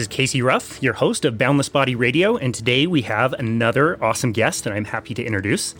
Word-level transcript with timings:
This 0.00 0.06
is 0.06 0.16
Casey 0.16 0.40
Ruff, 0.40 0.82
your 0.82 0.94
host 0.94 1.26
of 1.26 1.36
Boundless 1.36 1.68
Body 1.68 1.94
Radio, 1.94 2.38
and 2.38 2.54
today 2.54 2.86
we 2.86 3.02
have 3.02 3.34
another 3.34 4.02
awesome 4.02 4.32
guest 4.32 4.64
that 4.64 4.72
I'm 4.72 4.86
happy 4.86 5.12
to 5.12 5.22
introduce. 5.22 5.74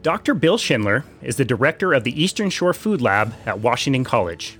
Dr. 0.00 0.32
Bill 0.32 0.56
Schindler 0.56 1.04
is 1.20 1.36
the 1.36 1.44
director 1.44 1.92
of 1.92 2.02
the 2.02 2.22
Eastern 2.22 2.48
Shore 2.48 2.72
Food 2.72 3.02
Lab 3.02 3.34
at 3.44 3.58
Washington 3.58 4.02
College. 4.02 4.58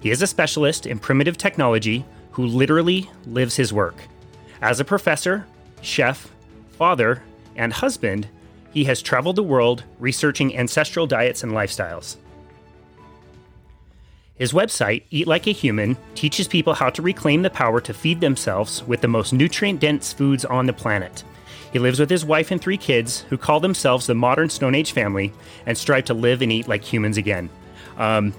He 0.00 0.10
is 0.10 0.20
a 0.20 0.26
specialist 0.26 0.84
in 0.84 0.98
primitive 0.98 1.38
technology 1.38 2.04
who 2.32 2.44
literally 2.44 3.08
lives 3.24 3.54
his 3.54 3.72
work. 3.72 3.94
As 4.60 4.80
a 4.80 4.84
professor, 4.84 5.46
chef, 5.80 6.32
father, 6.70 7.22
and 7.54 7.72
husband, 7.72 8.26
he 8.72 8.82
has 8.82 9.00
traveled 9.00 9.36
the 9.36 9.44
world 9.44 9.84
researching 10.00 10.56
ancestral 10.56 11.06
diets 11.06 11.44
and 11.44 11.52
lifestyles. 11.52 12.16
His 14.40 14.54
website, 14.54 15.02
Eat 15.10 15.26
Like 15.26 15.46
a 15.46 15.52
Human, 15.52 15.98
teaches 16.14 16.48
people 16.48 16.72
how 16.72 16.88
to 16.88 17.02
reclaim 17.02 17.42
the 17.42 17.50
power 17.50 17.78
to 17.82 17.92
feed 17.92 18.22
themselves 18.22 18.82
with 18.84 19.02
the 19.02 19.06
most 19.06 19.34
nutrient 19.34 19.80
dense 19.80 20.14
foods 20.14 20.46
on 20.46 20.64
the 20.64 20.72
planet. 20.72 21.22
He 21.74 21.78
lives 21.78 22.00
with 22.00 22.08
his 22.08 22.24
wife 22.24 22.50
and 22.50 22.58
three 22.58 22.78
kids, 22.78 23.20
who 23.28 23.36
call 23.36 23.60
themselves 23.60 24.06
the 24.06 24.14
modern 24.14 24.48
Stone 24.48 24.74
Age 24.74 24.92
family 24.92 25.30
and 25.66 25.76
strive 25.76 26.06
to 26.06 26.14
live 26.14 26.40
and 26.40 26.50
eat 26.50 26.68
like 26.68 26.82
humans 26.82 27.18
again. 27.18 27.50
Um, 27.98 28.32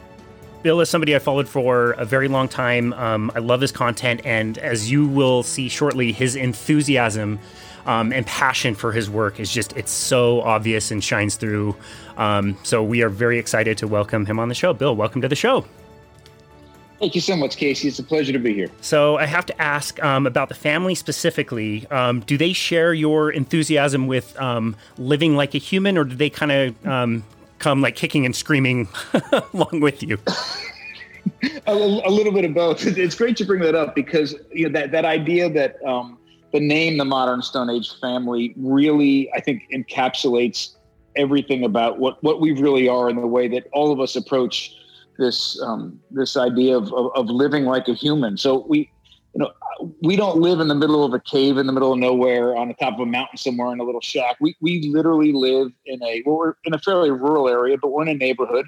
Bill 0.64 0.82
is 0.82 0.90
somebody 0.90 1.16
I 1.16 1.20
followed 1.20 1.48
for 1.48 1.92
a 1.92 2.04
very 2.04 2.28
long 2.28 2.48
time. 2.48 2.94
Um, 2.94 3.32
I 3.36 3.40
love 3.40 3.62
his 3.62 3.72
content, 3.72 4.22
and 4.26 4.58
as 4.58 4.90
you 4.90 5.08
will 5.08 5.44
see 5.44 5.70
shortly, 5.70 6.12
his 6.12 6.36
enthusiasm 6.36 7.38
um, 7.86 8.12
and 8.12 8.26
passion 8.26 8.74
for 8.74 8.92
his 8.92 9.08
work 9.08 9.40
is 9.40 9.52
just 9.52 9.78
it's 9.78 9.92
so 9.92 10.42
obvious 10.42 10.90
and 10.90 11.04
shines 11.04 11.36
through. 11.36 11.76
Um, 12.18 12.58
so 12.64 12.84
we 12.84 13.04
are 13.04 13.10
very 13.10 13.38
excited 13.38 13.78
to 13.78 13.88
welcome 13.88 14.26
him 14.26 14.40
on 14.40 14.50
the 14.50 14.56
show. 14.56 14.74
Bill, 14.74 14.96
welcome 14.96 15.22
to 15.22 15.28
the 15.28 15.36
show. 15.36 15.64
Thank 17.02 17.16
you 17.16 17.22
so 17.22 17.36
much, 17.36 17.58
Casey. 17.58 17.88
It's 17.88 17.98
a 17.98 18.04
pleasure 18.04 18.32
to 18.32 18.38
be 18.38 18.54
here. 18.54 18.70
So 18.82 19.18
I 19.18 19.26
have 19.26 19.48
to 19.48 19.60
ask 19.60 20.02
um, 20.04 20.28
about 20.28 20.50
the 20.50 20.56
family 20.56 20.94
specifically. 20.94 21.88
Um, 21.88 22.20
do 22.20 22.38
they 22.38 22.54
share 22.54 22.94
your 22.94 23.32
enthusiasm 23.32 24.06
with 24.06 24.40
um, 24.40 24.76
living 25.00 25.36
like 25.36 25.56
a 25.56 25.58
human, 25.58 25.98
or 25.98 26.04
do 26.04 26.14
they 26.14 26.30
kind 26.30 26.52
of 26.52 26.88
um, 26.88 27.24
come 27.58 27.82
like 27.82 27.96
kicking 27.96 28.24
and 28.24 28.36
screaming 28.36 28.88
along 29.54 29.80
with 29.80 30.04
you? 30.04 30.20
a, 31.66 31.74
a, 31.74 32.12
little 32.12 32.32
bit 32.32 32.46
of 32.46 32.54
both. 32.54 32.86
It's 32.86 33.16
great 33.16 33.36
to 33.38 33.46
bring 33.46 33.62
that 33.62 33.74
up 33.74 33.96
because 33.96 34.36
you 34.52 34.70
know 34.70 34.80
that 34.80 34.92
that 34.92 35.04
idea 35.04 35.50
that 35.50 35.84
um, 35.84 36.20
the 36.54 36.60
name 36.60 36.98
the 36.98 37.06
modern 37.06 37.42
Stone 37.42 37.72
Age 37.72 38.00
family 38.00 38.54
really, 38.58 39.28
I 39.34 39.42
think, 39.42 39.64
encapsulates 39.74 40.76
everything 41.16 41.64
about 41.64 41.98
what 41.98 42.22
what 42.24 42.40
we 42.40 42.52
really 42.52 42.88
are 42.88 43.10
and 43.10 43.18
the 43.18 43.26
way 43.26 43.48
that 43.48 43.66
all 43.74 43.92
of 43.92 44.00
us 44.00 44.16
approach 44.16 44.76
this 45.18 45.62
um, 45.62 46.00
this 46.12 46.38
idea 46.38 46.78
of, 46.78 46.92
of, 46.94 47.12
of 47.16 47.26
living 47.28 47.66
like 47.66 47.88
a 47.88 47.94
human. 47.94 48.38
So 48.38 48.66
we 48.68 48.92
you 49.34 49.40
know 49.40 49.52
we 50.02 50.16
don't 50.16 50.40
live 50.40 50.60
in 50.60 50.68
the 50.68 50.76
middle 50.76 51.04
of 51.04 51.14
a 51.14 51.20
cave 51.20 51.58
in 51.58 51.68
the 51.68 51.74
middle 51.74 51.94
of 51.94 52.00
nowhere 52.00 52.56
on 52.56 52.68
the 52.68 52.74
top 52.76 52.94
of 52.94 53.00
a 53.00 53.06
mountain 53.06 53.38
somewhere 53.38 53.72
in 53.74 53.80
a 53.80 53.84
little 53.84 54.02
shack. 54.02 54.38
We 54.40 54.56
we 54.62 54.90
literally 54.90 55.34
live 55.34 55.72
in 55.86 56.02
a 56.04 56.24
well, 56.26 56.38
we're 56.38 56.54
in 56.66 56.74
a 56.74 56.80
fairly 56.80 57.12
rural 57.12 57.48
area, 57.48 57.78
but 57.82 57.90
we're 57.90 58.04
in 58.04 58.10
a 58.10 58.14
neighborhood. 58.14 58.66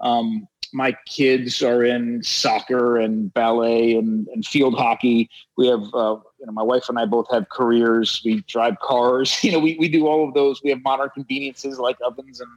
Um, 0.00 0.46
my 0.72 0.96
kids 1.06 1.62
are 1.62 1.84
in 1.84 2.22
soccer 2.22 2.98
and 2.98 3.32
ballet 3.32 3.94
and, 3.94 4.26
and 4.28 4.44
field 4.44 4.74
hockey. 4.74 5.30
We 5.56 5.66
have, 5.68 5.82
uh, 5.94 6.16
you 6.38 6.46
know, 6.46 6.52
my 6.52 6.62
wife 6.62 6.88
and 6.88 6.98
I 6.98 7.06
both 7.06 7.26
have 7.30 7.48
careers. 7.48 8.20
We 8.24 8.42
drive 8.42 8.78
cars. 8.80 9.36
You 9.48 9.52
know, 9.52 9.60
we, 9.60 9.76
we 9.78 9.88
do 9.88 10.06
all 10.06 10.28
of 10.28 10.34
those. 10.34 10.62
We 10.62 10.70
have 10.70 10.82
modern 10.82 11.08
conveniences 11.14 11.78
like 11.78 11.96
ovens 12.04 12.40
and, 12.40 12.50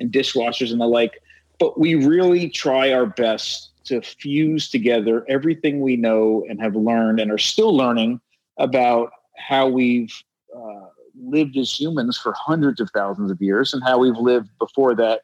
and 0.00 0.10
dishwashers 0.10 0.72
and 0.72 0.80
the 0.80 0.86
like 0.86 1.20
but 1.58 1.78
we 1.78 1.94
really 1.94 2.48
try 2.48 2.92
our 2.92 3.06
best 3.06 3.70
to 3.84 4.00
fuse 4.02 4.68
together 4.68 5.24
everything 5.28 5.80
we 5.80 5.96
know 5.96 6.44
and 6.48 6.60
have 6.60 6.76
learned 6.76 7.20
and 7.20 7.30
are 7.30 7.38
still 7.38 7.74
learning 7.74 8.20
about 8.58 9.10
how 9.36 9.66
we've 9.66 10.12
uh, 10.54 10.86
lived 11.18 11.56
as 11.56 11.72
humans 11.72 12.18
for 12.18 12.32
hundreds 12.32 12.80
of 12.80 12.90
thousands 12.94 13.30
of 13.30 13.40
years 13.40 13.72
and 13.72 13.82
how 13.82 13.98
we've 13.98 14.16
lived 14.16 14.50
before 14.58 14.94
that 14.94 15.22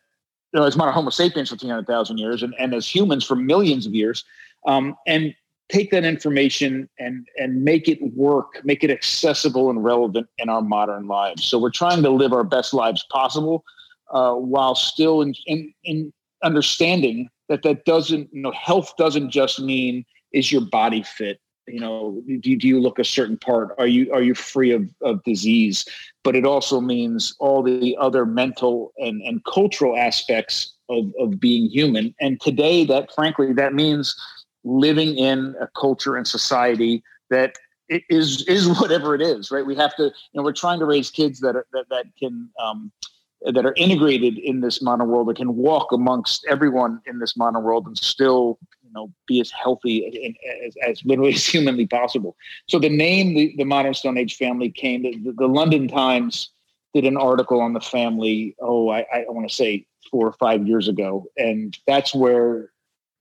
you 0.52 0.60
know, 0.60 0.66
as 0.66 0.76
modern 0.76 0.94
Homo 0.94 1.10
sapiens 1.10 1.50
for 1.50 1.56
300,000 1.56 2.18
years 2.18 2.42
and, 2.42 2.54
and 2.60 2.74
as 2.74 2.86
humans 2.86 3.24
for 3.24 3.34
millions 3.34 3.86
of 3.86 3.94
years. 3.94 4.24
Um, 4.66 4.94
and 5.04 5.34
take 5.68 5.90
that 5.90 6.04
information 6.04 6.88
and 6.98 7.26
and 7.38 7.64
make 7.64 7.88
it 7.88 8.00
work, 8.14 8.60
make 8.64 8.84
it 8.84 8.90
accessible 8.90 9.70
and 9.70 9.82
relevant 9.82 10.28
in 10.38 10.48
our 10.48 10.62
modern 10.62 11.06
lives. 11.06 11.44
So 11.44 11.58
we're 11.58 11.70
trying 11.70 12.02
to 12.02 12.10
live 12.10 12.32
our 12.32 12.44
best 12.44 12.74
lives 12.74 13.04
possible 13.10 13.64
uh, 14.10 14.34
while 14.34 14.74
still 14.74 15.22
in, 15.22 15.34
in, 15.46 15.72
in 15.84 16.12
understanding 16.44 17.28
that 17.48 17.62
that 17.62 17.84
doesn't 17.84 18.28
you 18.32 18.42
know 18.42 18.52
health 18.52 18.92
doesn't 18.96 19.30
just 19.30 19.60
mean 19.60 20.04
is 20.32 20.52
your 20.52 20.62
body 20.62 21.02
fit? 21.02 21.40
You 21.66 21.80
know 21.80 22.22
do, 22.40 22.56
do 22.56 22.68
you 22.68 22.80
look 22.80 22.98
a 22.98 23.04
certain 23.04 23.38
part? 23.38 23.74
Are 23.78 23.86
you 23.86 24.12
are 24.12 24.22
you 24.22 24.34
free 24.34 24.70
of, 24.70 24.88
of 25.02 25.22
disease? 25.24 25.84
But 26.22 26.36
it 26.36 26.44
also 26.44 26.80
means 26.80 27.34
all 27.40 27.62
the 27.62 27.96
other 28.00 28.24
mental 28.26 28.92
and, 28.98 29.20
and 29.22 29.44
cultural 29.44 29.96
aspects 29.96 30.74
of, 30.88 31.12
of 31.18 31.40
being 31.40 31.68
human. 31.68 32.14
And 32.20 32.40
today 32.40 32.84
that 32.86 33.14
frankly 33.14 33.52
that 33.54 33.74
means 33.74 34.14
living 34.64 35.16
in 35.16 35.54
a 35.60 35.68
culture 35.78 36.16
and 36.16 36.26
society 36.26 37.02
that 37.30 37.54
is 37.88 38.46
is 38.46 38.68
whatever 38.80 39.14
it 39.14 39.22
is 39.22 39.50
right? 39.50 39.64
We 39.64 39.76
have 39.76 39.96
to 39.96 40.04
you 40.04 40.34
know 40.34 40.42
we're 40.42 40.52
trying 40.52 40.80
to 40.80 40.86
raise 40.86 41.10
kids 41.10 41.40
that 41.40 41.54
that, 41.72 41.86
that 41.90 42.06
can 42.18 42.50
um, 42.62 42.92
that 43.52 43.66
are 43.66 43.74
integrated 43.76 44.38
in 44.38 44.60
this 44.60 44.80
modern 44.80 45.08
world 45.08 45.28
that 45.28 45.36
can 45.36 45.54
walk 45.54 45.92
amongst 45.92 46.46
everyone 46.48 47.00
in 47.06 47.18
this 47.18 47.36
modern 47.36 47.62
world 47.62 47.86
and 47.86 47.98
still 47.98 48.58
you 48.82 48.90
know 48.94 49.12
be 49.26 49.40
as 49.40 49.50
healthy 49.50 50.36
as, 50.66 50.74
as 50.86 51.02
literally 51.04 51.34
as 51.34 51.46
humanly 51.46 51.86
possible. 51.86 52.36
So 52.68 52.78
the 52.78 52.88
name 52.88 53.34
the, 53.34 53.54
the 53.56 53.64
modern 53.64 53.94
stone 53.94 54.16
age 54.16 54.36
family 54.36 54.70
came 54.70 55.02
the, 55.02 55.32
the 55.36 55.46
london 55.46 55.88
times 55.88 56.50
did 56.94 57.04
an 57.04 57.16
article 57.16 57.60
on 57.60 57.72
the 57.72 57.80
family 57.80 58.54
oh 58.60 58.88
i, 58.88 59.00
I 59.12 59.24
want 59.28 59.48
to 59.48 59.54
say 59.54 59.86
four 60.10 60.26
or 60.26 60.32
five 60.34 60.66
years 60.66 60.88
ago 60.88 61.26
and 61.36 61.76
that's 61.86 62.14
where 62.14 62.70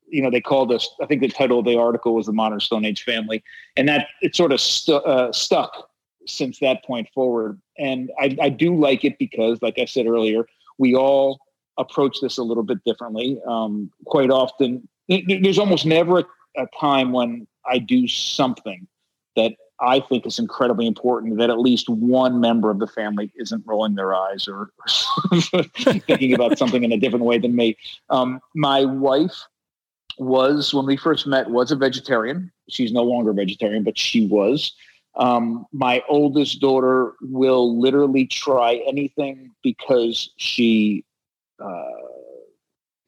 you 0.07 0.22
know 0.22 0.29
they 0.29 0.41
called 0.41 0.72
us 0.72 0.88
i 1.01 1.05
think 1.05 1.22
the 1.22 1.28
title 1.28 1.59
of 1.59 1.66
the 1.66 1.78
article 1.78 2.13
was 2.13 2.28
the 2.28 2.34
modern 2.34 2.59
stone 2.59 2.85
age 2.85 3.03
family 3.03 3.44
and 3.75 3.90
that 3.90 4.07
it 4.22 4.35
sort 4.35 4.51
of 4.51 4.61
stu- 4.61 4.94
uh, 4.94 5.31
stuck 5.31 5.90
since 6.28 6.59
that 6.59 6.84
point 6.85 7.09
forward. 7.13 7.59
And 7.78 8.11
I, 8.19 8.38
I, 8.41 8.50
do 8.50 8.75
like 8.75 9.03
it 9.03 9.17
because, 9.17 9.61
like 9.61 9.79
I 9.79 9.85
said 9.85 10.07
earlier, 10.07 10.45
we 10.78 10.95
all 10.95 11.39
approach 11.78 12.22
this 12.22 12.38
a 12.38 12.44
little 12.44 12.63
bit 12.63 12.84
differently. 12.85 13.39
Um, 13.47 13.91
quite 14.06 14.29
often, 14.29 14.88
there's 15.07 15.59
almost 15.59 15.85
never 15.85 16.19
a, 16.19 16.25
a 16.57 16.67
time 16.79 17.11
when 17.11 17.47
I 17.66 17.79
do 17.79 18.07
something 18.07 18.88
that 19.35 19.53
I 19.79 20.00
think 20.00 20.25
is 20.25 20.39
incredibly 20.39 20.88
important 20.88 21.38
that 21.39 21.50
at 21.50 21.59
least 21.59 21.89
one 21.89 22.40
member 22.40 22.69
of 22.69 22.79
the 22.79 22.88
family 22.88 23.31
isn't 23.35 23.63
rolling 23.66 23.95
their 23.95 24.13
eyes 24.13 24.47
or, 24.47 24.69
or 25.31 25.63
thinking 26.07 26.34
about 26.34 26.57
something 26.57 26.84
in 26.84 26.91
a 26.91 26.97
different 26.97 27.25
way 27.25 27.38
than 27.38 27.55
me. 27.55 27.78
Um, 28.09 28.40
my 28.55 28.85
wife 28.85 29.35
was, 30.17 30.73
when 30.73 30.85
we 30.85 30.95
first 30.95 31.28
met, 31.28 31.50
was 31.50 31.72
a 31.72 31.75
vegetarian. 31.75 32.51
She's 32.69 32.91
no 32.91 33.03
longer 33.03 33.31
a 33.31 33.34
vegetarian, 33.34 33.84
but 33.84 33.97
she 33.97 34.28
was. 34.28 34.73
Um, 35.16 35.66
my 35.72 36.01
oldest 36.09 36.59
daughter 36.59 37.13
will 37.22 37.79
literally 37.79 38.26
try 38.26 38.76
anything 38.87 39.52
because 39.61 40.32
she, 40.37 41.05
uh, 41.59 41.84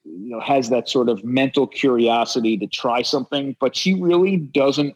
you 0.04 0.30
know, 0.30 0.40
has 0.40 0.70
that 0.70 0.88
sort 0.88 1.10
of 1.10 1.24
mental 1.24 1.66
curiosity 1.66 2.58
to 2.58 2.68
try 2.68 3.02
something, 3.02 3.56
but 3.60 3.76
she 3.76 4.00
really 4.00 4.38
doesn't 4.38 4.96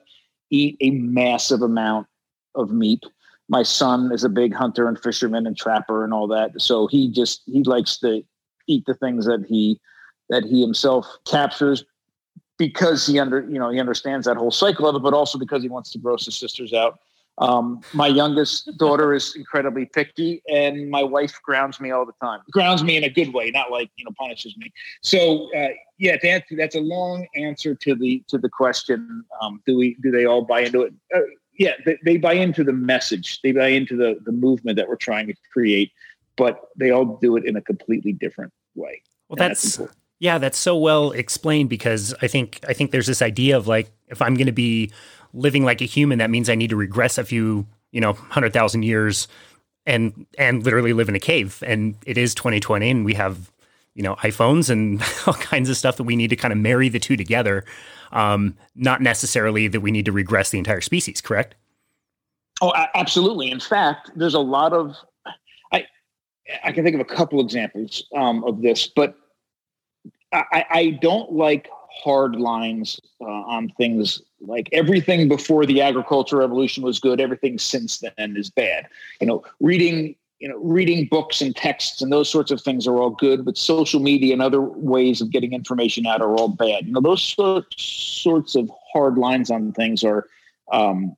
eat 0.52 0.78
a 0.82 0.92
massive 0.92 1.62
amount 1.62 2.08
of 2.54 2.72
meat. 2.72 3.04
My 3.48 3.64
son 3.64 4.12
is 4.12 4.24
a 4.24 4.30
big 4.30 4.54
hunter 4.54 4.88
and 4.88 5.00
fisherman 5.02 5.48
and 5.48 5.58
trapper 5.58 6.04
and 6.04 6.14
all 6.14 6.28
that, 6.28 6.62
so 6.62 6.86
he 6.86 7.12
just 7.12 7.42
he 7.48 7.64
likes 7.64 7.98
to 8.00 8.24
eat 8.68 8.86
the 8.86 8.94
things 8.94 9.26
that 9.26 9.46
he 9.48 9.80
that 10.30 10.44
he 10.44 10.62
himself 10.62 11.08
captures 11.26 11.84
because 12.60 13.08
he 13.08 13.18
under 13.18 13.42
you 13.50 13.58
know 13.58 13.72
he 13.72 13.80
understands 13.80 14.28
that 14.28 14.38
whole 14.38 14.52
cycle 14.52 14.88
of 14.88 14.96
it, 14.96 15.02
but 15.02 15.16
also 15.16 15.40
because 15.40 15.64
he 15.64 15.70
wants 15.70 15.90
to 15.92 15.98
gross 15.98 16.26
his 16.26 16.38
sisters 16.38 16.74
out. 16.74 17.00
Um, 17.40 17.82
my 17.94 18.08
youngest 18.08 18.78
daughter 18.78 19.14
is 19.14 19.36
incredibly 19.36 19.86
picky, 19.86 20.42
and 20.50 20.90
my 20.90 21.04
wife 21.04 21.42
grounds 21.42 21.80
me 21.80 21.92
all 21.92 22.06
the 22.06 22.14
time. 22.22 22.42
Grounds 22.52 22.84
me 22.84 22.98
in 22.98 23.06
a 23.06 23.10
good 23.10 23.34
way, 23.34 23.50
not 23.52 23.72
like 23.72 23.90
you 23.96 24.04
know 24.06 24.12
punishes 24.20 24.56
me. 24.58 24.72
So 25.02 25.50
uh, 25.56 25.70
yeah, 25.98 26.18
that, 26.22 26.44
that's 26.58 26.76
a 26.76 26.82
long 26.82 27.28
answer 27.36 27.76
to 27.76 27.96
the 27.96 28.24
to 28.28 28.38
the 28.38 28.50
question. 28.50 29.24
Um, 29.42 29.62
do 29.66 29.78
we 29.78 29.96
do 30.02 30.12
they 30.12 30.26
all 30.26 30.42
buy 30.42 30.62
into 30.62 30.82
it? 30.82 30.94
Uh, 31.16 31.22
yeah, 31.58 31.74
they, 31.86 31.98
they 32.04 32.18
buy 32.18 32.34
into 32.34 32.64
the 32.64 32.74
message. 32.74 33.42
They 33.42 33.54
buy 33.54 33.68
into 33.68 33.96
the 33.96 34.20
the 34.26 34.34
movement 34.34 34.76
that 34.76 34.90
we're 34.90 34.98
trying 34.98 35.28
to 35.28 35.34
create, 35.54 35.92
but 36.36 36.70
they 36.76 36.92
all 36.92 37.18
do 37.22 37.38
it 37.38 37.46
in 37.46 37.56
a 37.56 37.62
completely 37.62 38.12
different 38.12 38.52
way. 38.76 39.02
Well, 39.30 39.38
that's, 39.38 39.78
that's 39.78 39.94
yeah, 40.20 40.38
that's 40.38 40.58
so 40.58 40.78
well 40.78 41.12
explained 41.12 41.70
because 41.70 42.14
I 42.22 42.28
think 42.28 42.60
I 42.68 42.74
think 42.74 42.92
there's 42.92 43.08
this 43.08 43.22
idea 43.22 43.56
of 43.56 43.68
like 43.68 43.92
if 44.08 44.22
I'm 44.22 44.36
going 44.36 44.48
to 44.48 44.52
be 44.52 44.92
living 45.34 45.64
like 45.64 45.82
a 45.82 45.86
human, 45.86 46.20
that 46.20 46.30
means 46.30 46.50
I 46.50 46.56
need 46.56 46.70
to 46.70 46.76
regress 46.76 47.18
a 47.18 47.24
few, 47.24 47.66
you 47.92 48.02
know, 48.02 48.14
hundred 48.14 48.54
thousand 48.54 48.84
years 48.84 49.28
and 49.86 50.26
and 50.38 50.64
literally 50.64 50.94
live 50.94 51.10
in 51.10 51.16
a 51.16 51.20
cave. 51.20 51.64
And 51.66 51.96
it 52.06 52.18
is 52.18 52.36
2020, 52.36 52.90
and 52.90 53.06
we 53.06 53.14
have 53.16 53.52
you 53.96 54.04
know 54.04 54.16
iPhones 54.18 54.70
and 54.70 55.02
all 55.28 55.34
kinds 55.34 55.70
of 55.70 55.78
stuff 55.78 55.98
that 55.98 56.04
we 56.04 56.16
need 56.16 56.30
to 56.30 56.36
kind 56.36 56.52
of 56.52 56.58
marry 56.58 56.90
the 56.90 57.00
two 57.00 57.18
together. 57.18 57.66
um, 58.12 58.58
not 58.76 59.02
necessarily 59.02 59.68
that 59.68 59.82
we 59.82 59.92
need 59.92 60.06
to 60.06 60.12
regress 60.12 60.50
the 60.50 60.58
entire 60.58 60.82
species. 60.82 61.22
Correct? 61.22 61.56
Oh, 62.62 62.74
absolutely. 62.96 63.52
In 63.52 63.60
fact, 63.60 64.12
there's 64.16 64.34
a 64.34 64.40
lot 64.40 64.74
of 64.74 64.96
I 65.72 65.86
I 66.64 66.72
can 66.72 66.84
think 66.84 66.96
of 66.96 67.02
a 67.02 67.06
couple 67.06 67.40
examples 67.40 68.04
um, 68.16 68.44
of 68.44 68.62
this, 68.62 68.88
but 68.88 69.16
I, 70.32 70.66
I 70.70 70.90
don't 71.02 71.32
like 71.32 71.70
hard 72.04 72.36
lines 72.36 73.00
uh, 73.22 73.26
on 73.26 73.70
things 73.78 74.22
like 74.42 74.70
everything 74.72 75.28
before 75.28 75.66
the 75.66 75.82
agricultural 75.82 76.42
revolution 76.42 76.84
was 76.84 77.00
good 77.00 77.20
everything 77.20 77.58
since 77.58 78.00
then 78.00 78.38
is 78.38 78.50
bad. 78.50 78.88
You 79.20 79.28
know 79.28 79.44
reading 79.60 80.16
you 80.40 80.48
know 80.48 80.58
reading 80.58 81.08
books 81.10 81.42
and 81.42 81.56
texts 81.56 82.02
and 82.02 82.12
those 82.12 82.30
sorts 82.30 82.52
of 82.52 82.62
things 82.62 82.88
are 82.88 82.96
all 82.96 83.10
good 83.10 83.44
but 83.44 83.58
social 83.58 84.00
media 84.00 84.34
and 84.34 84.42
other 84.42 84.62
ways 84.62 85.22
of 85.22 85.32
getting 85.32 85.54
information 85.54 86.06
out 86.06 86.22
are 86.22 86.36
all 86.36 86.50
bad. 86.50 86.86
You 86.86 86.94
know 86.94 87.02
those 87.02 87.36
sorts 87.78 88.56
of 88.56 88.72
hard 88.94 89.18
lines 89.18 89.52
on 89.52 89.72
things 89.74 90.04
are 90.04 90.28
um, 90.72 91.16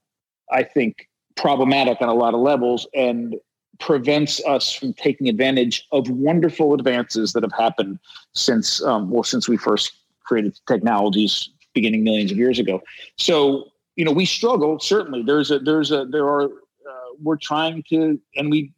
i 0.50 0.62
think 0.62 1.08
problematic 1.36 2.00
on 2.00 2.08
a 2.08 2.14
lot 2.14 2.34
of 2.34 2.40
levels 2.40 2.86
and 2.94 3.36
prevents 3.78 4.44
us 4.44 4.72
from 4.72 4.92
taking 4.92 5.28
advantage 5.28 5.86
of 5.90 6.08
wonderful 6.08 6.74
advances 6.74 7.32
that 7.32 7.42
have 7.42 7.52
happened 7.52 7.98
since 8.32 8.82
um, 8.82 9.10
well 9.10 9.22
since 9.22 9.48
we 9.48 9.56
first 9.56 9.92
created 10.24 10.58
technologies 10.66 11.50
beginning 11.74 12.04
millions 12.04 12.30
of 12.30 12.38
years 12.38 12.58
ago. 12.58 12.82
So 13.16 13.72
you 13.96 14.04
know 14.04 14.12
we 14.12 14.26
struggle 14.26 14.78
certainly. 14.80 15.22
There's 15.22 15.50
a 15.50 15.58
there's 15.58 15.90
a 15.90 16.04
there 16.04 16.26
are 16.26 16.44
uh, 16.44 17.08
we're 17.22 17.36
trying 17.36 17.82
to 17.90 18.20
and 18.36 18.50
we 18.50 18.72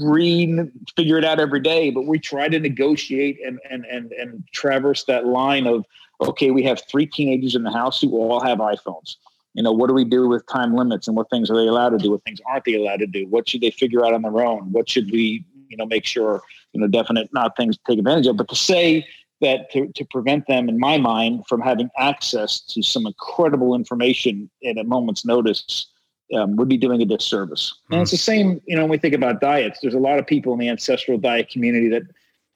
read 0.00 0.70
figure 0.96 1.16
it 1.16 1.24
out 1.24 1.38
every 1.38 1.60
day 1.60 1.90
but 1.90 2.04
we 2.04 2.18
try 2.18 2.48
to 2.48 2.58
negotiate 2.58 3.38
and 3.46 3.60
and 3.70 3.84
and 3.84 4.10
and 4.12 4.42
traverse 4.52 5.04
that 5.04 5.26
line 5.26 5.66
of 5.66 5.84
okay 6.20 6.50
we 6.50 6.62
have 6.62 6.82
three 6.90 7.06
teenagers 7.06 7.54
in 7.54 7.62
the 7.62 7.70
house 7.70 8.00
who 8.00 8.10
all 8.16 8.40
have 8.40 8.58
iphones 8.58 9.14
you 9.54 9.62
know 9.62 9.70
what 9.70 9.86
do 9.86 9.94
we 9.94 10.04
do 10.04 10.26
with 10.26 10.44
time 10.48 10.74
limits 10.74 11.06
and 11.06 11.16
what 11.16 11.30
things 11.30 11.50
are 11.50 11.56
they 11.56 11.68
allowed 11.68 11.90
to 11.90 11.98
do 11.98 12.10
what 12.10 12.22
things 12.24 12.40
aren't 12.50 12.64
they 12.64 12.74
allowed 12.74 12.98
to 12.98 13.06
do 13.06 13.26
what 13.28 13.48
should 13.48 13.60
they 13.60 13.70
figure 13.70 14.04
out 14.04 14.12
on 14.12 14.22
their 14.22 14.44
own 14.44 14.72
what 14.72 14.88
should 14.88 15.08
we 15.12 15.44
you 15.68 15.76
know 15.76 15.86
make 15.86 16.04
sure 16.04 16.42
you 16.72 16.80
know 16.80 16.88
definite 16.88 17.32
not 17.32 17.56
things 17.56 17.76
to 17.76 17.82
take 17.86 17.98
advantage 17.98 18.26
of 18.26 18.36
but 18.36 18.48
to 18.48 18.56
say 18.56 19.06
that 19.40 19.70
to, 19.72 19.88
to 19.94 20.04
prevent 20.04 20.46
them, 20.46 20.68
in 20.68 20.78
my 20.78 20.98
mind, 20.98 21.46
from 21.48 21.60
having 21.60 21.90
access 21.98 22.60
to 22.60 22.82
some 22.82 23.06
incredible 23.06 23.74
information 23.74 24.50
at 24.64 24.76
a 24.76 24.84
moment's 24.84 25.24
notice 25.24 25.86
um, 26.34 26.56
would 26.56 26.68
be 26.68 26.76
doing 26.76 27.02
a 27.02 27.04
disservice. 27.04 27.74
Mm. 27.90 27.94
And 27.94 28.02
it's 28.02 28.10
the 28.10 28.16
same, 28.16 28.60
you 28.66 28.76
know, 28.76 28.82
when 28.82 28.90
we 28.90 28.98
think 28.98 29.14
about 29.14 29.40
diets, 29.40 29.80
there's 29.80 29.94
a 29.94 29.98
lot 29.98 30.18
of 30.18 30.26
people 30.26 30.52
in 30.52 30.58
the 30.58 30.68
ancestral 30.68 31.18
diet 31.18 31.48
community 31.50 31.88
that 31.88 32.02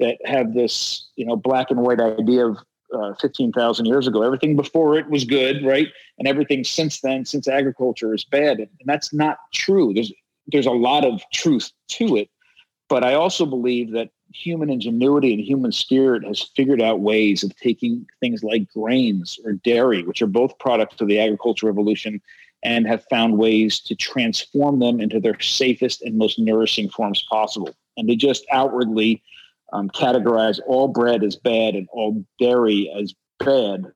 that 0.01 0.19
have 0.25 0.55
this, 0.55 1.09
you 1.15 1.25
know, 1.25 1.37
black 1.37 1.71
and 1.71 1.81
white 1.81 2.01
idea 2.01 2.47
of 2.49 2.59
uh, 2.93 3.15
15,000 3.21 3.87
years 3.87 4.09
ago. 4.09 4.23
Everything 4.23 4.57
before 4.57 4.99
it 4.99 5.09
was 5.09 5.25
good, 5.25 5.65
right? 5.65 5.89
And 6.19 6.27
everything 6.27 6.65
since 6.65 7.01
then, 7.01 7.25
since 7.25 7.47
agriculture 7.47 8.13
is 8.13 8.25
bad. 8.25 8.59
And 8.59 8.69
that's 8.87 9.13
not 9.13 9.39
true. 9.53 9.93
There's 9.95 10.13
there's 10.49 10.67
a 10.67 10.73
lot 10.73 11.05
of 11.05 11.23
truth 11.33 11.71
to 11.89 12.17
it. 12.17 12.29
But 12.89 13.03
I 13.03 13.15
also 13.15 13.47
believe 13.47 13.93
that 13.93 14.11
human 14.35 14.69
ingenuity 14.69 15.33
and 15.33 15.43
human 15.43 15.73
spirit 15.73 16.25
has 16.25 16.43
figured 16.43 16.83
out 16.83 17.01
ways 17.01 17.43
of 17.45 17.57
taking 17.57 18.07
things 18.21 18.43
like 18.43 18.71
grains 18.73 19.39
or 19.45 19.53
dairy, 19.53 20.03
which 20.03 20.21
are 20.21 20.27
both 20.27 20.59
products 20.59 21.01
of 21.01 21.09
the 21.09 21.21
agricultural 21.21 21.73
revolution, 21.73 22.21
and 22.63 22.87
have 22.87 23.05
found 23.09 23.39
ways 23.39 23.79
to 23.79 23.95
transform 23.95 24.81
them 24.81 25.01
into 25.01 25.21
their 25.21 25.39
safest 25.41 26.03
and 26.03 26.19
most 26.19 26.39
nourishing 26.39 26.89
forms 26.89 27.25
possible. 27.31 27.75
And 27.97 28.09
they 28.09 28.17
just 28.17 28.45
outwardly 28.51 29.23
um, 29.73 29.89
categorize 29.91 30.61
all 30.67 30.89
bread 30.89 31.23
as 31.23 31.37
bad 31.37 31.75
and 31.75 31.89
all 31.93 32.25
dairy 32.39 32.93
as 32.99 33.15
bad 33.39 33.87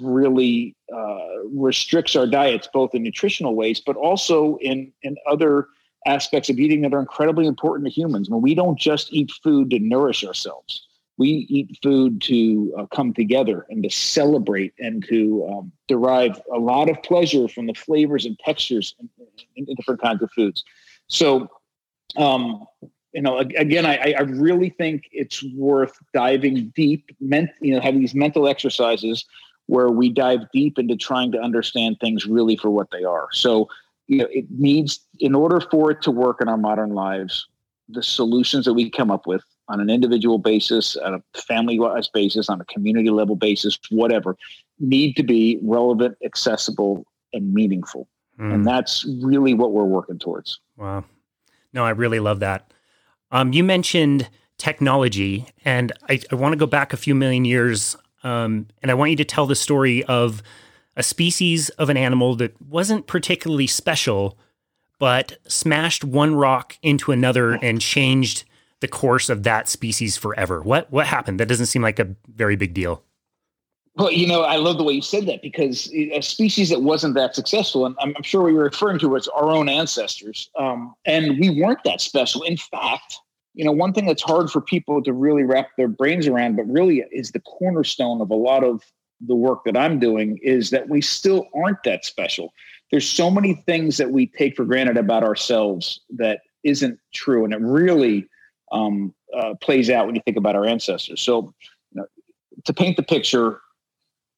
really 0.00 0.74
uh, 0.94 1.44
restricts 1.52 2.16
our 2.16 2.26
diets 2.26 2.68
both 2.72 2.94
in 2.94 3.02
nutritional 3.02 3.54
ways 3.54 3.80
but 3.80 3.94
also 3.94 4.56
in 4.56 4.92
in 5.02 5.16
other 5.26 5.68
aspects 6.06 6.48
of 6.48 6.58
eating 6.58 6.82
that 6.82 6.94
are 6.94 7.00
incredibly 7.00 7.46
important 7.46 7.86
to 7.88 7.92
humans. 7.92 8.28
When 8.28 8.42
we 8.42 8.54
don't 8.54 8.78
just 8.78 9.12
eat 9.12 9.30
food 9.42 9.70
to 9.70 9.78
nourish 9.78 10.24
ourselves, 10.24 10.86
we 11.16 11.46
eat 11.48 11.78
food 11.82 12.20
to 12.22 12.74
uh, 12.78 12.86
come 12.86 13.14
together 13.14 13.66
and 13.70 13.82
to 13.82 13.90
celebrate 13.90 14.74
and 14.78 15.04
to 15.08 15.48
um, 15.48 15.72
derive 15.86 16.40
a 16.52 16.58
lot 16.58 16.90
of 16.90 17.02
pleasure 17.02 17.46
from 17.48 17.66
the 17.66 17.74
flavors 17.74 18.26
and 18.26 18.38
textures 18.40 18.94
in, 18.98 19.08
in, 19.56 19.66
in 19.68 19.74
different 19.76 20.00
kinds 20.00 20.22
of 20.22 20.30
foods. 20.32 20.64
So, 21.08 21.48
um, 22.16 22.64
you 23.12 23.22
know, 23.22 23.38
again, 23.38 23.86
I, 23.86 24.14
I 24.18 24.22
really 24.22 24.70
think 24.70 25.04
it's 25.12 25.44
worth 25.54 25.96
diving 26.12 26.72
deep, 26.74 27.10
ment, 27.20 27.50
you 27.60 27.74
know, 27.74 27.80
having 27.80 28.00
these 28.00 28.14
mental 28.14 28.48
exercises 28.48 29.24
where 29.66 29.88
we 29.88 30.08
dive 30.10 30.40
deep 30.52 30.78
into 30.78 30.96
trying 30.96 31.30
to 31.32 31.38
understand 31.38 31.96
things 32.00 32.26
really 32.26 32.56
for 32.56 32.70
what 32.70 32.90
they 32.90 33.04
are. 33.04 33.28
So, 33.32 33.68
you 34.06 34.18
know, 34.18 34.28
it 34.30 34.46
needs, 34.50 35.00
in 35.20 35.34
order 35.34 35.60
for 35.60 35.90
it 35.90 36.02
to 36.02 36.10
work 36.10 36.40
in 36.40 36.48
our 36.48 36.56
modern 36.56 36.90
lives, 36.90 37.46
the 37.88 38.02
solutions 38.02 38.64
that 38.64 38.74
we 38.74 38.90
come 38.90 39.10
up 39.10 39.26
with 39.26 39.42
on 39.68 39.80
an 39.80 39.88
individual 39.88 40.38
basis, 40.38 40.96
on 40.96 41.14
a 41.14 41.22
family 41.38 41.78
wise 41.78 42.08
basis, 42.08 42.48
on 42.48 42.60
a 42.60 42.64
community 42.66 43.10
level 43.10 43.36
basis, 43.36 43.78
whatever, 43.90 44.36
need 44.78 45.16
to 45.16 45.22
be 45.22 45.58
relevant, 45.62 46.16
accessible, 46.24 47.06
and 47.32 47.52
meaningful. 47.54 48.08
Mm. 48.38 48.54
And 48.54 48.66
that's 48.66 49.04
really 49.22 49.54
what 49.54 49.72
we're 49.72 49.84
working 49.84 50.18
towards. 50.18 50.60
Wow. 50.76 51.04
No, 51.72 51.84
I 51.84 51.90
really 51.90 52.20
love 52.20 52.40
that. 52.40 52.72
Um, 53.30 53.52
you 53.52 53.64
mentioned 53.64 54.28
technology, 54.58 55.46
and 55.64 55.92
I, 56.08 56.20
I 56.30 56.34
want 56.34 56.52
to 56.52 56.58
go 56.58 56.66
back 56.66 56.92
a 56.92 56.96
few 56.96 57.14
million 57.14 57.44
years, 57.44 57.96
um, 58.22 58.68
and 58.82 58.90
I 58.90 58.94
want 58.94 59.10
you 59.10 59.16
to 59.16 59.24
tell 59.24 59.46
the 59.46 59.56
story 59.56 60.04
of 60.04 60.42
a 60.96 61.02
species 61.02 61.68
of 61.70 61.90
an 61.90 61.96
animal 61.96 62.36
that 62.36 62.60
wasn't 62.60 63.06
particularly 63.06 63.66
special, 63.66 64.38
but 64.98 65.38
smashed 65.46 66.04
one 66.04 66.34
rock 66.34 66.78
into 66.82 67.12
another 67.12 67.52
and 67.54 67.80
changed 67.80 68.44
the 68.80 68.88
course 68.88 69.28
of 69.28 69.42
that 69.44 69.68
species 69.68 70.16
forever. 70.16 70.60
What 70.60 70.90
what 70.90 71.06
happened? 71.06 71.40
That 71.40 71.48
doesn't 71.48 71.66
seem 71.66 71.82
like 71.82 71.98
a 71.98 72.14
very 72.28 72.56
big 72.56 72.74
deal. 72.74 73.02
Well, 73.96 74.10
you 74.10 74.26
know, 74.26 74.42
I 74.42 74.56
love 74.56 74.76
the 74.76 74.82
way 74.82 74.94
you 74.94 75.02
said 75.02 75.26
that 75.26 75.40
because 75.40 75.88
a 75.94 76.20
species 76.20 76.68
that 76.70 76.82
wasn't 76.82 77.14
that 77.14 77.36
successful, 77.36 77.86
and 77.86 77.94
I'm, 78.00 78.14
sure 78.24 78.42
what 78.42 78.52
you're 78.52 78.64
referring 78.64 78.98
to 78.98 79.08
was 79.08 79.28
our 79.28 79.50
own 79.50 79.68
ancestors, 79.68 80.50
um, 80.58 80.94
and 81.06 81.38
we 81.38 81.50
weren't 81.50 81.84
that 81.84 82.00
special. 82.00 82.42
In 82.42 82.56
fact, 82.56 83.20
you 83.54 83.64
know, 83.64 83.70
one 83.70 83.92
thing 83.92 84.06
that's 84.06 84.22
hard 84.22 84.50
for 84.50 84.60
people 84.60 85.00
to 85.04 85.12
really 85.12 85.44
wrap 85.44 85.68
their 85.76 85.86
brains 85.86 86.26
around, 86.26 86.56
but 86.56 86.66
really 86.66 87.04
is 87.12 87.30
the 87.30 87.40
cornerstone 87.40 88.20
of 88.20 88.30
a 88.30 88.34
lot 88.34 88.64
of 88.64 88.82
the 89.26 89.34
work 89.34 89.64
that 89.64 89.76
I'm 89.76 89.98
doing 89.98 90.38
is 90.42 90.70
that 90.70 90.88
we 90.88 91.00
still 91.00 91.48
aren't 91.54 91.82
that 91.84 92.04
special. 92.04 92.52
There's 92.90 93.08
so 93.08 93.30
many 93.30 93.54
things 93.66 93.96
that 93.96 94.10
we 94.10 94.26
take 94.26 94.56
for 94.56 94.64
granted 94.64 94.96
about 94.96 95.24
ourselves 95.24 96.00
that 96.10 96.40
isn't 96.62 96.98
true, 97.12 97.44
and 97.44 97.52
it 97.52 97.60
really 97.60 98.26
um, 98.72 99.14
uh, 99.36 99.54
plays 99.60 99.90
out 99.90 100.06
when 100.06 100.14
you 100.14 100.22
think 100.24 100.36
about 100.36 100.56
our 100.56 100.64
ancestors. 100.64 101.20
So, 101.20 101.52
you 101.92 102.00
know, 102.00 102.06
to 102.64 102.72
paint 102.72 102.96
the 102.96 103.02
picture, 103.02 103.60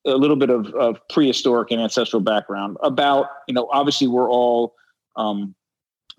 a 0.07 0.17
little 0.17 0.37
bit 0.37 0.51
of, 0.51 0.73
of, 0.75 1.01
prehistoric 1.09 1.71
and 1.71 1.81
ancestral 1.81 2.23
background 2.23 2.77
about 2.83 3.27
you 3.49 3.55
know 3.55 3.69
obviously 3.73 4.07
we're 4.07 4.31
all 4.31 4.75
um, 5.17 5.55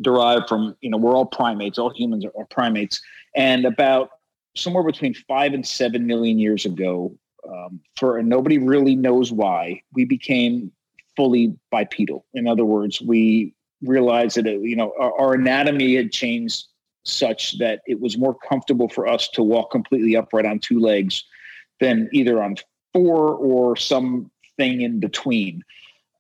derived 0.02 0.48
from 0.48 0.76
you 0.82 0.90
know 0.90 0.98
we're 0.98 1.16
all 1.16 1.26
primates 1.26 1.78
all 1.78 1.90
humans 1.90 2.26
are, 2.26 2.32
are 2.38 2.46
primates 2.46 3.02
and 3.36 3.66
about 3.66 4.10
somewhere 4.56 4.84
between 4.84 5.14
five 5.14 5.54
and 5.54 5.66
seven 5.66 6.06
million 6.06 6.38
years 6.38 6.66
ago 6.66 7.16
um, 7.52 7.80
for 7.98 8.22
nobody 8.22 8.58
really 8.58 8.96
knows 8.96 9.32
why 9.32 9.82
we 9.94 10.06
became 10.06 10.72
fully 11.16 11.54
bipedal. 11.72 12.26
In 12.34 12.48
other 12.48 12.66
words, 12.66 13.02
we 13.02 13.54
realized 13.82 14.38
that 14.38 14.46
you 14.46 14.76
know 14.76 14.94
our, 15.00 15.14
our 15.20 15.34
anatomy 15.34 15.96
had 15.96 16.12
changed 16.12 16.66
such 17.04 17.58
that 17.60 17.82
it 17.88 18.00
was 18.00 18.18
more 18.18 18.36
comfortable 18.36 18.90
for 18.90 19.08
us 19.08 19.30
to 19.30 19.44
walk 19.44 19.72
completely 19.72 20.16
upright 20.16 20.46
on 20.46 20.60
two 20.60 20.80
legs 20.80 21.24
than 21.80 22.10
either 22.12 22.42
on 22.44 22.56
four 22.94 23.34
or 23.36 23.76
something 23.76 24.30
in 24.60 25.00
between. 25.00 25.64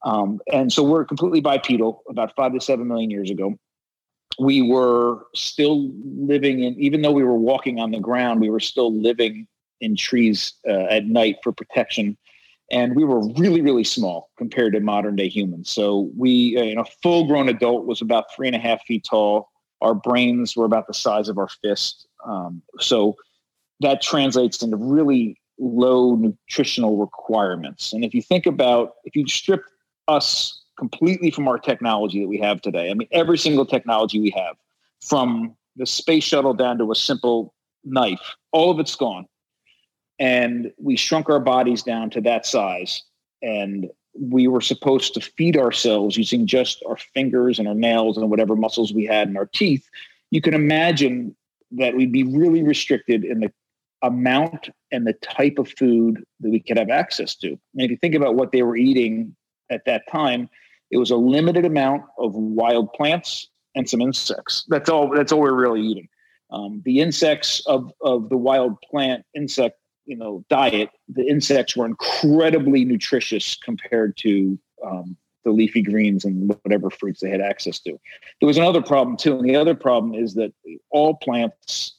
Um, 0.03 0.39
and 0.51 0.71
so 0.71 0.83
we're 0.83 1.05
completely 1.05 1.41
bipedal 1.41 2.03
about 2.09 2.35
five 2.35 2.53
to 2.53 2.61
seven 2.61 2.87
million 2.87 3.09
years 3.09 3.29
ago. 3.29 3.55
We 4.39 4.61
were 4.61 5.25
still 5.35 5.91
living 6.05 6.63
in, 6.63 6.79
even 6.79 7.01
though 7.01 7.11
we 7.11 7.23
were 7.23 7.37
walking 7.37 7.79
on 7.79 7.91
the 7.91 7.99
ground, 7.99 8.39
we 8.39 8.49
were 8.49 8.59
still 8.59 8.93
living 8.93 9.47
in 9.81 9.95
trees 9.95 10.53
uh, 10.67 10.85
at 10.89 11.05
night 11.05 11.37
for 11.43 11.51
protection. 11.51 12.17
And 12.69 12.95
we 12.95 13.03
were 13.05 13.25
really, 13.33 13.61
really 13.61 13.83
small 13.83 14.29
compared 14.37 14.73
to 14.73 14.79
modern 14.79 15.15
day 15.15 15.29
humans. 15.29 15.69
So 15.69 16.11
we, 16.17 16.57
uh, 16.57 16.63
you 16.63 16.75
know, 16.75 16.85
full 17.01 17.25
grown 17.25 17.47
adult 17.47 17.85
was 17.85 18.01
about 18.01 18.25
three 18.35 18.47
and 18.47 18.55
a 18.55 18.59
half 18.59 18.83
feet 18.85 19.05
tall. 19.09 19.49
Our 19.81 19.93
brains 19.93 20.55
were 20.55 20.65
about 20.65 20.87
the 20.87 20.93
size 20.93 21.29
of 21.29 21.37
our 21.37 21.47
fist. 21.47 22.07
Um, 22.25 22.61
so 22.79 23.15
that 23.79 24.01
translates 24.01 24.61
into 24.61 24.75
really 24.75 25.39
low 25.59 26.15
nutritional 26.15 26.97
requirements. 26.97 27.93
And 27.93 28.03
if 28.03 28.13
you 28.13 28.21
think 28.21 28.45
about, 28.45 28.95
if 29.05 29.15
you 29.15 29.25
strip 29.27 29.63
us 30.07 30.61
completely 30.77 31.31
from 31.31 31.47
our 31.47 31.57
technology 31.57 32.21
that 32.21 32.27
we 32.27 32.39
have 32.39 32.61
today, 32.61 32.89
I 32.91 32.93
mean, 32.93 33.07
every 33.11 33.37
single 33.37 33.65
technology 33.65 34.19
we 34.19 34.31
have, 34.31 34.55
from 35.01 35.55
the 35.75 35.85
space 35.85 36.23
shuttle 36.23 36.53
down 36.53 36.79
to 36.79 36.91
a 36.91 36.95
simple 36.95 37.53
knife, 37.83 38.35
all 38.51 38.71
of 38.71 38.79
it's 38.79 38.95
gone 38.95 39.27
and 40.19 40.71
we 40.77 40.95
shrunk 40.95 41.29
our 41.29 41.39
bodies 41.39 41.83
down 41.83 42.09
to 42.11 42.21
that 42.21 42.45
size 42.45 43.03
and 43.41 43.89
we 44.19 44.47
were 44.47 44.61
supposed 44.61 45.13
to 45.13 45.21
feed 45.21 45.57
ourselves 45.57 46.17
using 46.17 46.47
just 46.47 46.83
our 46.87 46.97
fingers 46.97 47.59
and 47.59 47.67
our 47.67 47.75
nails 47.75 48.17
and 48.17 48.29
whatever 48.29 48.55
muscles 48.55 48.93
we 48.93 49.05
had 49.05 49.27
in 49.27 49.37
our 49.37 49.45
teeth, 49.45 49.87
you 50.31 50.41
can 50.41 50.53
imagine 50.53 51.35
that 51.71 51.95
we'd 51.95 52.11
be 52.11 52.23
really 52.23 52.63
restricted 52.63 53.23
in 53.23 53.39
the 53.39 53.51
amount 54.01 54.69
and 54.91 55.05
the 55.05 55.13
type 55.13 55.57
of 55.57 55.69
food 55.69 56.23
that 56.39 56.49
we 56.49 56.59
could 56.59 56.77
have 56.77 56.89
access 56.89 57.35
to. 57.35 57.49
And 57.49 57.81
if 57.81 57.91
you 57.91 57.97
think 57.97 58.15
about 58.15 58.35
what 58.35 58.51
they 58.51 58.63
were 58.63 58.77
eating 58.77 59.35
at 59.69 59.85
that 59.85 60.03
time, 60.09 60.49
it 60.91 60.97
was 60.97 61.11
a 61.11 61.15
limited 61.15 61.65
amount 61.65 62.03
of 62.17 62.33
wild 62.33 62.93
plants 62.93 63.49
and 63.75 63.89
some 63.89 64.01
insects. 64.01 64.65
That's 64.69 64.89
all. 64.89 65.09
That's 65.09 65.31
all 65.31 65.41
we're 65.41 65.53
really 65.53 65.81
eating. 65.81 66.07
Um, 66.51 66.81
the 66.85 67.01
insects 67.01 67.61
of 67.67 67.91
of 68.01 68.29
the 68.29 68.37
wild 68.37 68.79
plant 68.81 69.25
insect 69.35 69.77
you 70.07 70.15
know 70.15 70.43
diet, 70.49 70.89
the 71.07 71.27
insects 71.27 71.75
were 71.75 71.85
incredibly 71.85 72.85
nutritious 72.85 73.55
compared 73.55 74.17
to 74.17 74.57
um, 74.83 75.15
the 75.43 75.51
leafy 75.51 75.81
greens 75.81 76.25
and 76.25 76.49
whatever 76.63 76.89
fruits 76.89 77.21
they 77.21 77.29
had 77.29 77.41
access 77.41 77.79
to. 77.79 77.91
There 78.39 78.47
was 78.47 78.57
another 78.57 78.81
problem 78.81 79.17
too, 79.17 79.37
and 79.37 79.47
the 79.47 79.55
other 79.55 79.75
problem 79.75 80.15
is 80.15 80.33
that 80.35 80.53
all 80.89 81.15
plants, 81.15 81.95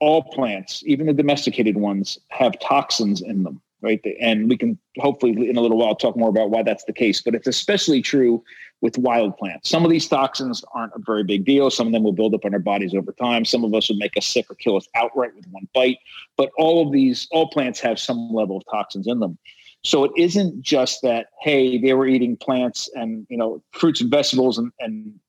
all 0.00 0.22
plants, 0.22 0.82
even 0.86 1.06
the 1.06 1.12
domesticated 1.12 1.76
ones, 1.76 2.18
have 2.28 2.58
toxins 2.60 3.22
in 3.22 3.42
them 3.42 3.60
right? 3.84 4.04
And 4.20 4.48
we 4.48 4.56
can 4.56 4.78
hopefully 4.98 5.48
in 5.48 5.56
a 5.56 5.60
little 5.60 5.76
while 5.76 5.94
talk 5.94 6.16
more 6.16 6.30
about 6.30 6.50
why 6.50 6.62
that's 6.62 6.84
the 6.84 6.92
case. 6.92 7.20
But 7.20 7.34
it's 7.34 7.46
especially 7.46 8.02
true 8.02 8.42
with 8.80 8.98
wild 8.98 9.36
plants. 9.36 9.68
Some 9.68 9.84
of 9.84 9.90
these 9.90 10.08
toxins 10.08 10.64
aren't 10.74 10.92
a 10.94 11.00
very 11.04 11.22
big 11.22 11.44
deal. 11.44 11.70
Some 11.70 11.86
of 11.86 11.92
them 11.92 12.02
will 12.02 12.12
build 12.12 12.34
up 12.34 12.44
on 12.44 12.54
our 12.54 12.60
bodies 12.60 12.94
over 12.94 13.12
time. 13.12 13.44
Some 13.44 13.64
of 13.64 13.74
us 13.74 13.88
would 13.88 13.98
make 13.98 14.16
us 14.16 14.26
sick 14.26 14.50
or 14.50 14.54
kill 14.54 14.76
us 14.76 14.88
outright 14.94 15.34
with 15.36 15.46
one 15.50 15.68
bite. 15.74 15.98
But 16.36 16.50
all 16.58 16.86
of 16.86 16.92
these, 16.92 17.28
all 17.30 17.48
plants 17.48 17.80
have 17.80 17.98
some 17.98 18.32
level 18.32 18.56
of 18.56 18.64
toxins 18.70 19.06
in 19.06 19.20
them. 19.20 19.38
So 19.84 20.04
it 20.04 20.12
isn't 20.16 20.62
just 20.62 21.02
that, 21.02 21.26
hey, 21.42 21.78
they 21.78 21.92
were 21.92 22.06
eating 22.06 22.36
plants 22.38 22.88
and 22.94 23.26
you 23.28 23.36
know 23.36 23.62
fruits 23.72 24.00
and 24.00 24.10
vegetables 24.10 24.58
and, 24.58 24.72
and 24.80 25.20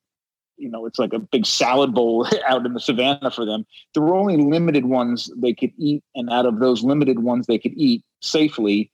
you 0.57 0.69
know 0.69 0.85
it's 0.85 0.99
like 0.99 1.13
a 1.13 1.19
big 1.19 1.45
salad 1.45 1.93
bowl 1.93 2.27
out 2.47 2.65
in 2.65 2.73
the 2.73 2.79
savannah 2.79 3.31
for 3.31 3.45
them. 3.45 3.65
There 3.93 4.03
were 4.03 4.15
only 4.15 4.37
limited 4.37 4.85
ones 4.85 5.31
they 5.37 5.53
could 5.53 5.71
eat 5.77 6.03
and 6.15 6.29
out 6.29 6.45
of 6.45 6.59
those 6.59 6.83
limited 6.83 7.19
ones 7.19 7.47
they 7.47 7.59
could 7.59 7.73
eat 7.75 8.03
safely 8.21 8.91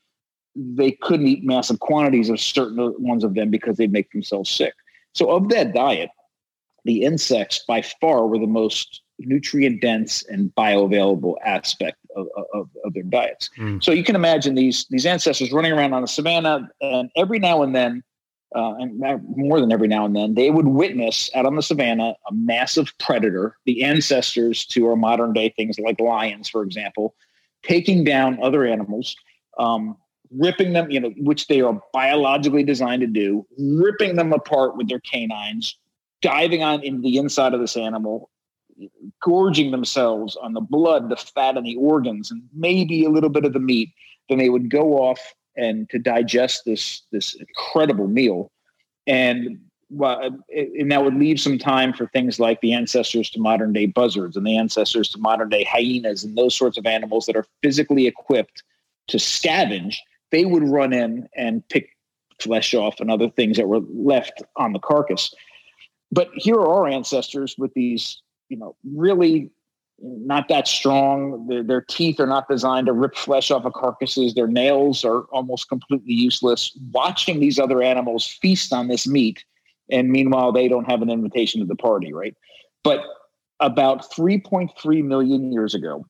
they 0.55 0.91
couldn't 0.91 1.27
eat 1.27 1.45
massive 1.45 1.79
quantities 1.79 2.29
of 2.29 2.39
certain 2.39 2.93
ones 2.99 3.23
of 3.23 3.35
them 3.35 3.49
because 3.49 3.77
they'd 3.77 3.93
make 3.93 4.11
themselves 4.11 4.49
sick. 4.49 4.73
So 5.13 5.31
of 5.31 5.49
that 5.49 5.73
diet 5.73 6.09
the 6.83 7.03
insects 7.03 7.63
by 7.67 7.81
far 7.81 8.27
were 8.27 8.39
the 8.39 8.47
most 8.47 9.01
nutrient 9.19 9.81
dense 9.81 10.23
and 10.25 10.51
bioavailable 10.55 11.35
aspect 11.45 11.97
of, 12.15 12.27
of, 12.53 12.69
of 12.83 12.93
their 12.93 13.03
diets. 13.03 13.49
Mm. 13.57 13.83
so 13.83 13.91
you 13.91 14.03
can 14.03 14.15
imagine 14.15 14.55
these 14.55 14.85
these 14.89 15.05
ancestors 15.05 15.51
running 15.51 15.71
around 15.71 15.93
on 15.93 16.01
the 16.01 16.07
savannah 16.07 16.67
and 16.81 17.09
every 17.15 17.39
now 17.39 17.61
and 17.61 17.75
then 17.75 18.03
uh, 18.55 18.75
and 18.79 19.01
more 19.35 19.59
than 19.61 19.71
every 19.71 19.87
now 19.87 20.05
and 20.05 20.15
then, 20.15 20.33
they 20.33 20.49
would 20.49 20.67
witness 20.67 21.29
out 21.35 21.45
on 21.45 21.55
the 21.55 21.61
savannah 21.61 22.15
a 22.29 22.33
massive 22.33 22.93
predator, 22.99 23.57
the 23.65 23.83
ancestors 23.83 24.65
to 24.65 24.87
our 24.87 24.95
modern 24.95 25.31
day 25.31 25.53
things 25.55 25.79
like 25.79 25.99
lions, 25.99 26.49
for 26.49 26.63
example, 26.63 27.15
taking 27.63 28.03
down 28.03 28.41
other 28.43 28.65
animals, 28.65 29.15
um, 29.57 29.95
ripping 30.31 30.73
them, 30.73 30.91
you 30.91 30.99
know, 30.99 31.13
which 31.17 31.47
they 31.47 31.61
are 31.61 31.81
biologically 31.93 32.63
designed 32.63 33.01
to 33.01 33.07
do, 33.07 33.45
ripping 33.57 34.17
them 34.17 34.33
apart 34.33 34.75
with 34.75 34.89
their 34.89 35.01
canines, 35.01 35.77
diving 36.21 36.61
on 36.61 36.83
into 36.83 37.01
the 37.01 37.17
inside 37.17 37.53
of 37.53 37.61
this 37.61 37.77
animal, 37.77 38.29
gorging 39.21 39.71
themselves 39.71 40.35
on 40.35 40.53
the 40.53 40.61
blood, 40.61 41.09
the 41.09 41.15
fat, 41.15 41.55
and 41.55 41.65
the 41.65 41.75
organs, 41.77 42.31
and 42.31 42.41
maybe 42.53 43.05
a 43.05 43.09
little 43.09 43.29
bit 43.29 43.45
of 43.45 43.53
the 43.53 43.59
meat. 43.59 43.89
Then 44.27 44.39
they 44.39 44.49
would 44.49 44.69
go 44.69 44.97
off 44.97 45.19
and 45.55 45.89
to 45.89 45.99
digest 45.99 46.63
this 46.65 47.03
this 47.11 47.35
incredible 47.35 48.07
meal 48.07 48.51
and 49.07 49.59
well, 49.91 50.21
and 50.55 50.89
that 50.91 51.03
would 51.03 51.15
leave 51.15 51.39
some 51.39 51.57
time 51.57 51.91
for 51.91 52.07
things 52.07 52.39
like 52.39 52.61
the 52.61 52.71
ancestors 52.71 53.29
to 53.31 53.39
modern 53.39 53.73
day 53.73 53.85
buzzards 53.85 54.37
and 54.37 54.47
the 54.47 54.57
ancestors 54.57 55.09
to 55.09 55.19
modern 55.19 55.49
day 55.49 55.65
hyenas 55.65 56.23
and 56.23 56.37
those 56.37 56.55
sorts 56.55 56.77
of 56.77 56.85
animals 56.85 57.25
that 57.25 57.35
are 57.35 57.45
physically 57.61 58.07
equipped 58.07 58.63
to 59.07 59.17
scavenge. 59.17 59.97
They 60.31 60.45
would 60.45 60.63
run 60.63 60.93
in 60.93 61.27
and 61.35 61.67
pick 61.67 61.89
flesh 62.39 62.73
off 62.73 63.01
and 63.01 63.11
other 63.11 63.29
things 63.29 63.57
that 63.57 63.67
were 63.67 63.81
left 63.93 64.41
on 64.55 64.71
the 64.71 64.79
carcass. 64.79 65.33
But 66.09 66.29
here 66.35 66.55
are 66.55 66.85
our 66.85 66.87
ancestors 66.87 67.55
with 67.57 67.73
these, 67.73 68.21
you 68.47 68.57
know, 68.57 68.75
really 68.83 69.49
not 70.01 70.47
that 70.49 70.67
strong. 70.67 71.47
Their, 71.47 71.63
their, 71.63 71.81
teeth 71.81 72.19
are 72.19 72.27
not 72.27 72.47
designed 72.47 72.87
to 72.87 72.93
rip 72.93 73.15
flesh 73.15 73.51
off 73.51 73.65
of 73.65 73.73
carcasses. 73.73 74.33
Their 74.33 74.47
nails 74.47 75.05
are 75.05 75.21
almost 75.31 75.69
completely 75.69 76.13
useless. 76.13 76.77
Watching 76.91 77.39
these 77.39 77.59
other 77.59 77.81
animals 77.81 78.25
feast 78.25 78.73
on 78.73 78.87
this 78.87 79.07
meat, 79.07 79.43
and 79.89 80.09
meanwhile, 80.09 80.51
they 80.51 80.67
don't 80.67 80.89
have 80.89 81.01
an 81.01 81.09
invitation 81.09 81.61
to 81.61 81.67
the 81.67 81.75
party, 81.75 82.13
right? 82.13 82.35
But 82.83 83.03
about 83.59 84.11
3.3 84.11 85.03
million 85.03 85.51
years 85.51 85.75
ago, 85.75 86.05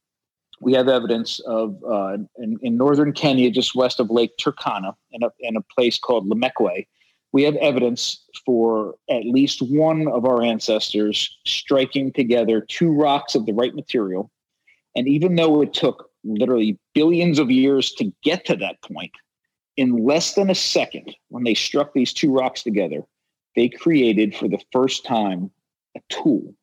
we 0.61 0.73
have 0.73 0.87
evidence 0.87 1.39
of 1.41 1.75
uh, 1.83 2.17
in, 2.37 2.57
in, 2.61 2.77
northern 2.77 3.13
Kenya, 3.13 3.49
just 3.49 3.75
west 3.75 3.99
of 3.99 4.11
Lake 4.11 4.37
Turkana, 4.37 4.93
in 5.11 5.23
a, 5.23 5.29
in 5.39 5.57
a 5.57 5.61
place 5.61 5.97
called 5.97 6.29
Lomekwi, 6.29 6.85
we 7.33 7.43
have 7.43 7.55
evidence 7.55 8.25
for 8.45 8.95
at 9.09 9.25
least 9.25 9.61
one 9.61 10.07
of 10.07 10.25
our 10.25 10.43
ancestors 10.43 11.37
striking 11.45 12.11
together 12.11 12.61
two 12.61 12.91
rocks 12.91 13.35
of 13.35 13.45
the 13.45 13.53
right 13.53 13.73
material. 13.73 14.29
And 14.95 15.07
even 15.07 15.35
though 15.35 15.61
it 15.61 15.73
took 15.73 16.09
literally 16.23 16.77
billions 16.93 17.39
of 17.39 17.49
years 17.49 17.91
to 17.93 18.11
get 18.23 18.45
to 18.45 18.55
that 18.57 18.81
point, 18.81 19.11
in 19.77 20.03
less 20.03 20.33
than 20.33 20.49
a 20.49 20.55
second, 20.55 21.15
when 21.29 21.43
they 21.43 21.53
struck 21.53 21.93
these 21.93 22.13
two 22.13 22.31
rocks 22.33 22.63
together, 22.63 23.03
they 23.55 23.69
created 23.69 24.35
for 24.35 24.47
the 24.47 24.61
first 24.71 25.05
time 25.05 25.49
a 25.95 26.01
tool. 26.09 26.53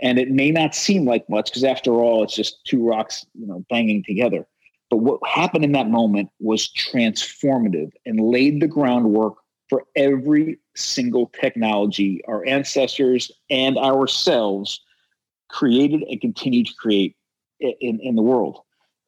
And 0.00 0.18
it 0.18 0.30
may 0.30 0.50
not 0.50 0.74
seem 0.74 1.04
like 1.04 1.28
much 1.28 1.50
because, 1.50 1.64
after 1.64 1.92
all, 1.92 2.22
it's 2.22 2.34
just 2.34 2.64
two 2.64 2.86
rocks, 2.86 3.26
you 3.34 3.46
know, 3.46 3.64
banging 3.68 4.04
together. 4.04 4.46
But 4.90 4.98
what 4.98 5.20
happened 5.26 5.64
in 5.64 5.72
that 5.72 5.90
moment 5.90 6.30
was 6.40 6.72
transformative 6.72 7.90
and 8.06 8.20
laid 8.20 8.62
the 8.62 8.68
groundwork 8.68 9.34
for 9.68 9.84
every 9.96 10.58
single 10.74 11.30
technology 11.40 12.22
our 12.26 12.46
ancestors 12.46 13.30
and 13.50 13.76
ourselves 13.76 14.80
created 15.48 16.02
and 16.08 16.20
continue 16.20 16.64
to 16.64 16.74
create 16.74 17.16
in, 17.60 18.00
in 18.00 18.16
the 18.16 18.22
world. 18.22 18.60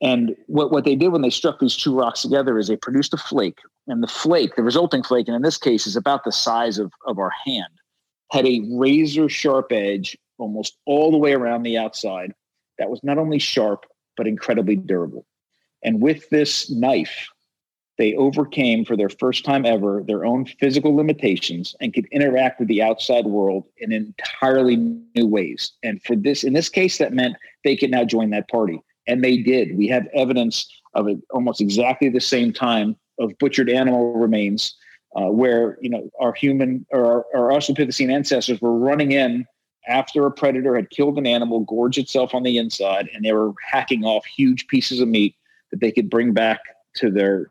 And 0.03 0.35
what, 0.47 0.73
what 0.73 0.85
they 0.85 0.97
did 0.97 1.09
when 1.09 1.23
they 1.23 1.31
struck 1.31 1.61
these 1.61 1.77
two 1.77 1.95
rocks 1.95 2.23
together 2.23 2.59
is 2.59 2.69
they 2.69 2.77
produced 2.77 3.13
a 3.13 3.19
flake. 3.19 3.59
And 3.87 4.03
the 4.03 4.09
flake, 4.09 4.57
the 4.57 4.63
resulting 4.63 5.03
flake, 5.03 5.29
and 5.29 5.37
in 5.37 5.43
this 5.43 5.59
case 5.59 5.87
is 5.87 5.97
about 5.97 6.25
the 6.25 6.33
size 6.33 6.79
of, 6.79 6.93
of 7.07 7.19
our 7.19 7.33
hand, 7.45 7.73
had 8.31 8.47
a 8.47 8.63
razor 8.71 9.29
sharp 9.29 9.73
edge 9.73 10.17
almost 10.39 10.79
all 10.87 11.11
the 11.11 11.19
way 11.19 11.35
around 11.35 11.63
the 11.63 11.77
outside 11.77 12.33
that 12.79 12.89
was 12.89 13.01
not 13.03 13.19
only 13.19 13.39
sharp, 13.39 13.85
but 14.17 14.27
incredibly 14.27 14.77
durable. 14.77 15.27
And 15.83 16.01
with 16.01 16.29
this 16.31 16.71
knife, 16.71 17.29
they 18.01 18.15
overcame 18.15 18.83
for 18.83 18.97
their 18.97 19.11
first 19.11 19.45
time 19.45 19.67
ever 19.67 20.03
their 20.07 20.25
own 20.25 20.47
physical 20.47 20.97
limitations 20.97 21.77
and 21.83 21.93
could 21.93 22.07
interact 22.07 22.59
with 22.59 22.67
the 22.67 22.81
outside 22.81 23.27
world 23.27 23.67
in 23.77 23.93
entirely 23.93 24.77
new 25.15 25.27
ways. 25.27 25.73
And 25.83 26.03
for 26.03 26.17
this, 26.17 26.43
in 26.43 26.55
this 26.55 26.71
case, 26.71 26.97
that 26.97 27.13
meant 27.13 27.37
they 27.63 27.77
could 27.77 27.91
now 27.91 28.07
join 28.07 28.31
that 28.31 28.49
party. 28.49 28.81
And 29.07 29.23
they 29.23 29.37
did. 29.37 29.77
We 29.77 29.87
have 29.89 30.09
evidence 30.15 30.67
of 30.95 31.09
it 31.09 31.19
almost 31.29 31.61
exactly 31.61 32.09
the 32.09 32.23
same 32.23 32.55
time 32.55 32.97
of 33.19 33.37
butchered 33.39 33.69
animal 33.69 34.15
remains 34.15 34.75
uh, 35.15 35.27
where, 35.27 35.77
you 35.83 35.91
know, 35.91 36.09
our 36.21 36.33
human 36.33 36.87
or 36.91 37.05
our, 37.05 37.27
our 37.35 37.59
Australopithecine 37.59 38.11
ancestors 38.11 38.63
were 38.63 38.79
running 38.79 39.13
in 39.13 39.45
after 39.89 40.25
a 40.25 40.31
predator 40.31 40.75
had 40.75 40.89
killed 40.89 41.19
an 41.19 41.27
animal, 41.27 41.61
gorged 41.61 41.99
itself 41.99 42.35
on 42.35 42.45
the 42.45 42.57
inside, 42.57 43.11
and 43.13 43.27
they 43.27 43.33
were 43.35 43.53
hacking 43.71 44.05
off 44.05 44.25
huge 44.25 44.69
pieces 44.69 45.01
of 45.01 45.09
meat 45.09 45.37
that 45.71 45.81
they 45.81 45.93
could 45.93 46.09
bring 46.09 46.33
back 46.33 46.61
to 46.95 47.11
their 47.11 47.51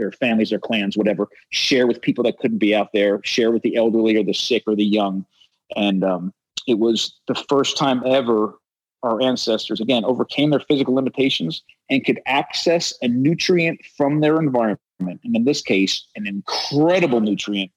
their 0.00 0.12
families, 0.12 0.50
their 0.50 0.58
clans, 0.58 0.96
whatever, 0.96 1.28
share 1.50 1.86
with 1.86 2.00
people 2.00 2.24
that 2.24 2.38
couldn't 2.38 2.58
be 2.58 2.74
out 2.74 2.88
there, 2.92 3.20
share 3.22 3.50
with 3.50 3.62
the 3.62 3.76
elderly 3.76 4.16
or 4.16 4.24
the 4.24 4.34
sick 4.34 4.64
or 4.66 4.74
the 4.74 4.84
young. 4.84 5.24
And 5.76 6.02
um, 6.02 6.34
it 6.66 6.78
was 6.78 7.18
the 7.28 7.34
first 7.48 7.76
time 7.76 8.02
ever 8.04 8.54
our 9.02 9.20
ancestors, 9.22 9.80
again, 9.80 10.04
overcame 10.04 10.50
their 10.50 10.60
physical 10.60 10.94
limitations 10.94 11.62
and 11.88 12.04
could 12.04 12.20
access 12.26 12.92
a 13.02 13.08
nutrient 13.08 13.80
from 13.96 14.20
their 14.20 14.38
environment. 14.38 14.78
And 15.00 15.34
in 15.34 15.44
this 15.44 15.62
case, 15.62 16.06
an 16.16 16.26
incredible 16.26 17.20
nutrient 17.20 17.70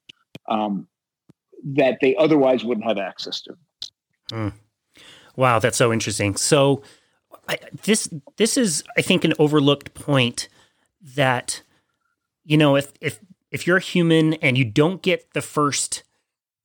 um, 0.48 0.86
that 1.64 1.98
they 2.02 2.14
otherwise 2.16 2.64
wouldn't 2.64 2.86
have 2.86 2.98
access 2.98 3.40
to. 3.42 3.56
Mm. 4.32 4.52
Wow, 5.36 5.58
that's 5.58 5.78
so 5.78 5.92
interesting. 5.92 6.36
So, 6.36 6.82
I, 7.48 7.58
this 7.84 8.08
this 8.36 8.56
is, 8.56 8.84
I 8.96 9.02
think, 9.02 9.24
an 9.24 9.34
overlooked 9.38 9.94
point 9.94 10.48
that 11.16 11.62
you 12.44 12.56
know, 12.56 12.76
if 12.76 12.92
if 13.00 13.20
if 13.50 13.66
you're 13.66 13.76
a 13.76 13.82
human 13.82 14.34
and 14.34 14.58
you 14.58 14.64
don't 14.64 15.02
get 15.02 15.32
the 15.34 15.42
first 15.42 16.02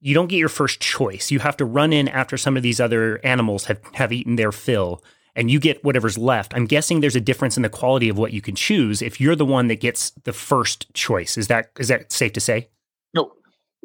you 0.02 0.14
don't 0.14 0.28
get 0.28 0.38
your 0.38 0.50
first 0.50 0.80
choice. 0.80 1.30
You 1.30 1.40
have 1.40 1.58
to 1.58 1.66
run 1.66 1.92
in 1.92 2.08
after 2.08 2.38
some 2.38 2.56
of 2.56 2.64
these 2.64 2.80
other 2.80 3.20
animals 3.24 3.66
have, 3.66 3.82
have 3.94 4.14
eaten 4.14 4.36
their 4.36 4.52
fill. 4.52 5.04
and 5.36 5.52
you 5.52 5.60
get 5.60 5.84
whatever's 5.84 6.18
left, 6.18 6.54
I'm 6.56 6.66
guessing 6.66 7.00
there's 7.00 7.16
a 7.16 7.22
difference 7.22 7.56
in 7.56 7.64
the 7.64 7.70
quality 7.70 8.10
of 8.10 8.18
what 8.18 8.34
you 8.34 8.42
can 8.42 8.56
choose 8.56 9.02
if 9.02 9.22
you're 9.22 9.36
the 9.36 9.46
one 9.46 9.68
that 9.68 9.80
gets 9.80 10.12
the 10.24 10.34
first 10.34 10.92
choice. 10.94 11.38
Is 11.38 11.48
that 11.48 11.72
is 11.78 11.88
that 11.90 12.12
safe 12.12 12.34
to 12.34 12.40
say? 12.40 12.70
No, 13.14 13.32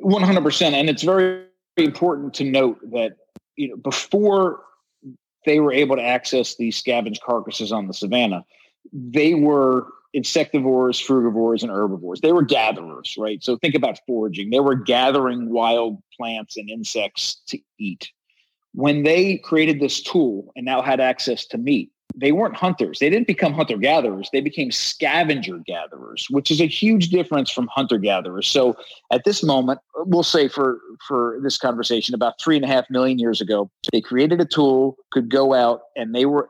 100%. 0.01 0.73
And 0.73 0.89
it's 0.89 1.03
very 1.03 1.45
important 1.77 2.35
to 2.35 2.45
note 2.45 2.79
that 2.93 3.17
you 3.57 3.69
know 3.69 3.77
before 3.77 4.63
they 5.45 5.61
were 5.61 5.73
able 5.73 5.97
to 5.97 6.03
access 6.03 6.57
these 6.57 6.77
scavenged 6.77 7.23
carcasses 7.23 7.71
on 7.71 7.87
the 7.87 7.95
savannah, 7.95 8.45
they 8.93 9.35
were 9.35 9.87
insectivores, 10.15 11.03
frugivores, 11.05 11.63
and 11.63 11.71
herbivores. 11.71 12.21
They 12.21 12.33
were 12.33 12.43
gatherers, 12.43 13.15
right? 13.19 13.43
So 13.43 13.57
think 13.57 13.75
about 13.75 13.99
foraging. 14.07 14.51
They 14.51 14.61
were 14.61 14.75
gathering 14.75 15.51
wild 15.51 16.03
plants 16.17 16.57
and 16.57 16.71
insects 16.71 17.41
to 17.49 17.59
eat. 17.79 18.11
When 18.73 19.03
they 19.03 19.39
created 19.39 19.81
this 19.81 20.03
tool 20.03 20.53
and 20.57 20.65
now 20.65 20.83
had 20.83 21.01
access 21.01 21.47
to 21.47 21.59
meat, 21.59 21.91
they 22.17 22.33
weren't 22.33 22.55
hunters. 22.55 22.99
They 22.99 23.11
didn't 23.11 23.27
become 23.27 23.53
hunter 23.55 23.77
gatherers. 23.77 24.29
They 24.33 24.41
became 24.41 24.71
scavenger 24.71 25.59
gatherers, 25.67 26.27
which 26.31 26.51
is 26.51 26.61
a 26.61 26.67
huge 26.67 27.09
difference 27.09 27.51
from 27.51 27.69
hunter 27.73 27.99
gatherers. 27.99 28.47
So 28.47 28.77
at 29.13 29.25
this 29.25 29.43
moment, 29.43 29.81
we'll 29.97 30.23
say 30.23 30.49
for 30.49 30.79
for 31.09 31.39
this 31.43 31.57
conversation, 31.57 32.15
about 32.15 32.35
three 32.41 32.57
and 32.57 32.65
a 32.65 32.69
half 32.69 32.89
million 32.89 33.19
years 33.19 33.41
ago, 33.41 33.71
they 33.91 34.01
created 34.01 34.41
a 34.41 34.45
tool, 34.45 34.97
could 35.11 35.29
go 35.29 35.55
out, 35.55 35.81
and 35.97 36.15
they 36.15 36.27
were 36.27 36.49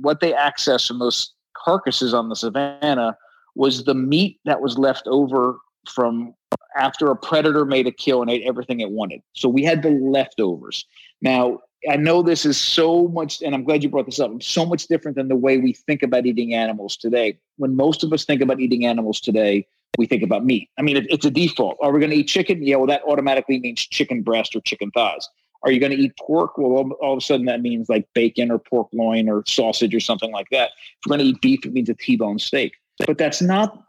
what 0.00 0.20
they 0.20 0.32
accessed 0.32 0.86
from 0.88 0.98
those 0.98 1.32
carcasses 1.66 2.14
on 2.14 2.28
the 2.28 2.36
savannah 2.36 3.16
was 3.56 3.84
the 3.84 3.94
meat 3.94 4.38
that 4.44 4.60
was 4.60 4.78
left 4.78 5.06
over 5.06 5.58
from 5.88 6.34
after 6.76 7.10
a 7.10 7.16
predator 7.16 7.64
made 7.64 7.86
a 7.86 7.92
kill 7.92 8.22
and 8.22 8.30
ate 8.30 8.44
everything 8.46 8.80
it 8.80 8.90
wanted. 8.90 9.20
So 9.32 9.48
we 9.48 9.64
had 9.64 9.82
the 9.82 9.90
leftovers. 9.90 10.84
Now, 11.20 11.60
I 11.90 11.96
know 11.96 12.22
this 12.22 12.44
is 12.44 12.60
so 12.60 13.08
much, 13.08 13.42
and 13.42 13.54
I'm 13.54 13.64
glad 13.64 13.82
you 13.82 13.88
brought 13.88 14.06
this 14.06 14.20
up. 14.20 14.42
So 14.42 14.66
much 14.66 14.86
different 14.86 15.16
than 15.16 15.28
the 15.28 15.36
way 15.36 15.58
we 15.58 15.72
think 15.72 16.02
about 16.02 16.26
eating 16.26 16.54
animals 16.54 16.96
today. 16.96 17.38
When 17.56 17.76
most 17.76 18.04
of 18.04 18.12
us 18.12 18.24
think 18.24 18.40
about 18.42 18.60
eating 18.60 18.86
animals 18.86 19.20
today, 19.20 19.66
we 19.98 20.06
think 20.06 20.22
about 20.22 20.44
meat. 20.44 20.68
I 20.78 20.82
mean, 20.82 20.96
it, 20.96 21.06
it's 21.08 21.24
a 21.24 21.30
default. 21.30 21.78
Are 21.80 21.92
we 21.92 22.00
going 22.00 22.10
to 22.10 22.16
eat 22.16 22.28
chicken? 22.28 22.62
Yeah, 22.62 22.76
well, 22.76 22.86
that 22.86 23.02
automatically 23.06 23.58
means 23.60 23.80
chicken 23.80 24.22
breast 24.22 24.54
or 24.54 24.60
chicken 24.60 24.90
thighs. 24.90 25.28
Are 25.66 25.72
you 25.72 25.80
going 25.80 25.90
to 25.90 25.98
eat 25.98 26.16
pork? 26.16 26.56
Well, 26.56 26.92
all, 27.02 27.12
of 27.12 27.18
a 27.18 27.20
sudden 27.20 27.46
that 27.46 27.60
means 27.60 27.88
like 27.88 28.06
bacon 28.14 28.52
or 28.52 28.58
pork 28.60 28.86
loin 28.92 29.28
or 29.28 29.42
sausage 29.48 29.94
or 29.94 30.00
something 30.00 30.30
like 30.30 30.46
that. 30.52 30.70
If 30.70 31.06
we're 31.06 31.16
going 31.16 31.26
to 31.26 31.32
eat 31.32 31.40
beef, 31.42 31.66
it 31.66 31.72
means 31.72 31.88
a 31.88 31.94
T-bone 31.94 32.38
steak. 32.38 32.74
But 33.04 33.18
that's 33.18 33.42
not 33.42 33.82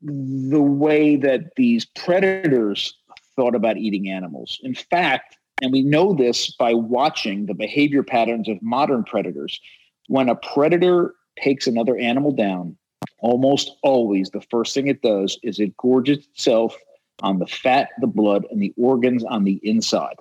the 0.00 0.62
way 0.62 1.16
that 1.16 1.56
these 1.56 1.84
predators 1.84 2.96
thought 3.34 3.56
about 3.56 3.76
eating 3.76 4.08
animals. 4.08 4.60
In 4.62 4.74
fact, 4.74 5.36
and 5.60 5.72
we 5.72 5.82
know 5.82 6.14
this 6.14 6.54
by 6.54 6.74
watching 6.74 7.46
the 7.46 7.54
behavior 7.54 8.04
patterns 8.04 8.48
of 8.48 8.62
modern 8.62 9.02
predators. 9.02 9.60
When 10.06 10.28
a 10.28 10.36
predator 10.36 11.14
takes 11.42 11.66
another 11.66 11.96
animal 11.96 12.30
down, 12.30 12.76
almost 13.18 13.72
always 13.82 14.30
the 14.30 14.42
first 14.42 14.74
thing 14.74 14.86
it 14.86 15.02
does 15.02 15.38
is 15.42 15.58
it 15.58 15.76
gorges 15.76 16.18
itself 16.18 16.76
on 17.22 17.40
the 17.40 17.46
fat, 17.46 17.88
the 18.00 18.06
blood, 18.06 18.46
and 18.50 18.62
the 18.62 18.72
organs 18.76 19.24
on 19.24 19.44
the 19.44 19.58
inside. 19.62 20.16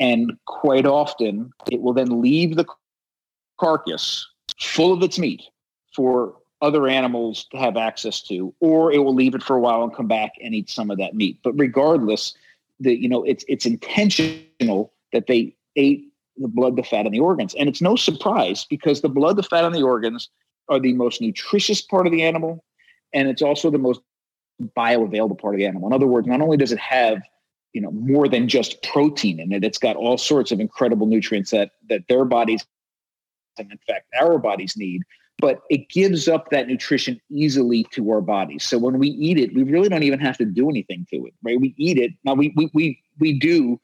And 0.00 0.32
quite 0.46 0.86
often, 0.86 1.52
it 1.70 1.80
will 1.80 1.92
then 1.92 2.20
leave 2.20 2.56
the 2.56 2.66
carcass 3.58 4.26
full 4.60 4.92
of 4.92 5.02
its 5.02 5.18
meat 5.18 5.42
for 5.94 6.34
other 6.60 6.88
animals 6.88 7.46
to 7.50 7.56
have 7.56 7.76
access 7.76 8.20
to, 8.22 8.52
or 8.60 8.92
it 8.92 8.98
will 8.98 9.14
leave 9.14 9.34
it 9.34 9.42
for 9.42 9.56
a 9.56 9.60
while 9.60 9.82
and 9.82 9.94
come 9.94 10.08
back 10.08 10.32
and 10.42 10.54
eat 10.54 10.70
some 10.70 10.90
of 10.90 10.98
that 10.98 11.14
meat. 11.14 11.38
But 11.42 11.52
regardless, 11.52 12.34
the 12.80 12.96
you 12.96 13.08
know 13.08 13.24
it's 13.24 13.44
it's 13.48 13.66
intentional 13.66 14.92
that 15.12 15.26
they 15.26 15.54
ate 15.76 16.04
the 16.36 16.48
blood, 16.48 16.76
the 16.76 16.82
fat, 16.82 17.06
and 17.06 17.14
the 17.14 17.20
organs, 17.20 17.54
and 17.54 17.68
it's 17.68 17.82
no 17.82 17.96
surprise 17.96 18.64
because 18.68 19.00
the 19.00 19.08
blood, 19.08 19.36
the 19.36 19.42
fat, 19.42 19.64
and 19.64 19.74
the 19.74 19.82
organs 19.82 20.28
are 20.68 20.78
the 20.78 20.92
most 20.92 21.20
nutritious 21.20 21.80
part 21.80 22.06
of 22.06 22.12
the 22.12 22.22
animal, 22.22 22.64
and 23.12 23.28
it's 23.28 23.42
also 23.42 23.70
the 23.70 23.78
most 23.78 24.00
bioavailable 24.76 25.40
part 25.40 25.54
of 25.54 25.58
the 25.58 25.66
animal. 25.66 25.88
In 25.88 25.92
other 25.92 26.06
words, 26.06 26.26
not 26.26 26.40
only 26.40 26.56
does 26.56 26.72
it 26.72 26.78
have 26.78 27.22
you 27.72 27.80
know 27.80 27.90
more 27.90 28.28
than 28.28 28.48
just 28.48 28.82
protein 28.82 29.40
in 29.40 29.52
it, 29.52 29.64
it's 29.64 29.78
got 29.78 29.96
all 29.96 30.18
sorts 30.18 30.50
of 30.52 30.60
incredible 30.60 31.06
nutrients 31.06 31.50
that 31.50 31.72
that 31.88 32.02
their 32.08 32.24
bodies 32.24 32.64
and 33.58 33.70
in 33.70 33.78
fact 33.86 34.06
our 34.20 34.38
bodies 34.38 34.76
need 34.76 35.02
but 35.38 35.62
it 35.70 35.88
gives 35.88 36.28
up 36.28 36.50
that 36.50 36.66
nutrition 36.66 37.20
easily 37.30 37.84
to 37.92 38.10
our 38.10 38.20
bodies. 38.20 38.64
So 38.64 38.76
when 38.76 38.98
we 38.98 39.08
eat 39.10 39.38
it, 39.38 39.54
we 39.54 39.62
really 39.62 39.88
don't 39.88 40.02
even 40.02 40.18
have 40.18 40.36
to 40.38 40.44
do 40.44 40.68
anything 40.68 41.06
to 41.12 41.26
it, 41.26 41.34
right? 41.42 41.60
We 41.60 41.74
eat 41.78 41.96
it. 41.96 42.12
Now 42.24 42.34
we 42.34 42.52
we 42.56 42.70
we 42.74 43.00
we 43.18 43.38
do. 43.38 43.80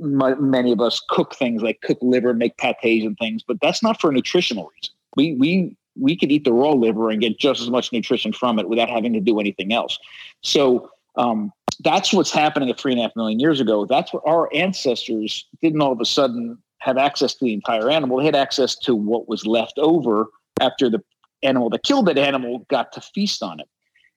Many 0.00 0.72
of 0.72 0.80
us 0.80 1.02
cook 1.08 1.34
things 1.34 1.60
like 1.60 1.80
cook 1.82 1.98
liver, 2.00 2.32
make 2.32 2.56
pates 2.56 3.04
and 3.04 3.18
things, 3.18 3.42
but 3.42 3.60
that's 3.60 3.82
not 3.82 4.00
for 4.00 4.10
a 4.10 4.12
nutritional 4.12 4.70
reason. 4.74 4.94
We 5.16 5.34
we 5.34 5.76
we 6.00 6.16
could 6.16 6.30
eat 6.30 6.44
the 6.44 6.52
raw 6.52 6.70
liver 6.70 7.10
and 7.10 7.20
get 7.20 7.38
just 7.38 7.60
as 7.60 7.68
much 7.68 7.92
nutrition 7.92 8.32
from 8.32 8.58
it 8.58 8.68
without 8.68 8.88
having 8.88 9.12
to 9.12 9.20
do 9.20 9.40
anything 9.40 9.72
else. 9.72 9.98
So 10.42 10.90
um, 11.16 11.52
that's 11.80 12.12
what's 12.12 12.30
happening 12.30 12.70
at 12.70 12.78
three 12.78 12.92
and 12.92 13.00
a 13.00 13.04
half 13.04 13.16
million 13.16 13.38
years 13.38 13.60
ago. 13.60 13.86
That's 13.86 14.12
what 14.12 14.22
our 14.26 14.48
ancestors 14.54 15.46
didn't 15.62 15.80
all 15.80 15.92
of 15.92 16.00
a 16.00 16.04
sudden 16.04 16.58
have 16.78 16.96
access 16.96 17.34
to 17.34 17.44
the 17.44 17.54
entire 17.54 17.90
animal. 17.90 18.18
They 18.18 18.24
had 18.24 18.36
access 18.36 18.76
to 18.80 18.94
what 18.94 19.28
was 19.28 19.46
left 19.46 19.78
over 19.78 20.26
after 20.60 20.88
the 20.88 21.02
animal 21.42 21.70
that 21.70 21.84
killed 21.84 22.06
that 22.06 22.18
animal 22.18 22.66
got 22.68 22.92
to 22.92 23.00
feast 23.00 23.42
on 23.42 23.60
it. 23.60 23.68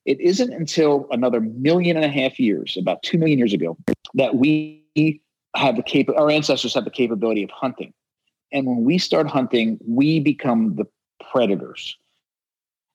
It 0.04 0.20
isn't 0.20 0.52
until 0.52 1.06
another 1.10 1.40
million 1.40 1.96
and 1.96 2.04
a 2.04 2.08
half 2.08 2.40
years, 2.40 2.76
about 2.76 3.02
two 3.02 3.18
million 3.18 3.38
years 3.38 3.52
ago, 3.52 3.76
that 4.14 4.34
we 4.34 4.82
have 5.54 5.76
the 5.76 5.82
cap- 5.82 6.14
our 6.16 6.30
ancestors 6.30 6.74
have 6.74 6.84
the 6.84 6.90
capability 6.90 7.44
of 7.44 7.50
hunting. 7.50 7.92
And 8.52 8.66
when 8.66 8.84
we 8.84 8.98
start 8.98 9.28
hunting, 9.28 9.78
we 9.86 10.18
become 10.18 10.74
the 10.74 10.86
predators. 11.30 11.96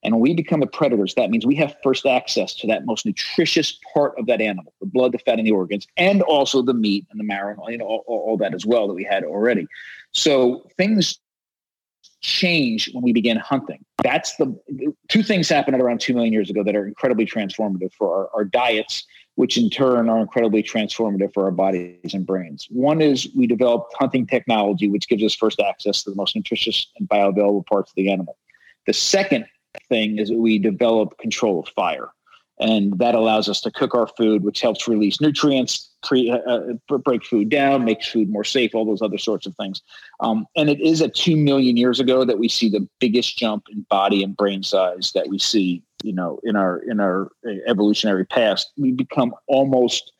And 0.07 0.15
when 0.15 0.21
we 0.21 0.33
become 0.33 0.61
the 0.61 0.67
predators, 0.67 1.15
that 1.15 1.29
means 1.29 1.45
we 1.45 1.55
have 1.55 1.75
first 1.83 2.05
access 2.05 2.53
to 2.55 2.67
that 2.67 2.85
most 2.85 3.05
nutritious 3.05 3.77
part 3.93 4.17
of 4.17 4.25
that 4.27 4.39
animal, 4.39 4.73
the 4.79 4.85
blood, 4.85 5.11
the 5.11 5.17
fat, 5.17 5.37
and 5.37 5.45
the 5.45 5.51
organs, 5.51 5.85
and 5.97 6.21
also 6.21 6.61
the 6.61 6.73
meat 6.73 7.05
and 7.11 7.19
the 7.19 7.25
marrow, 7.25 7.57
you 7.67 7.77
know, 7.77 7.83
all, 7.83 8.03
all 8.07 8.37
that 8.37 8.53
as 8.53 8.65
well 8.65 8.87
that 8.87 8.93
we 8.93 9.03
had 9.03 9.25
already. 9.25 9.67
So 10.13 10.65
things 10.77 11.19
change 12.21 12.89
when 12.93 13.03
we 13.03 13.11
begin 13.11 13.35
hunting. 13.35 13.83
That's 14.01 14.33
the 14.37 14.57
two 15.09 15.23
things 15.23 15.49
happened 15.49 15.81
around 15.81 15.99
2 15.99 16.13
million 16.13 16.31
years 16.31 16.49
ago 16.49 16.63
that 16.63 16.73
are 16.73 16.87
incredibly 16.87 17.25
transformative 17.25 17.91
for 17.91 18.15
our, 18.15 18.29
our 18.33 18.45
diets, 18.45 19.05
which 19.35 19.57
in 19.57 19.69
turn 19.69 20.07
are 20.07 20.21
incredibly 20.21 20.63
transformative 20.63 21.33
for 21.33 21.43
our 21.43 21.51
bodies 21.51 22.13
and 22.13 22.25
brains. 22.25 22.65
One 22.69 23.01
is 23.01 23.27
we 23.35 23.45
developed 23.45 23.93
hunting 23.99 24.25
technology, 24.25 24.87
which 24.87 25.09
gives 25.09 25.21
us 25.21 25.35
first 25.35 25.59
access 25.59 26.01
to 26.03 26.11
the 26.11 26.15
most 26.15 26.33
nutritious 26.33 26.87
and 26.97 27.09
bioavailable 27.09 27.65
parts 27.65 27.91
of 27.91 27.95
the 27.95 28.09
animal. 28.09 28.37
The 28.85 28.93
second 28.93 29.47
thing 29.89 30.17
is 30.17 30.31
we 30.31 30.59
develop 30.59 31.17
control 31.17 31.59
of 31.59 31.67
fire 31.69 32.11
and 32.59 32.97
that 32.97 33.13
allows 33.13 33.47
us 33.47 33.61
to 33.61 33.71
cook 33.71 33.93
our 33.93 34.07
food, 34.07 34.43
which 34.43 34.61
helps 34.61 34.87
release 34.87 35.21
nutrients, 35.21 35.91
pre, 36.01 36.31
uh, 36.31 36.37
uh 36.37 36.97
break 36.97 37.23
food 37.23 37.49
down, 37.49 37.85
makes 37.85 38.07
food 38.07 38.29
more 38.29 38.43
safe, 38.43 38.73
all 38.73 38.85
those 38.85 39.01
other 39.01 39.17
sorts 39.17 39.45
of 39.45 39.55
things. 39.55 39.81
Um, 40.21 40.47
and 40.55 40.69
it 40.69 40.81
is 40.81 41.01
at 41.01 41.13
two 41.13 41.37
million 41.37 41.77
years 41.77 41.99
ago 41.99 42.25
that 42.25 42.39
we 42.39 42.47
see 42.47 42.69
the 42.69 42.87
biggest 42.99 43.37
jump 43.37 43.65
in 43.71 43.85
body 43.89 44.23
and 44.23 44.35
brain 44.35 44.63
size 44.63 45.11
that 45.13 45.27
we 45.27 45.37
see, 45.37 45.83
you 46.03 46.13
know, 46.13 46.39
in 46.43 46.55
our 46.55 46.79
in 46.89 46.99
our 46.99 47.29
uh, 47.47 47.51
evolutionary 47.67 48.25
past. 48.25 48.71
We 48.77 48.91
become 48.91 49.35
almost 49.47 50.11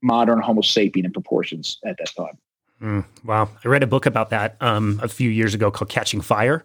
modern 0.00 0.40
Homo 0.40 0.60
sapien 0.60 1.04
in 1.04 1.12
proportions 1.12 1.78
at 1.84 1.96
that 1.98 2.12
time. 2.16 2.38
Mm, 2.80 3.04
wow, 3.24 3.48
I 3.64 3.68
read 3.68 3.82
a 3.82 3.88
book 3.88 4.06
about 4.06 4.30
that 4.30 4.56
um, 4.60 5.00
a 5.02 5.08
few 5.08 5.28
years 5.28 5.54
ago 5.54 5.72
called 5.72 5.88
Catching 5.88 6.20
Fire. 6.20 6.64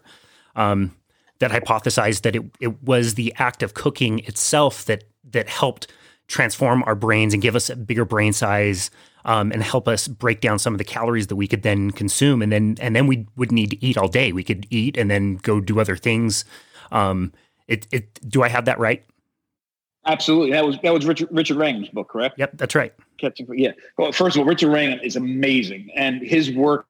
Um, 0.55 0.95
that 1.43 1.51
hypothesized 1.51 2.21
that 2.21 2.35
it, 2.35 2.43
it 2.61 2.81
was 2.83 3.15
the 3.15 3.33
act 3.37 3.63
of 3.63 3.73
cooking 3.73 4.19
itself 4.19 4.85
that 4.85 5.03
that 5.29 5.49
helped 5.49 5.91
transform 6.27 6.83
our 6.85 6.95
brains 6.95 7.33
and 7.33 7.43
give 7.43 7.55
us 7.55 7.69
a 7.69 7.75
bigger 7.75 8.05
brain 8.05 8.31
size 8.31 8.89
um, 9.25 9.51
and 9.51 9.61
help 9.61 9.87
us 9.87 10.07
break 10.07 10.39
down 10.39 10.57
some 10.57 10.73
of 10.73 10.77
the 10.77 10.85
calories 10.85 11.27
that 11.27 11.35
we 11.35 11.47
could 11.47 11.63
then 11.63 11.91
consume. 11.91 12.41
And 12.41 12.51
then 12.51 12.77
and 12.79 12.95
then 12.95 13.07
we 13.07 13.27
would 13.35 13.51
need 13.51 13.71
to 13.71 13.85
eat 13.85 13.97
all 13.97 14.07
day. 14.07 14.31
We 14.31 14.43
could 14.43 14.65
eat 14.69 14.97
and 14.97 15.11
then 15.11 15.35
go 15.35 15.59
do 15.59 15.81
other 15.81 15.97
things. 15.97 16.45
Um, 16.91 17.33
it, 17.67 17.87
it 17.91 18.19
do 18.29 18.43
i 18.43 18.47
have 18.47 18.65
that 18.65 18.79
right? 18.79 19.03
Absolutely. 20.05 20.51
That 20.51 20.65
was 20.65 20.77
that 20.81 20.93
was 20.93 21.05
richard 21.05 21.27
richard 21.29 21.57
wrangham's 21.57 21.89
book 21.89 22.07
correct? 22.07 22.39
Yep 22.39 22.51
that's 22.57 22.75
right. 22.75 22.93
Catching 23.17 23.47
yeah. 23.57 23.71
Well 23.97 24.13
first 24.13 24.37
of 24.37 24.41
all 24.41 24.45
richard 24.45 24.71
wrangham 24.71 24.99
is 25.03 25.17
amazing 25.17 25.89
and 25.93 26.21
his 26.21 26.51
work 26.51 26.85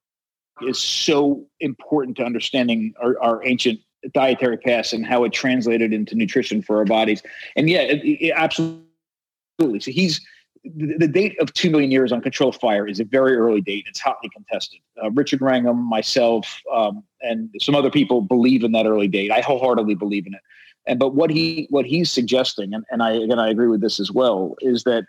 is 0.62 0.80
so 0.80 1.44
important 1.60 2.18
to 2.18 2.24
understanding 2.24 2.94
our, 3.02 3.20
our 3.20 3.44
ancient 3.46 3.80
dietary 4.13 4.58
past 4.58 4.94
and 4.94 5.06
how 5.06 5.24
it 5.24 5.34
translated 5.34 5.94
into 5.94 6.16
nutrition 6.16 6.62
for 6.62 6.78
our 6.78 6.86
bodies. 6.86 7.22
And 7.56 7.70
yeah, 7.70 7.82
it, 7.82 8.02
it, 8.04 8.34
absolutely. 8.36 9.80
So 9.80 9.92
he's 9.92 10.22
the, 10.63 10.98
the, 10.98 11.08
date 11.08 11.39
of 11.39 11.54
2 11.54 11.70
million 11.70 11.92
years 11.92 12.12
on 12.12 12.22
control 12.22 12.50
of 12.50 12.56
fire 12.56 12.88
is 12.88 13.00
a 13.00 13.04
very 13.04 13.36
early 13.36 13.62
date. 13.62 13.86
It's 13.88 14.00
hotly 14.00 14.30
contested. 14.30 14.80
Uh, 15.02 15.12
Richard 15.12 15.42
Wrangham, 15.42 15.78
myself, 15.78 16.62
um, 16.74 17.04
and 17.22 17.50
some 17.60 17.76
other 17.76 17.89
people 17.89 18.22
believe 18.22 18.63
in 18.63 18.72
that 18.74 18.86
early 18.86 19.08
date. 19.08 19.32
I 19.32 19.42
wholeheartedly 19.42 19.96
believe 19.96 20.26
in 20.26 20.34
it. 20.34 20.42
And 20.86 21.00
but 21.00 21.16
what 21.16 21.30
he 21.30 21.68
what 21.70 21.86
he's 21.86 22.12
suggesting, 22.12 22.74
and, 22.74 22.84
and 22.92 23.02
I 23.02 23.12
again 23.12 23.39
I 23.39 23.50
agree 23.50 23.68
with 23.68 23.80
this 23.80 24.02
as 24.02 24.12
well, 24.12 24.56
is 24.60 24.84
that 24.84 25.06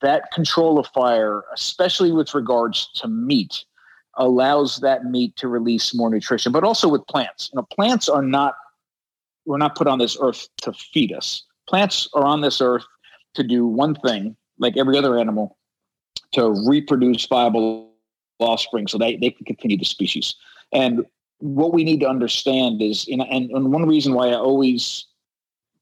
that 0.00 0.30
control 0.32 0.78
of 0.78 0.86
fire, 0.88 1.42
especially 1.52 2.12
with 2.12 2.34
regards 2.34 2.88
to 2.94 3.08
meat, 3.08 3.64
allows 4.16 4.78
that 4.78 5.04
meat 5.04 5.34
to 5.36 5.48
release 5.48 5.94
more 5.94 6.10
nutrition, 6.10 6.52
but 6.52 6.64
also 6.64 6.88
with 6.88 7.06
plants. 7.06 7.50
You 7.52 7.58
know, 7.58 7.66
plants 7.70 8.08
are 8.08 8.22
not, 8.22 8.54
we're 9.46 9.58
not 9.58 9.76
put 9.76 9.86
on 9.86 9.98
this 9.98 10.16
earth 10.20 10.48
to 10.62 10.72
feed 10.72 11.12
us. 11.12 11.44
Plants 11.68 12.08
are 12.14 12.24
on 12.24 12.40
this 12.40 12.60
earth 12.60 12.84
to 13.34 13.42
do 13.42 13.66
one 13.66 13.94
thing, 13.94 14.36
like 14.58 14.76
every 14.76 14.98
other 14.98 15.18
animal, 15.18 15.56
to 16.32 16.50
reproduce 16.68 17.26
viable 17.26 17.92
offspring 18.38 18.86
so 18.86 18.98
they, 18.98 19.16
they 19.16 19.30
can 19.30 19.46
continue 19.46 19.78
the 19.78 19.84
species. 19.84 20.34
And 20.72 21.06
what 21.38 21.72
we 21.72 21.84
need 21.84 22.00
to 22.00 22.08
understand 22.08 22.82
is, 22.82 23.06
you 23.08 23.16
know, 23.16 23.24
and, 23.24 23.50
and 23.50 23.72
one 23.72 23.86
reason 23.86 24.14
why 24.14 24.28
I 24.28 24.34
always 24.34 25.06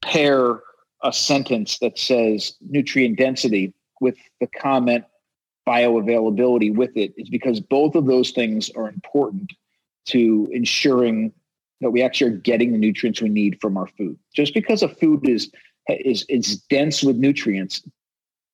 pair 0.03 0.61
a 1.03 1.13
sentence 1.13 1.79
that 1.79 1.99
says 1.99 2.55
nutrient 2.61 3.19
density 3.19 3.73
with 4.01 4.17
the 4.41 4.47
comment 4.47 5.05
bioavailability 5.67 6.75
with 6.75 6.97
it 6.97 7.13
is 7.17 7.29
because 7.29 7.61
both 7.61 7.95
of 7.95 8.07
those 8.07 8.31
things 8.31 8.71
are 8.71 8.89
important 8.89 9.53
to 10.07 10.49
ensuring 10.53 11.33
that 11.81 11.91
we 11.91 12.03
actually 12.03 12.33
are 12.33 12.37
getting 12.37 12.73
the 12.73 12.79
nutrients 12.79 13.23
we 13.23 13.29
need 13.29 13.61
from 13.61 13.77
our 13.77 13.87
food. 13.87 14.19
Just 14.35 14.55
because 14.55 14.83
a 14.83 14.89
food 14.89 15.29
is 15.29 15.51
is 15.89 16.25
is 16.29 16.57
dense 16.69 17.03
with 17.03 17.17
nutrients 17.17 17.83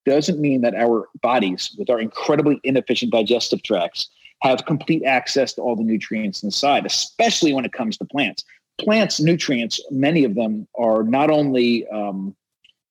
doesn't 0.05 0.41
mean 0.41 0.61
that 0.61 0.75
our 0.75 1.09
bodies, 1.21 1.75
with 1.79 1.91
our 1.91 2.01
incredibly 2.01 2.61
inefficient 2.63 3.13
digestive 3.13 3.63
tracts, 3.63 4.09
have 4.43 4.65
complete 4.65 5.03
access 5.05 5.53
to 5.55 5.63
all 5.63 5.75
the 5.75 5.83
nutrients 5.83 6.43
inside, 6.43 6.87
especially 6.87 7.53
when 7.53 7.65
it 7.65 7.73
comes 7.73 7.97
to 7.99 8.05
plants. 8.05 8.45
Plants' 8.79 9.21
nutrients, 9.21 9.81
many 9.91 10.25
of 10.25 10.35
them 10.35 10.69
are 10.79 11.03
not 11.03 11.31
only 11.31 11.89
um, 11.89 12.37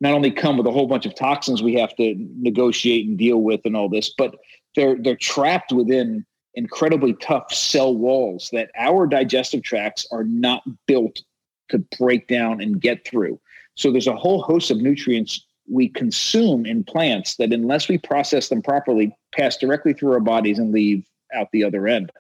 not 0.02 0.14
only 0.14 0.32
come 0.32 0.58
with 0.58 0.68
a 0.68 0.72
whole 0.72 0.88
bunch 0.88 1.06
of 1.06 1.16
toxins 1.16 1.64
we 1.64 1.74
have 1.76 1.96
to 1.96 2.16
negotiate 2.38 3.08
and 3.08 3.18
deal 3.18 3.42
with 3.42 3.62
and 3.66 3.76
all 3.76 3.90
this, 3.90 4.14
but 4.18 4.36
they're 4.76 4.98
they're 5.02 5.16
trapped 5.16 5.72
within 5.72 6.26
incredibly 6.56 7.14
tough 7.14 7.54
cell 7.54 7.96
walls 7.96 8.50
that 8.54 8.72
our 8.78 9.08
digestive 9.08 9.64
tracts 9.64 10.08
are 10.12 10.24
not 10.24 10.64
built 10.88 11.22
to 11.70 11.80
break 12.00 12.28
down 12.28 12.62
and 12.62 12.82
get 12.82 13.06
through. 13.06 13.40
So 13.76 13.92
there's 13.92 14.08
a 14.08 14.16
whole 14.16 14.42
host 14.42 14.72
of 14.72 14.78
nutrients 14.78 15.46
we 15.70 15.90
consume 15.90 16.66
in 16.66 16.84
plants 16.84 17.36
that 17.38 17.52
unless 17.52 17.90
we 17.90 17.98
process 17.98 18.50
them 18.50 18.62
properly 18.62 19.16
pass 19.34 19.58
directly 19.58 19.94
through 19.94 20.14
our 20.14 20.20
bodies 20.20 20.60
and 20.60 20.72
leave 20.72 21.06
out 21.34 21.52
the 21.52 21.64
other 21.64 21.88
end. 21.88 22.12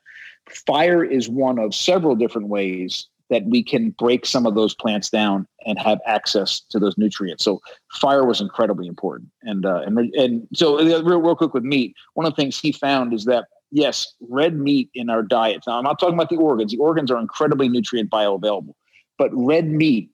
Fire 0.49 1.03
is 1.03 1.29
one 1.29 1.59
of 1.59 1.73
several 1.73 2.15
different 2.15 2.47
ways 2.47 3.07
that 3.29 3.43
we 3.45 3.63
can 3.63 3.89
break 3.91 4.25
some 4.25 4.45
of 4.45 4.55
those 4.55 4.75
plants 4.75 5.09
down 5.09 5.47
and 5.65 5.79
have 5.79 5.99
access 6.05 6.59
to 6.69 6.79
those 6.79 6.97
nutrients. 6.97 7.43
So 7.43 7.61
fire 7.91 8.25
was 8.25 8.39
incredibly 8.39 8.87
important. 8.87 9.29
And 9.43 9.65
uh, 9.65 9.81
and 9.85 9.97
and 9.97 10.47
so 10.53 10.79
uh, 10.79 11.01
real, 11.01 11.21
real 11.21 11.35
quick 11.35 11.53
with 11.53 11.63
meat, 11.63 11.95
one 12.13 12.25
of 12.25 12.35
the 12.35 12.41
things 12.41 12.59
he 12.59 12.71
found 12.71 13.13
is 13.13 13.25
that 13.25 13.45
yes, 13.71 14.13
red 14.29 14.57
meat 14.57 14.89
in 14.93 15.09
our 15.09 15.23
diet. 15.23 15.63
Now 15.65 15.77
I'm 15.77 15.83
not 15.83 15.99
talking 15.99 16.15
about 16.15 16.29
the 16.29 16.37
organs. 16.37 16.71
The 16.71 16.77
organs 16.77 17.09
are 17.11 17.19
incredibly 17.19 17.67
nutrient 17.67 18.09
bioavailable, 18.09 18.73
but 19.17 19.29
red 19.33 19.69
meat 19.69 20.11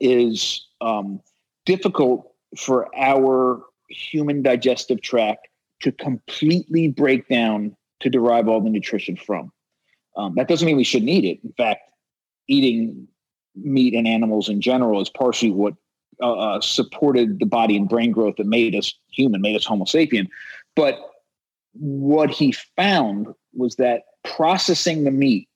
is 0.00 0.66
um, 0.80 1.20
difficult 1.66 2.32
for 2.56 2.88
our 2.96 3.62
human 3.88 4.42
digestive 4.42 5.00
tract 5.02 5.48
to 5.80 5.92
completely 5.92 6.88
break 6.88 7.28
down 7.28 7.76
to 8.00 8.10
derive 8.10 8.48
all 8.48 8.60
the 8.60 8.70
nutrition 8.70 9.16
from. 9.16 9.52
Um, 10.16 10.34
that 10.36 10.48
doesn't 10.48 10.66
mean 10.66 10.76
we 10.76 10.84
shouldn't 10.84 11.10
eat 11.10 11.24
it. 11.24 11.40
In 11.44 11.52
fact, 11.52 11.82
eating 12.48 13.08
meat 13.54 13.94
and 13.94 14.06
animals 14.06 14.48
in 14.48 14.60
general 14.60 15.00
is 15.00 15.10
partially 15.10 15.50
what 15.50 15.74
uh, 16.22 16.32
uh, 16.32 16.60
supported 16.60 17.38
the 17.38 17.46
body 17.46 17.76
and 17.76 17.88
brain 17.88 18.12
growth 18.12 18.36
that 18.36 18.46
made 18.46 18.74
us 18.74 18.94
human, 19.10 19.40
made 19.40 19.56
us 19.56 19.64
Homo 19.64 19.84
sapien. 19.84 20.28
But 20.76 20.98
what 21.72 22.30
he 22.30 22.52
found 22.76 23.28
was 23.54 23.76
that 23.76 24.02
processing 24.24 25.04
the 25.04 25.10
meat 25.10 25.48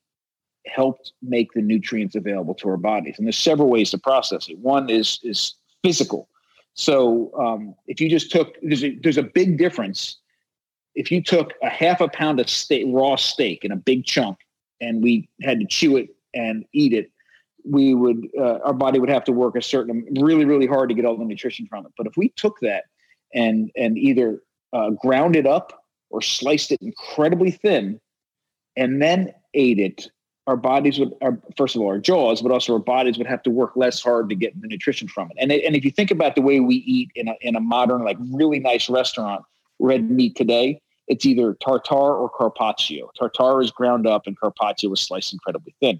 helped 0.67 1.13
make 1.23 1.53
the 1.53 1.63
nutrients 1.63 2.17
available 2.17 2.55
to 2.55 2.69
our 2.69 2.77
bodies. 2.77 3.15
And 3.17 3.27
there's 3.27 3.39
several 3.39 3.69
ways 3.69 3.91
to 3.93 3.99
process 3.99 4.49
it. 4.49 4.59
One 4.59 4.91
is 4.91 5.21
is 5.23 5.55
physical. 5.83 6.29
So 6.75 7.33
um, 7.39 7.75
if 7.87 8.01
you 8.01 8.11
just 8.11 8.31
took 8.31 8.57
there's 8.63 8.85
a, 8.85 8.99
there's 9.03 9.19
a 9.19 9.23
big 9.23 9.59
difference. 9.59 10.19
If 10.95 11.13
you 11.13 11.23
took 11.23 11.53
a 11.63 11.69
half 11.69 12.01
a 12.01 12.09
pound 12.09 12.41
of 12.41 12.49
steak, 12.49 12.87
raw 12.89 13.17
steak 13.17 13.65
in 13.65 13.71
a 13.71 13.77
big 13.77 14.05
chunk, 14.05 14.39
and 14.81 15.03
we 15.03 15.29
had 15.43 15.61
to 15.61 15.67
chew 15.67 15.97
it 15.97 16.16
and 16.37 16.65
eat 16.73 16.93
it, 16.93 17.11
we 17.65 17.95
would 17.95 18.29
uh, 18.39 18.59
our 18.67 18.75
body 18.75 18.99
would 19.01 19.15
have 19.17 19.25
to 19.25 19.33
work 19.33 19.57
a 19.57 19.63
certain 19.63 20.07
really 20.21 20.45
really 20.45 20.69
hard 20.75 20.89
to 20.91 20.95
get 20.95 21.05
all 21.05 21.17
the 21.17 21.25
nutrition 21.25 21.67
from 21.67 21.87
it. 21.87 21.93
But 21.99 22.07
if 22.07 22.17
we 22.17 22.29
took 22.31 22.57
that 22.61 22.85
and 23.35 23.71
and 23.77 23.99
either 23.99 24.29
uh, 24.73 24.91
ground 24.91 25.35
it 25.37 25.47
up 25.47 25.85
or 26.11 26.21
sliced 26.23 26.71
it 26.73 26.81
incredibly 26.83 27.51
thin, 27.51 28.01
and 28.77 29.03
then 29.03 29.33
ate 29.55 29.81
it, 29.81 30.09
our 30.47 30.57
bodies 30.57 30.99
would, 30.99 31.13
our, 31.23 31.41
first 31.57 31.75
of 31.75 31.83
all, 31.83 31.89
our 31.89 31.99
jaws, 31.99 32.41
but 32.41 32.53
also 32.53 32.75
our 32.75 32.79
bodies 32.79 33.19
would 33.19 33.27
have 33.27 33.43
to 33.43 33.51
work 33.51 33.73
less 33.75 34.01
hard 34.01 34.29
to 34.29 34.37
get 34.37 34.61
the 34.61 34.69
nutrition 34.69 35.09
from 35.09 35.31
it. 35.31 35.37
And 35.41 35.51
and 35.51 35.75
if 35.75 35.85
you 35.85 35.91
think 35.91 36.11
about 36.11 36.35
the 36.37 36.43
way 36.43 36.61
we 36.61 36.77
eat 36.77 37.11
in 37.15 37.29
a 37.29 37.35
in 37.41 37.57
a 37.57 37.61
modern 37.61 38.05
like 38.05 38.19
really 38.33 38.61
nice 38.61 38.89
restaurant, 38.89 39.43
red 39.79 40.09
meat 40.09 40.37
today, 40.37 40.81
it's 41.09 41.27
either 41.27 41.55
tartar 41.55 41.95
or 41.95 42.31
carpaccio. 42.31 43.11
Tartar 43.19 43.61
is 43.61 43.71
ground 43.71 44.07
up, 44.07 44.27
and 44.27 44.39
carpaccio 44.39 44.93
is 44.93 45.01
sliced 45.01 45.33
incredibly 45.33 45.75
thin. 45.81 45.99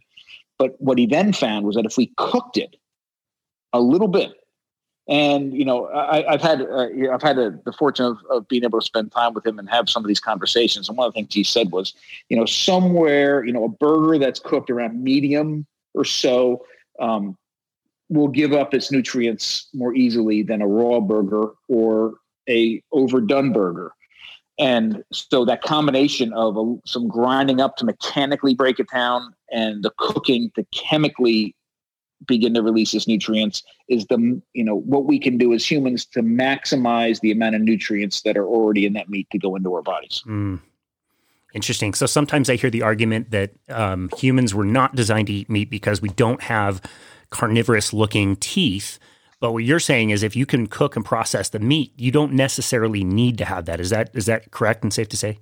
But 0.59 0.81
what 0.81 0.99
he 0.99 1.07
then 1.07 1.33
found 1.33 1.67
was 1.67 1.77
that 1.77 1.85
if 1.85 1.97
we 1.97 2.13
cooked 2.17 2.57
it 2.57 2.77
a 3.73 3.81
little 3.81 4.09
bit, 4.09 4.33
and 5.09 5.55
you 5.55 5.65
know, 5.65 5.89
I, 5.89 6.25
have 6.29 6.43
had 6.43 6.63
uh, 6.63 6.89
I've 7.13 7.23
had 7.23 7.39
a, 7.39 7.59
the 7.65 7.73
fortune 7.73 8.07
of, 8.07 8.19
of, 8.29 8.49
being 8.49 8.65
able 8.65 8.81
to 8.81 8.85
spend 8.85 9.13
time 9.13 9.35
with 9.35 9.47
him 9.47 9.59
and 9.59 9.69
have 9.71 9.89
some 9.89 10.05
of 10.05 10.09
these 10.09 10.19
conversations. 10.19 10.89
And 10.89 10.99
one 10.99 11.07
of 11.07 11.15
the 11.15 11.21
things 11.21 11.33
he 11.33 11.45
said 11.45 11.71
was, 11.71 11.95
you 12.29 12.37
know, 12.37 12.45
somewhere, 12.45 13.45
you 13.45 13.53
know, 13.53 13.65
a 13.65 13.69
burger 13.69 14.19
that's 14.19 14.41
cooked 14.41 14.69
around 14.69 15.03
medium 15.03 15.65
or 15.95 16.05
so 16.05 16.65
um, 16.99 17.37
will 18.09 18.29
give 18.29 18.53
up 18.53 18.75
its 18.75 18.91
nutrients 18.91 19.69
more 19.73 19.95
easily 19.95 20.43
than 20.43 20.61
a 20.61 20.67
raw 20.67 20.99
burger 20.99 21.51
or 21.69 22.15
a 22.49 22.83
overdone 22.93 23.53
burger. 23.53 23.93
And 24.59 25.05
so 25.13 25.45
that 25.45 25.63
combination 25.63 26.33
of 26.33 26.57
a, 26.57 26.77
some 26.87 27.09
grinding 27.09 27.61
up 27.61 27.77
to 27.77 27.85
mechanically 27.85 28.55
break 28.55 28.81
it 28.81 28.89
down 28.91 29.35
and 29.53 29.83
the 29.83 29.91
cooking 29.99 30.51
to 30.55 30.65
chemically 30.73 31.55
begin 32.27 32.55
to 32.55 32.63
release 32.63 32.95
its 32.95 33.07
nutrients 33.07 33.63
is 33.89 34.07
the 34.07 34.41
you 34.55 34.65
know 34.65 34.77
what 34.77 35.05
we 35.05 35.19
can 35.19 35.37
do 35.37 35.53
as 35.53 35.71
humans 35.71 36.07
to 36.07 36.23
maximize 36.23 37.21
the 37.21 37.31
amount 37.31 37.55
of 37.55 37.61
nutrients 37.61 38.23
that 38.23 38.37
are 38.37 38.47
already 38.47 38.87
in 38.87 38.95
that 38.95 39.09
meat 39.09 39.29
to 39.31 39.39
go 39.39 39.55
into 39.55 39.75
our 39.75 39.83
bodies. 39.83 40.23
Mm. 40.27 40.61
Interesting. 41.55 41.95
So 41.95 42.07
sometimes 42.07 42.51
I 42.51 42.57
hear 42.57 42.71
the 42.71 42.83
argument 42.83 43.31
that 43.31 43.53
um, 43.71 44.11
humans 44.17 44.55
were 44.55 44.65
not 44.65 44.95
designed 44.95 45.29
to 45.29 45.33
eat 45.33 45.49
meat 45.49 45.71
because 45.71 46.03
we 46.03 46.11
don't 46.11 46.43
have 46.43 46.83
carnivorous 47.31 47.93
looking 47.93 48.37
teeth. 48.37 48.99
But 49.41 49.53
what 49.53 49.65
you're 49.65 49.81
saying 49.81 50.11
is 50.11 50.23
if 50.23 50.35
you 50.35 50.47
can 50.47 50.67
cook 50.67 50.97
and 50.97 51.05
process 51.05 51.51
the 51.51 51.59
meat, 51.59 51.93
you 51.97 52.11
don't 52.11 52.33
necessarily 52.33 53.05
need 53.05 53.39
to 53.39 53.45
have 53.45 53.67
that. 53.67 53.81
Is 53.81 53.91
that 53.91 54.11
is 54.15 54.27
that 54.27 54.51
correct 54.51 54.83
and 54.83 54.93
safe 54.93 55.09
to 55.11 55.17
say? 55.17 55.39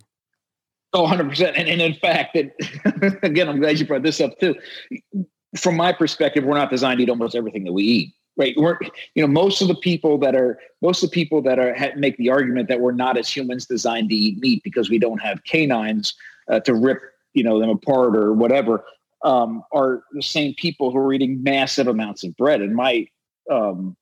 Oh, 0.94 1.06
100%. 1.06 1.52
And, 1.56 1.68
and 1.68 1.82
in 1.82 1.94
fact, 1.94 2.36
it, 2.36 2.54
again, 3.24 3.48
I'm 3.48 3.58
glad 3.58 3.80
you 3.80 3.86
brought 3.86 4.04
this 4.04 4.20
up 4.20 4.38
too. 4.38 4.54
From 5.56 5.76
my 5.76 5.92
perspective, 5.92 6.44
we're 6.44 6.54
not 6.54 6.70
designed 6.70 6.98
to 6.98 7.02
eat 7.02 7.10
almost 7.10 7.34
everything 7.34 7.64
that 7.64 7.72
we 7.72 7.82
eat. 7.82 8.14
Right. 8.36 8.54
We're, 8.56 8.78
you 9.14 9.22
know, 9.22 9.28
most 9.28 9.60
of 9.60 9.68
the 9.68 9.76
people 9.76 10.18
that 10.18 10.34
are, 10.34 10.58
most 10.82 11.02
of 11.02 11.10
the 11.10 11.14
people 11.14 11.42
that 11.42 11.58
are, 11.58 11.76
make 11.96 12.16
the 12.16 12.30
argument 12.30 12.68
that 12.68 12.80
we're 12.80 12.92
not 12.92 13.16
as 13.16 13.28
humans 13.28 13.66
designed 13.66 14.08
to 14.10 14.14
eat 14.14 14.38
meat 14.38 14.62
because 14.64 14.90
we 14.90 14.98
don't 14.98 15.18
have 15.18 15.42
canines 15.44 16.14
uh, 16.48 16.58
to 16.60 16.74
rip, 16.74 17.00
you 17.32 17.44
know, 17.44 17.60
them 17.60 17.70
apart 17.70 18.16
or 18.16 18.32
whatever, 18.32 18.84
um, 19.22 19.62
are 19.72 20.02
the 20.12 20.22
same 20.22 20.54
people 20.54 20.90
who 20.90 20.98
are 20.98 21.12
eating 21.12 21.42
massive 21.42 21.86
amounts 21.86 22.24
of 22.24 22.36
bread. 22.36 22.60
And 22.60 22.74
my, 22.74 23.06
um, 23.50 23.96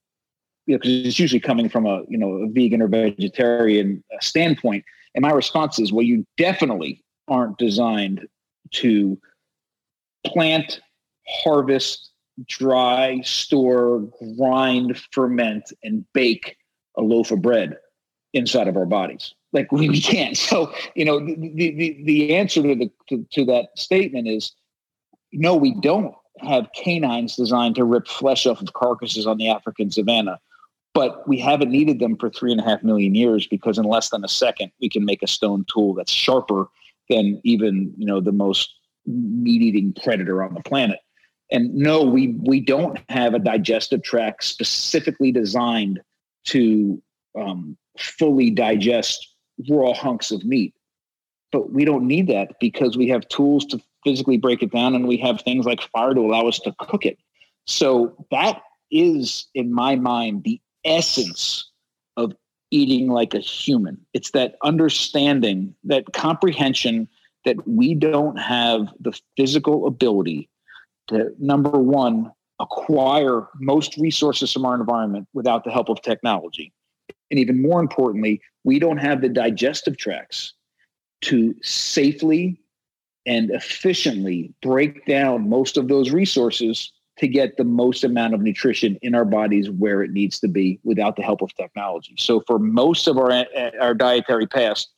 because 0.65 0.89
it's 1.05 1.19
usually 1.19 1.39
coming 1.39 1.69
from 1.69 1.85
a 1.85 2.03
you 2.07 2.17
know 2.17 2.43
a 2.43 2.47
vegan 2.47 2.81
or 2.81 2.87
vegetarian 2.87 4.03
standpoint. 4.21 4.83
And 5.15 5.21
my 5.21 5.31
response 5.31 5.79
is, 5.79 5.91
well, 5.91 6.03
you 6.03 6.25
definitely 6.37 7.03
aren't 7.27 7.57
designed 7.57 8.27
to 8.71 9.19
plant, 10.25 10.79
harvest, 11.43 12.11
dry, 12.47 13.21
store, 13.21 14.07
grind, 14.37 14.99
ferment, 15.11 15.71
and 15.83 16.05
bake 16.13 16.57
a 16.97 17.01
loaf 17.01 17.31
of 17.31 17.41
bread 17.41 17.77
inside 18.33 18.67
of 18.67 18.75
our 18.75 18.85
bodies. 18.85 19.35
Like 19.51 19.71
we, 19.71 19.89
we 19.89 20.01
can't. 20.01 20.37
So 20.37 20.73
you 20.95 21.05
know 21.05 21.19
the 21.19 21.35
the 21.35 22.03
the 22.03 22.35
answer 22.35 22.61
to 22.63 22.75
the 22.75 22.91
to, 23.09 23.25
to 23.33 23.45
that 23.45 23.69
statement 23.75 24.27
is 24.27 24.53
no, 25.31 25.55
we 25.55 25.73
don't 25.81 26.15
have 26.39 26.67
canines 26.75 27.35
designed 27.35 27.75
to 27.75 27.83
rip 27.83 28.07
flesh 28.07 28.45
off 28.45 28.61
of 28.61 28.73
carcasses 28.73 29.27
on 29.27 29.37
the 29.37 29.49
African 29.49 29.91
savannah. 29.91 30.39
But 30.93 31.27
we 31.27 31.39
haven't 31.39 31.71
needed 31.71 31.99
them 31.99 32.17
for 32.17 32.29
three 32.29 32.51
and 32.51 32.61
a 32.61 32.63
half 32.63 32.83
million 32.83 33.15
years 33.15 33.47
because 33.47 33.77
in 33.77 33.85
less 33.85 34.09
than 34.09 34.23
a 34.23 34.27
second 34.27 34.71
we 34.79 34.89
can 34.89 35.05
make 35.05 35.23
a 35.23 35.27
stone 35.27 35.65
tool 35.73 35.93
that's 35.95 36.11
sharper 36.11 36.67
than 37.09 37.41
even 37.43 37.93
you 37.97 38.05
know 38.05 38.21
the 38.21 38.31
most 38.31 38.73
meat-eating 39.05 39.93
predator 40.03 40.43
on 40.43 40.53
the 40.53 40.61
planet. 40.61 40.99
And 41.51 41.73
no, 41.73 42.03
we 42.03 42.35
we 42.39 42.59
don't 42.59 42.99
have 43.09 43.33
a 43.33 43.39
digestive 43.39 44.03
tract 44.03 44.43
specifically 44.43 45.31
designed 45.31 45.99
to 46.45 47.01
um, 47.39 47.77
fully 47.97 48.49
digest 48.49 49.27
raw 49.69 49.93
hunks 49.93 50.31
of 50.31 50.43
meat. 50.45 50.73
but 51.51 51.71
we 51.71 51.85
don't 51.85 52.05
need 52.07 52.27
that 52.27 52.59
because 52.59 52.97
we 52.97 53.07
have 53.07 53.27
tools 53.29 53.65
to 53.67 53.79
physically 54.03 54.37
break 54.37 54.61
it 54.61 54.71
down 54.71 54.95
and 54.95 55.07
we 55.07 55.17
have 55.17 55.41
things 55.41 55.65
like 55.65 55.81
fire 55.81 56.13
to 56.13 56.19
allow 56.21 56.47
us 56.47 56.59
to 56.59 56.73
cook 56.79 57.05
it. 57.05 57.17
So 57.65 58.25
that 58.31 58.61
is, 58.91 59.47
in 59.55 59.73
my 59.73 59.95
mind, 59.95 60.43
the 60.43 60.59
essence 60.85 61.69
of 62.17 62.33
eating 62.71 63.07
like 63.07 63.33
a 63.33 63.39
human. 63.39 63.97
It's 64.13 64.31
that 64.31 64.55
understanding, 64.63 65.75
that 65.83 66.13
comprehension 66.13 67.07
that 67.45 67.67
we 67.67 67.93
don't 67.95 68.37
have 68.37 68.87
the 68.99 69.17
physical 69.37 69.87
ability 69.87 70.49
to, 71.07 71.31
number 71.39 71.69
one, 71.69 72.31
acquire 72.59 73.47
most 73.59 73.97
resources 73.97 74.53
from 74.53 74.65
our 74.65 74.75
environment 74.75 75.27
without 75.33 75.63
the 75.63 75.71
help 75.71 75.89
of 75.89 76.01
technology. 76.01 76.71
And 77.29 77.39
even 77.39 77.61
more 77.61 77.79
importantly, 77.79 78.41
we 78.63 78.79
don't 78.79 78.97
have 78.97 79.21
the 79.21 79.29
digestive 79.29 79.97
tracts 79.97 80.53
to 81.21 81.55
safely 81.61 82.59
and 83.25 83.51
efficiently 83.51 84.53
break 84.61 85.05
down 85.05 85.49
most 85.49 85.77
of 85.77 85.87
those 85.87 86.11
resources 86.11 86.91
to 87.17 87.27
get 87.27 87.57
the 87.57 87.63
most 87.63 88.03
amount 88.03 88.33
of 88.33 88.41
nutrition 88.41 88.97
in 89.01 89.13
our 89.13 89.25
bodies 89.25 89.69
where 89.69 90.01
it 90.01 90.11
needs 90.11 90.39
to 90.39 90.47
be 90.47 90.79
without 90.83 91.15
the 91.15 91.21
help 91.21 91.41
of 91.41 91.53
technology. 91.55 92.15
So 92.17 92.41
for 92.47 92.59
most 92.59 93.07
of 93.07 93.17
our 93.17 93.45
our 93.79 93.93
dietary 93.93 94.47
past, 94.47 94.89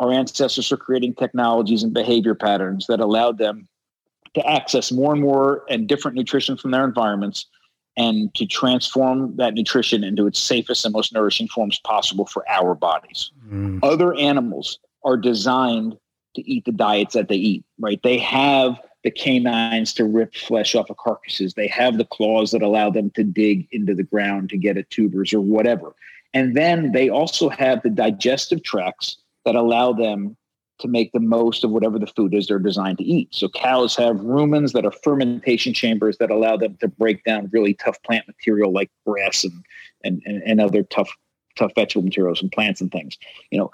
our 0.00 0.12
ancestors 0.12 0.72
are 0.72 0.76
creating 0.76 1.14
technologies 1.14 1.82
and 1.82 1.92
behavior 1.92 2.34
patterns 2.34 2.86
that 2.88 3.00
allowed 3.00 3.38
them 3.38 3.68
to 4.34 4.46
access 4.46 4.92
more 4.92 5.12
and 5.12 5.22
more 5.22 5.64
and 5.68 5.86
different 5.86 6.16
nutrition 6.16 6.56
from 6.56 6.70
their 6.70 6.84
environments 6.84 7.46
and 7.96 8.34
to 8.34 8.46
transform 8.46 9.34
that 9.36 9.54
nutrition 9.54 10.04
into 10.04 10.26
its 10.26 10.38
safest 10.38 10.84
and 10.84 10.92
most 10.92 11.14
nourishing 11.14 11.48
forms 11.48 11.78
possible 11.80 12.26
for 12.26 12.44
our 12.48 12.74
bodies. 12.74 13.30
Mm. 13.48 13.80
Other 13.82 14.14
animals 14.14 14.78
are 15.04 15.16
designed 15.16 15.96
to 16.36 16.48
eat 16.48 16.64
the 16.64 16.72
diets 16.72 17.14
that 17.14 17.28
they 17.28 17.36
eat, 17.36 17.64
right? 17.78 18.00
They 18.02 18.18
have 18.18 18.80
the 19.04 19.10
canines 19.10 19.92
to 19.94 20.04
rip 20.04 20.34
flesh 20.34 20.74
off 20.74 20.90
of 20.90 20.96
carcasses. 20.96 21.54
They 21.54 21.68
have 21.68 21.98
the 21.98 22.04
claws 22.04 22.50
that 22.50 22.62
allow 22.62 22.90
them 22.90 23.10
to 23.10 23.24
dig 23.24 23.68
into 23.70 23.94
the 23.94 24.02
ground 24.02 24.50
to 24.50 24.56
get 24.56 24.76
at 24.76 24.90
tubers 24.90 25.32
or 25.32 25.40
whatever. 25.40 25.94
And 26.34 26.56
then 26.56 26.92
they 26.92 27.08
also 27.08 27.48
have 27.48 27.82
the 27.82 27.90
digestive 27.90 28.62
tracts 28.62 29.16
that 29.44 29.54
allow 29.54 29.92
them 29.92 30.36
to 30.78 30.88
make 30.88 31.12
the 31.12 31.20
most 31.20 31.64
of 31.64 31.70
whatever 31.70 31.98
the 31.98 32.06
food 32.06 32.34
is 32.34 32.46
they're 32.46 32.58
designed 32.58 32.98
to 32.98 33.04
eat. 33.04 33.28
So 33.30 33.48
cows 33.48 33.96
have 33.96 34.16
rumens 34.16 34.72
that 34.72 34.84
are 34.84 34.92
fermentation 34.92 35.72
chambers 35.72 36.18
that 36.18 36.30
allow 36.30 36.56
them 36.56 36.76
to 36.80 36.88
break 36.88 37.24
down 37.24 37.48
really 37.52 37.74
tough 37.74 38.02
plant 38.02 38.26
material 38.26 38.72
like 38.72 38.90
grass 39.06 39.44
and 39.44 39.64
and, 40.04 40.22
and, 40.26 40.42
and 40.42 40.60
other 40.60 40.82
tough 40.82 41.10
tough 41.56 41.72
vegetable 41.74 42.04
materials 42.04 42.42
and 42.42 42.52
plants 42.52 42.80
and 42.80 42.92
things. 42.92 43.16
You 43.50 43.58
know, 43.58 43.70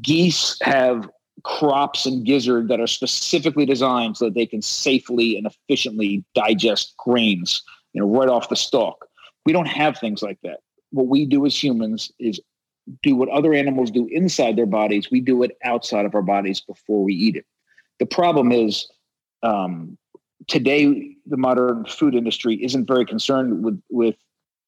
geese 0.00 0.56
have 0.62 1.10
crops 1.42 2.06
and 2.06 2.24
gizzard 2.24 2.68
that 2.68 2.80
are 2.80 2.86
specifically 2.86 3.66
designed 3.66 4.16
so 4.16 4.26
that 4.26 4.34
they 4.34 4.46
can 4.46 4.62
safely 4.62 5.36
and 5.36 5.46
efficiently 5.46 6.24
digest 6.34 6.94
grains, 6.96 7.62
you 7.92 8.00
know, 8.00 8.06
right 8.06 8.28
off 8.28 8.48
the 8.48 8.56
stalk. 8.56 9.06
We 9.44 9.52
don't 9.52 9.66
have 9.66 9.98
things 9.98 10.22
like 10.22 10.38
that. 10.42 10.60
What 10.90 11.08
we 11.08 11.26
do 11.26 11.44
as 11.44 11.62
humans 11.62 12.12
is 12.18 12.40
do 13.02 13.16
what 13.16 13.28
other 13.30 13.54
animals 13.54 13.90
do 13.90 14.06
inside 14.10 14.56
their 14.56 14.66
bodies. 14.66 15.10
We 15.10 15.20
do 15.20 15.42
it 15.42 15.56
outside 15.64 16.04
of 16.04 16.14
our 16.14 16.22
bodies 16.22 16.60
before 16.60 17.02
we 17.02 17.14
eat 17.14 17.36
it. 17.36 17.46
The 17.98 18.06
problem 18.06 18.52
is 18.52 18.86
um, 19.42 19.98
today 20.46 21.16
the 21.26 21.36
modern 21.36 21.84
food 21.86 22.14
industry 22.14 22.62
isn't 22.62 22.86
very 22.86 23.06
concerned 23.06 23.64
with 23.64 23.80
with 23.90 24.16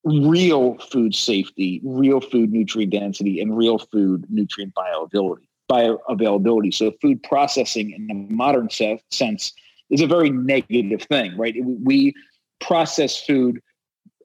real 0.04 0.78
food 0.78 1.14
safety, 1.14 1.80
real 1.84 2.20
food 2.20 2.52
nutrient 2.52 2.92
density, 2.92 3.40
and 3.40 3.56
real 3.56 3.78
food 3.78 4.24
nutrient 4.28 4.72
bioavailability. 4.74 5.45
Bioavailability. 5.70 6.72
So, 6.72 6.92
food 7.02 7.22
processing 7.22 7.92
in 7.92 8.06
the 8.06 8.14
modern 8.34 8.70
se- 8.70 9.02
sense 9.10 9.52
is 9.90 10.00
a 10.00 10.06
very 10.06 10.30
negative 10.30 11.02
thing, 11.02 11.36
right? 11.36 11.54
We 11.64 12.14
process 12.60 13.20
food 13.20 13.60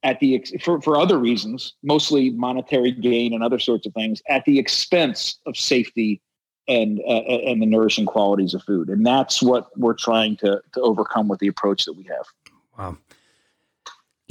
at 0.04 0.20
the 0.20 0.44
for, 0.64 0.82
for 0.82 0.98
other 1.00 1.18
reasons, 1.18 1.74
mostly 1.84 2.32
monetary 2.32 2.92
gain 2.92 3.34
and 3.34 3.44
other 3.44 3.60
sorts 3.60 3.86
of 3.86 3.94
things, 3.94 4.22
at 4.30 4.46
the 4.46 4.60
expense 4.60 5.38
of 5.46 5.56
safety 5.58 6.22
and 6.68 7.00
uh, 7.08 7.22
and 7.22 7.62
the 7.62 7.66
nourishing 7.66 8.06
qualities 8.06 8.54
of 8.54 8.64
food. 8.64 8.90
And 8.90 9.06
that's 9.06 9.42
what 9.42 9.78
we're 9.78 9.94
trying 9.94 10.38
to 10.38 10.62
to 10.74 10.82
overcome 10.82 11.28
with 11.28 11.40
the 11.40 11.48
approach 11.48 11.86
that 11.86 11.94
we 11.94 12.04
have. 12.04 12.26
Wow 12.78 12.98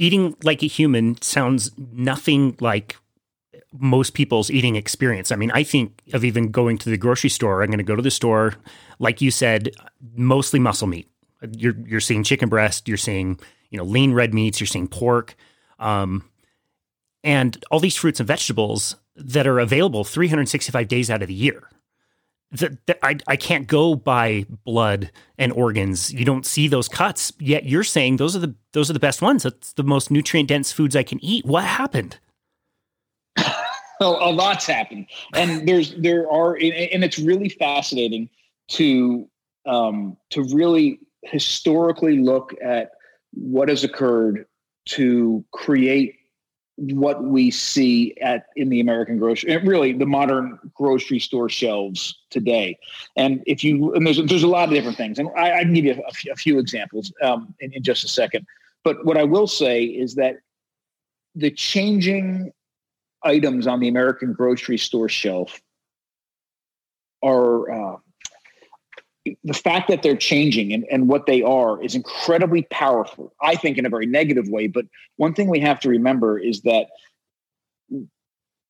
eating 0.01 0.35
like 0.43 0.63
a 0.63 0.67
human 0.67 1.21
sounds 1.21 1.71
nothing 1.77 2.57
like 2.59 2.97
most 3.77 4.13
people's 4.13 4.51
eating 4.51 4.75
experience. 4.75 5.31
I 5.31 5.35
mean, 5.35 5.51
I 5.51 5.63
think 5.63 6.01
of 6.13 6.25
even 6.25 6.51
going 6.51 6.77
to 6.79 6.89
the 6.89 6.97
grocery 6.97 7.29
store. 7.29 7.61
I'm 7.61 7.69
going 7.69 7.77
to 7.77 7.83
go 7.83 7.95
to 7.95 8.01
the 8.01 8.11
store, 8.11 8.55
like 8.99 9.21
you 9.21 9.31
said, 9.31 9.71
mostly 10.15 10.59
muscle 10.59 10.87
meat. 10.87 11.09
You're 11.57 11.75
you're 11.85 12.01
seeing 12.01 12.23
chicken 12.23 12.49
breast, 12.49 12.87
you're 12.87 12.97
seeing 12.97 13.39
you 13.69 13.77
know 13.77 13.83
lean 13.83 14.13
red 14.13 14.33
meats, 14.33 14.59
you're 14.59 14.67
seeing 14.67 14.87
pork, 14.87 15.35
um, 15.79 16.29
and 17.23 17.63
all 17.71 17.79
these 17.79 17.95
fruits 17.95 18.19
and 18.19 18.27
vegetables 18.27 18.95
that 19.15 19.47
are 19.47 19.59
available 19.59 20.03
365 20.03 20.87
days 20.87 21.09
out 21.09 21.21
of 21.21 21.27
the 21.27 21.33
year 21.33 21.67
that, 22.51 22.85
that 22.85 22.99
I, 23.01 23.17
I 23.27 23.35
can't 23.35 23.67
go 23.67 23.95
by 23.95 24.45
blood 24.65 25.11
and 25.37 25.51
organs. 25.53 26.13
You 26.13 26.25
don't 26.25 26.45
see 26.45 26.67
those 26.67 26.87
cuts 26.87 27.31
yet. 27.39 27.65
You're 27.65 27.83
saying 27.83 28.17
those 28.17 28.35
are 28.35 28.39
the 28.39 28.55
those 28.73 28.89
are 28.89 28.93
the 28.93 28.99
best 28.99 29.21
ones. 29.21 29.43
That's 29.43 29.73
the 29.73 29.83
most 29.83 30.11
nutrient 30.11 30.49
dense 30.49 30.71
foods 30.71 30.95
I 30.95 31.03
can 31.03 31.23
eat. 31.23 31.45
What 31.45 31.63
happened? 31.63 32.19
well, 34.09 34.17
a 34.19 34.31
lot's 34.31 34.65
happened, 34.65 35.05
and 35.35 35.67
there's 35.67 35.93
there 35.95 36.29
are, 36.31 36.55
and 36.55 37.03
it's 37.03 37.19
really 37.19 37.49
fascinating 37.49 38.29
to 38.69 39.29
um, 39.67 40.17
to 40.31 40.41
really 40.45 40.99
historically 41.23 42.17
look 42.17 42.55
at 42.63 42.91
what 43.31 43.69
has 43.69 43.83
occurred 43.83 44.47
to 44.85 45.45
create 45.51 46.15
what 46.77 47.23
we 47.23 47.51
see 47.51 48.17
at 48.21 48.47
in 48.55 48.69
the 48.69 48.79
American 48.79 49.19
grocery, 49.19 49.55
really 49.57 49.93
the 49.93 50.07
modern 50.07 50.57
grocery 50.73 51.19
store 51.19 51.47
shelves 51.47 52.17
today. 52.31 52.79
And 53.15 53.43
if 53.45 53.63
you 53.63 53.93
and 53.93 54.07
there's 54.07 54.17
there's 54.25 54.41
a 54.41 54.47
lot 54.47 54.67
of 54.67 54.73
different 54.73 54.97
things, 54.97 55.19
and 55.19 55.29
I, 55.37 55.59
I 55.59 55.61
can 55.63 55.73
give 55.75 55.85
you 55.85 55.93
a, 55.93 56.31
a 56.31 56.35
few 56.35 56.57
examples 56.57 57.13
um, 57.21 57.53
in, 57.59 57.71
in 57.73 57.83
just 57.83 58.03
a 58.03 58.07
second. 58.07 58.47
But 58.83 59.05
what 59.05 59.15
I 59.15 59.25
will 59.25 59.45
say 59.45 59.83
is 59.83 60.15
that 60.15 60.37
the 61.35 61.51
changing 61.51 62.51
items 63.23 63.67
on 63.67 63.79
the 63.79 63.87
American 63.87 64.33
grocery 64.33 64.77
store 64.77 65.09
shelf 65.09 65.61
are 67.23 67.71
uh, 67.71 67.97
the 69.43 69.53
fact 69.53 69.87
that 69.89 70.01
they're 70.01 70.15
changing 70.15 70.73
and, 70.73 70.85
and 70.91 71.07
what 71.07 71.25
they 71.25 71.41
are 71.41 71.81
is 71.83 71.95
incredibly 71.95 72.63
powerful, 72.63 73.33
I 73.41 73.55
think, 73.55 73.77
in 73.77 73.85
a 73.85 73.89
very 73.89 74.05
negative 74.05 74.47
way. 74.47 74.67
But 74.67 74.85
one 75.17 75.33
thing 75.33 75.47
we 75.47 75.59
have 75.59 75.79
to 75.81 75.89
remember 75.89 76.39
is 76.39 76.61
that 76.61 76.87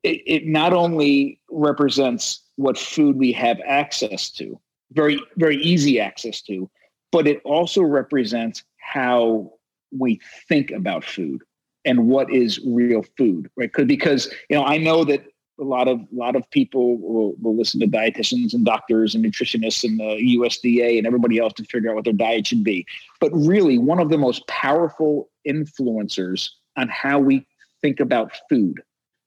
it, 0.03 0.21
it 0.25 0.47
not 0.47 0.73
only 0.73 1.39
represents 1.49 2.41
what 2.55 2.77
food 2.77 3.15
we 3.15 3.31
have 3.31 3.59
access 3.65 4.29
to, 4.31 4.59
very, 4.91 5.21
very 5.37 5.57
easy 5.57 5.99
access 5.99 6.41
to, 6.43 6.69
but 7.11 7.27
it 7.27 7.41
also 7.45 7.81
represents 7.81 8.63
how 8.77 9.53
we 9.97 10.19
think 10.47 10.71
about 10.71 11.03
food 11.03 11.41
and 11.85 12.07
what 12.07 12.31
is 12.31 12.59
real 12.65 13.03
food, 13.17 13.49
right? 13.55 13.71
Because 13.71 13.87
because 13.87 14.33
you 14.49 14.55
know, 14.55 14.63
I 14.63 14.77
know 14.77 15.03
that 15.05 15.23
a 15.59 15.63
lot 15.63 15.87
of 15.87 15.99
a 15.99 16.07
lot 16.11 16.35
of 16.35 16.49
people 16.51 16.97
will, 16.97 17.35
will 17.41 17.55
listen 17.55 17.79
to 17.81 17.87
dietitians 17.87 18.53
and 18.53 18.65
doctors 18.65 19.13
and 19.15 19.23
nutritionists 19.23 19.83
and 19.83 19.99
the 19.99 20.37
USDA 20.37 20.97
and 20.97 21.05
everybody 21.05 21.37
else 21.37 21.53
to 21.53 21.63
figure 21.65 21.89
out 21.89 21.95
what 21.95 22.05
their 22.05 22.13
diet 22.13 22.47
should 22.47 22.63
be. 22.63 22.85
But 23.19 23.31
really, 23.33 23.77
one 23.77 23.99
of 23.99 24.09
the 24.09 24.17
most 24.17 24.45
powerful 24.47 25.29
influencers 25.47 26.49
on 26.77 26.87
how 26.89 27.19
we 27.19 27.45
think 27.81 27.99
about 27.99 28.31
food 28.49 28.81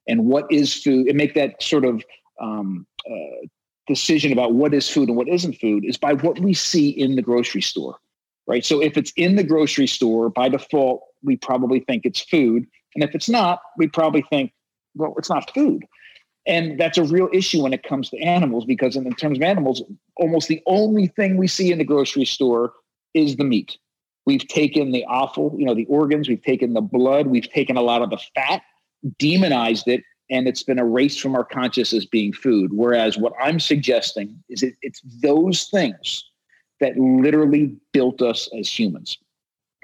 and 0.08 0.26
what 0.26 0.50
is 0.50 0.74
food 0.74 1.08
and 1.08 1.16
make 1.16 1.34
that 1.34 1.62
sort 1.62 1.84
of 1.84 2.02
um, 2.40 2.86
uh, 3.08 3.46
decision 3.86 4.32
about 4.32 4.54
what 4.54 4.72
is 4.74 4.88
food 4.88 5.08
and 5.08 5.16
what 5.16 5.28
isn't 5.28 5.54
food 5.54 5.84
is 5.84 5.96
by 5.96 6.14
what 6.14 6.38
we 6.40 6.54
see 6.54 6.88
in 6.88 7.16
the 7.16 7.22
grocery 7.22 7.60
store, 7.60 7.98
right? 8.46 8.64
So 8.64 8.80
if 8.83 8.96
it's 8.96 9.12
in 9.16 9.37
the 9.37 9.44
grocery 9.44 9.87
store, 9.87 10.28
by 10.30 10.48
default, 10.48 11.02
we 11.22 11.37
probably 11.37 11.80
think 11.80 12.04
it's 12.04 12.20
food. 12.20 12.66
And 12.94 13.02
if 13.02 13.14
it's 13.14 13.28
not, 13.28 13.61
we 13.76 13.88
probably 13.88 14.24
think, 14.30 14.52
well, 14.94 15.14
it's 15.18 15.30
not 15.30 15.52
food. 15.54 15.85
And 16.46 16.78
that's 16.78 16.98
a 16.98 17.04
real 17.04 17.28
issue 17.33 17.62
when 17.62 17.72
it 17.72 17.83
comes 17.83 18.11
to 18.11 18.18
animals 18.18 18.66
because, 18.66 18.96
in, 18.96 19.11
terms 19.14 19.38
of 19.38 19.42
animals, 19.42 19.83
almost 20.16 20.48
the 20.48 20.62
only 20.66 21.07
thing 21.07 21.38
we 21.38 21.48
see 21.48 21.72
in 21.72 21.78
the 21.78 21.85
grocery 21.85 22.26
store 22.26 22.74
is 23.14 23.37
the 23.37 23.44
meat. 23.44 23.78
We've 24.26 24.46
taken 24.46 24.92
the 24.92 25.04
offal, 25.07 25.54
you 25.57 25.64
know, 25.64 25.74
the 25.74 25.87
organs, 25.87 26.28
we've 26.28 26.42
taken 26.42 26.74
the 26.74 26.83
blood, 26.83 27.28
we've 27.28 27.50
taken 27.50 27.76
a 27.76 27.83
lot 27.83 28.02
of 28.02 28.11
the 28.11 28.18
fat, 28.35 28.62
demonized 29.18 29.88
it, 29.88 30.02
and 30.30 30.46
it's 30.46 30.62
been 30.62 30.78
erased 30.78 31.20
from 31.20 31.35
our 31.35 31.44
consciousness 31.44 32.04
being 32.04 32.33
food. 32.33 32.72
Whereas 32.74 33.16
what 33.16 33.33
I'm 33.40 33.61
suggesting 33.61 34.42
is 34.48 34.62
it, 34.62 34.74
it's 34.83 35.00
those 35.22 35.64
things 35.64 36.24
that 36.84 36.96
literally 36.98 37.76
built 37.92 38.22
us 38.22 38.48
as 38.58 38.68
humans 38.68 39.18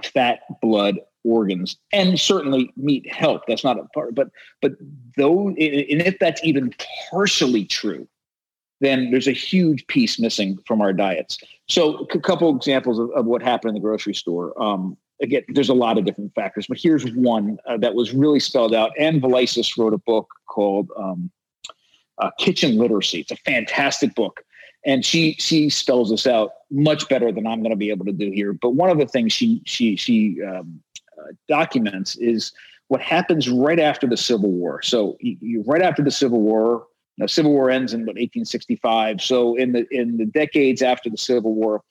fat, 0.02 0.40
blood, 0.62 0.98
organs 1.22 1.76
and 1.92 2.18
certainly 2.18 2.72
meat 2.78 3.06
help 3.12 3.42
that's 3.46 3.62
not 3.62 3.78
a 3.78 3.84
part 3.92 4.14
but 4.14 4.30
but 4.62 4.72
though 5.18 5.48
and 5.48 5.56
if 5.58 6.18
that's 6.18 6.42
even 6.42 6.72
partially 7.10 7.66
true 7.66 8.08
then 8.80 9.10
there's 9.10 9.28
a 9.28 9.32
huge 9.32 9.86
piece 9.86 10.18
missing 10.18 10.58
from 10.66 10.80
our 10.80 10.92
diets. 10.92 11.38
So, 11.68 12.06
a 12.12 12.20
couple 12.20 12.54
examples 12.54 12.98
of, 12.98 13.10
of 13.10 13.26
what 13.26 13.42
happened 13.42 13.70
in 13.70 13.74
the 13.74 13.80
grocery 13.80 14.14
store. 14.14 14.60
Um, 14.60 14.96
again, 15.22 15.42
there's 15.48 15.68
a 15.68 15.74
lot 15.74 15.98
of 15.98 16.04
different 16.04 16.34
factors, 16.34 16.66
but 16.66 16.78
here's 16.78 17.04
one 17.12 17.58
uh, 17.66 17.76
that 17.78 17.94
was 17.94 18.12
really 18.12 18.40
spelled 18.40 18.74
out. 18.74 18.92
Ann 18.98 19.20
Vileisis 19.20 19.78
wrote 19.78 19.94
a 19.94 19.98
book 19.98 20.28
called 20.46 20.90
um, 20.96 21.30
uh, 22.18 22.30
Kitchen 22.38 22.76
Literacy. 22.76 23.20
It's 23.20 23.30
a 23.30 23.36
fantastic 23.36 24.14
book, 24.14 24.42
and 24.84 25.04
she 25.04 25.34
she 25.38 25.68
spells 25.68 26.10
this 26.10 26.26
out 26.26 26.52
much 26.70 27.08
better 27.08 27.32
than 27.32 27.46
I'm 27.46 27.60
going 27.60 27.70
to 27.70 27.76
be 27.76 27.90
able 27.90 28.06
to 28.06 28.12
do 28.12 28.30
here. 28.30 28.52
But 28.52 28.70
one 28.70 28.90
of 28.90 28.98
the 28.98 29.06
things 29.06 29.32
she 29.32 29.62
she 29.66 29.96
she 29.96 30.42
um, 30.42 30.80
uh, 31.18 31.32
documents 31.48 32.16
is 32.16 32.52
what 32.88 33.00
happens 33.00 33.48
right 33.48 33.78
after 33.78 34.06
the 34.06 34.16
Civil 34.16 34.50
War. 34.50 34.82
So, 34.82 35.16
you, 35.20 35.36
you, 35.40 35.64
right 35.64 35.82
after 35.82 36.02
the 36.02 36.10
Civil 36.10 36.40
War, 36.40 36.86
the 37.18 37.28
Civil 37.28 37.52
War 37.52 37.70
ends 37.70 37.92
in 37.92 38.00
what 38.00 38.16
1865. 38.16 39.20
So, 39.20 39.54
in 39.56 39.72
the 39.72 39.86
in 39.90 40.16
the 40.16 40.26
decades 40.26 40.82
after 40.82 41.10
the 41.10 41.18
Civil 41.18 41.54
War 41.54 41.82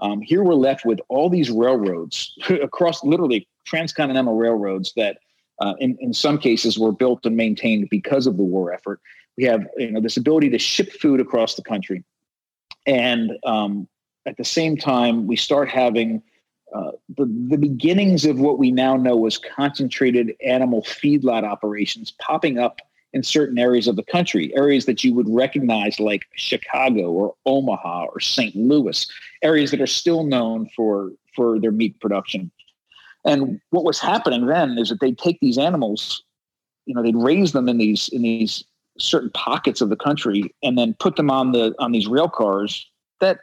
um, 0.00 0.20
here 0.20 0.42
we're 0.42 0.54
left 0.54 0.84
with 0.84 1.00
all 1.08 1.30
these 1.30 1.50
railroads 1.50 2.34
across 2.62 3.02
literally 3.04 3.48
transcontinental 3.64 4.36
railroads 4.36 4.92
that 4.96 5.18
uh, 5.60 5.74
in, 5.78 5.96
in 6.00 6.12
some 6.12 6.38
cases 6.38 6.78
were 6.78 6.92
built 6.92 7.24
and 7.24 7.36
maintained 7.36 7.88
because 7.90 8.26
of 8.26 8.36
the 8.36 8.42
war 8.44 8.72
effort. 8.72 9.00
We 9.38 9.44
have 9.44 9.66
you 9.76 9.90
know 9.90 10.00
this 10.00 10.16
ability 10.16 10.50
to 10.50 10.58
ship 10.58 10.92
food 10.92 11.20
across 11.20 11.54
the 11.54 11.62
country. 11.62 12.04
And 12.86 13.32
um, 13.44 13.88
at 14.26 14.36
the 14.36 14.44
same 14.44 14.76
time, 14.76 15.26
we 15.26 15.36
start 15.36 15.68
having 15.68 16.22
uh, 16.74 16.92
the, 17.16 17.26
the 17.48 17.58
beginnings 17.58 18.24
of 18.24 18.38
what 18.38 18.58
we 18.58 18.70
now 18.70 18.96
know 18.96 19.26
as 19.26 19.38
concentrated 19.38 20.34
animal 20.44 20.82
feedlot 20.82 21.44
operations 21.44 22.12
popping 22.20 22.58
up 22.58 22.80
in 23.12 23.22
certain 23.22 23.58
areas 23.58 23.88
of 23.88 23.96
the 23.96 24.02
country, 24.02 24.54
areas 24.56 24.84
that 24.86 25.02
you 25.02 25.14
would 25.14 25.28
recognize 25.28 25.98
like 26.00 26.26
Chicago 26.34 27.10
or 27.10 27.34
Omaha 27.46 28.06
or 28.06 28.20
St. 28.20 28.54
Louis, 28.54 29.06
areas 29.42 29.70
that 29.70 29.80
are 29.80 29.86
still 29.86 30.24
known 30.24 30.68
for, 30.76 31.12
for 31.34 31.58
their 31.58 31.72
meat 31.72 31.98
production. 32.00 32.50
And 33.24 33.60
what 33.70 33.84
was 33.84 33.98
happening 33.98 34.46
then 34.46 34.76
is 34.76 34.88
that 34.90 35.00
they'd 35.00 35.18
take 35.18 35.38
these 35.40 35.58
animals, 35.58 36.22
you 36.84 36.94
know, 36.94 37.02
they'd 37.02 37.16
raise 37.16 37.52
them 37.52 37.68
in 37.68 37.78
these 37.78 38.08
in 38.08 38.22
these 38.22 38.64
certain 38.98 39.30
pockets 39.30 39.80
of 39.80 39.90
the 39.90 39.96
country 39.96 40.54
and 40.62 40.78
then 40.78 40.94
put 40.98 41.16
them 41.16 41.30
on 41.30 41.52
the 41.52 41.74
on 41.78 41.92
these 41.92 42.06
rail 42.06 42.28
cars 42.28 42.88
that 43.20 43.38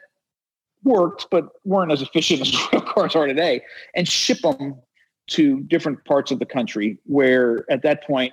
worked 0.82 1.26
but 1.30 1.48
weren't 1.64 1.92
as 1.92 2.02
efficient 2.02 2.40
as 2.42 2.72
rail 2.72 2.82
cars 2.82 3.14
are 3.14 3.26
today 3.26 3.62
and 3.94 4.08
ship 4.08 4.38
them 4.42 4.76
to 5.26 5.60
different 5.62 6.04
parts 6.04 6.30
of 6.30 6.38
the 6.38 6.46
country 6.46 6.98
where 7.06 7.64
at 7.70 7.82
that 7.82 8.04
point 8.04 8.32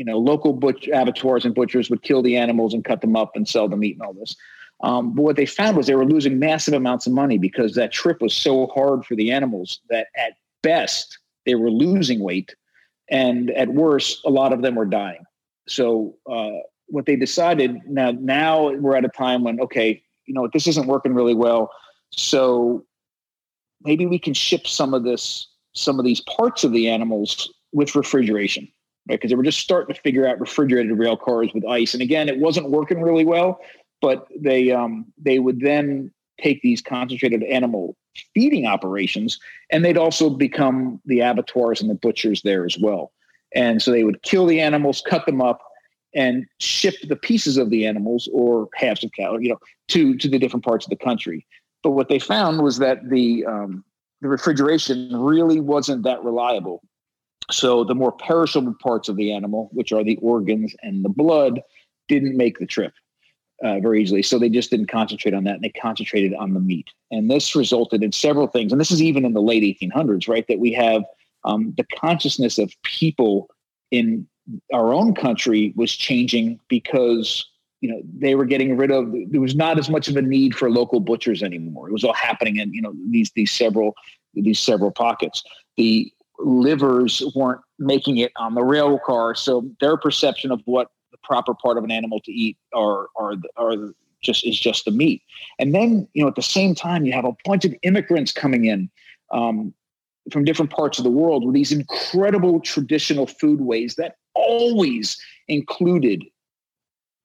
you 0.00 0.06
know, 0.06 0.16
local 0.16 0.54
butch 0.54 0.88
abattoirs 0.88 1.44
and 1.44 1.54
butchers 1.54 1.90
would 1.90 2.02
kill 2.02 2.22
the 2.22 2.34
animals 2.34 2.72
and 2.72 2.86
cut 2.86 3.02
them 3.02 3.16
up 3.16 3.36
and 3.36 3.46
sell 3.46 3.68
the 3.68 3.76
meat 3.76 3.96
and 3.96 4.02
all 4.02 4.14
this. 4.14 4.34
Um, 4.82 5.14
but 5.14 5.20
what 5.20 5.36
they 5.36 5.44
found 5.44 5.76
was 5.76 5.86
they 5.86 5.94
were 5.94 6.06
losing 6.06 6.38
massive 6.38 6.72
amounts 6.72 7.06
of 7.06 7.12
money 7.12 7.36
because 7.36 7.74
that 7.74 7.92
trip 7.92 8.22
was 8.22 8.34
so 8.34 8.68
hard 8.68 9.04
for 9.04 9.14
the 9.14 9.30
animals 9.30 9.80
that 9.90 10.06
at 10.16 10.38
best 10.62 11.18
they 11.44 11.54
were 11.54 11.70
losing 11.70 12.20
weight, 12.20 12.54
and 13.10 13.50
at 13.50 13.74
worst, 13.74 14.22
a 14.24 14.30
lot 14.30 14.54
of 14.54 14.62
them 14.62 14.74
were 14.74 14.86
dying. 14.86 15.22
So 15.70 16.16
uh, 16.30 16.50
what 16.86 17.06
they 17.06 17.16
decided 17.16 17.78
now 17.86 18.12
now 18.12 18.70
we're 18.70 18.96
at 18.96 19.04
a 19.04 19.08
time 19.08 19.44
when 19.44 19.60
okay, 19.60 20.02
you 20.26 20.34
know 20.34 20.48
this 20.52 20.66
isn't 20.66 20.86
working 20.86 21.14
really 21.14 21.34
well, 21.34 21.70
so 22.10 22.84
maybe 23.82 24.06
we 24.06 24.18
can 24.18 24.34
ship 24.34 24.66
some 24.66 24.94
of 24.94 25.04
this 25.04 25.48
some 25.72 25.98
of 25.98 26.04
these 26.04 26.20
parts 26.22 26.64
of 26.64 26.72
the 26.72 26.88
animals 26.88 27.52
with 27.72 27.94
refrigeration 27.94 28.68
right? 29.08 29.18
Because 29.18 29.30
they 29.30 29.36
were 29.36 29.42
just 29.42 29.60
starting 29.60 29.94
to 29.94 30.00
figure 30.00 30.26
out 30.26 30.40
refrigerated 30.40 30.96
rail 30.98 31.16
cars 31.16 31.50
with 31.54 31.64
ice. 31.66 31.94
And 31.94 32.02
again, 32.02 32.28
it 32.28 32.38
wasn't 32.38 32.70
working 32.70 33.00
really 33.00 33.24
well, 33.24 33.60
but 34.00 34.26
they 34.38 34.70
um, 34.70 35.06
they 35.18 35.38
would 35.38 35.60
then 35.60 36.12
take 36.40 36.62
these 36.62 36.80
concentrated 36.80 37.42
animal 37.44 37.96
feeding 38.34 38.66
operations, 38.66 39.38
and 39.70 39.84
they'd 39.84 39.96
also 39.96 40.30
become 40.30 41.00
the 41.04 41.20
abattoirs 41.20 41.80
and 41.80 41.90
the 41.90 41.94
butchers 41.94 42.42
there 42.42 42.64
as 42.64 42.78
well. 42.78 43.12
And 43.54 43.82
so 43.82 43.90
they 43.90 44.04
would 44.04 44.22
kill 44.22 44.46
the 44.46 44.60
animals, 44.60 45.02
cut 45.06 45.26
them 45.26 45.40
up, 45.42 45.60
and 46.14 46.46
ship 46.58 46.94
the 47.08 47.16
pieces 47.16 47.56
of 47.56 47.70
the 47.70 47.86
animals 47.86 48.28
or 48.32 48.68
halves 48.74 49.04
of 49.04 49.12
cattle, 49.12 49.40
you 49.40 49.50
know, 49.50 49.58
to 49.88 50.16
to 50.16 50.28
the 50.28 50.38
different 50.38 50.64
parts 50.64 50.86
of 50.86 50.90
the 50.90 50.96
country. 50.96 51.46
But 51.82 51.90
what 51.90 52.08
they 52.08 52.18
found 52.18 52.62
was 52.62 52.78
that 52.78 53.08
the 53.08 53.44
um, 53.46 53.84
the 54.20 54.28
refrigeration 54.28 55.16
really 55.16 55.60
wasn't 55.60 56.02
that 56.04 56.22
reliable 56.22 56.82
so 57.52 57.84
the 57.84 57.94
more 57.94 58.12
perishable 58.12 58.74
parts 58.80 59.08
of 59.08 59.16
the 59.16 59.32
animal, 59.32 59.70
which 59.72 59.92
are 59.92 60.04
the 60.04 60.16
organs 60.16 60.74
and 60.82 61.04
the 61.04 61.08
blood, 61.08 61.62
didn't 62.08 62.36
make 62.36 62.58
the 62.58 62.66
trip 62.66 62.92
uh, 63.62 63.80
very 63.80 64.02
easily. 64.02 64.22
So 64.22 64.38
they 64.38 64.48
just 64.48 64.70
didn't 64.70 64.86
concentrate 64.86 65.34
on 65.34 65.44
that 65.44 65.56
and 65.56 65.64
they 65.64 65.70
concentrated 65.70 66.34
on 66.34 66.54
the 66.54 66.60
meat. 66.60 66.88
And 67.10 67.30
this 67.30 67.54
resulted 67.54 68.02
in 68.02 68.12
several 68.12 68.46
things. 68.46 68.72
And 68.72 68.80
this 68.80 68.90
is 68.90 69.02
even 69.02 69.24
in 69.24 69.34
the 69.34 69.42
late 69.42 69.62
1800s, 69.62 70.28
right? 70.28 70.46
That 70.48 70.58
we 70.58 70.72
have 70.72 71.04
um, 71.44 71.74
the 71.76 71.84
consciousness 71.96 72.58
of 72.58 72.72
people 72.82 73.48
in 73.90 74.26
our 74.72 74.92
own 74.92 75.14
country 75.14 75.72
was 75.76 75.94
changing 75.94 76.58
because 76.68 77.46
you 77.80 77.90
know 77.90 78.00
they 78.18 78.34
were 78.34 78.44
getting 78.44 78.76
rid 78.76 78.90
of 78.90 79.12
there 79.28 79.40
was 79.40 79.54
not 79.54 79.78
as 79.78 79.88
much 79.88 80.08
of 80.08 80.16
a 80.16 80.22
need 80.22 80.54
for 80.54 80.70
local 80.70 81.00
butchers 81.00 81.42
anymore 81.42 81.88
it 81.88 81.92
was 81.92 82.04
all 82.04 82.12
happening 82.12 82.56
in 82.56 82.72
you 82.74 82.82
know 82.82 82.92
these 83.10 83.30
these 83.36 83.52
several 83.52 83.94
these 84.34 84.58
several 84.58 84.90
pockets 84.90 85.42
the 85.76 86.12
livers 86.42 87.22
weren't 87.34 87.60
making 87.78 88.18
it 88.18 88.32
on 88.36 88.54
the 88.54 88.62
rail 88.62 88.98
car. 89.04 89.34
So 89.34 89.68
their 89.80 89.96
perception 89.96 90.50
of 90.50 90.60
what 90.64 90.88
the 91.12 91.18
proper 91.22 91.54
part 91.54 91.78
of 91.78 91.84
an 91.84 91.90
animal 91.90 92.20
to 92.20 92.32
eat 92.32 92.56
are 92.74 93.08
are 93.16 93.34
are 93.56 93.94
just 94.22 94.46
is 94.46 94.58
just 94.58 94.84
the 94.84 94.90
meat. 94.90 95.22
And 95.58 95.74
then 95.74 96.08
you 96.14 96.22
know 96.22 96.28
at 96.28 96.36
the 96.36 96.42
same 96.42 96.74
time 96.74 97.04
you 97.04 97.12
have 97.12 97.24
a 97.24 97.34
bunch 97.44 97.64
of 97.64 97.74
immigrants 97.82 98.32
coming 98.32 98.64
in 98.64 98.90
um, 99.32 99.74
from 100.32 100.44
different 100.44 100.70
parts 100.70 100.98
of 100.98 101.04
the 101.04 101.10
world 101.10 101.44
with 101.44 101.54
these 101.54 101.72
incredible 101.72 102.60
traditional 102.60 103.26
foodways 103.26 103.96
that 103.96 104.16
always 104.34 105.20
included 105.48 106.24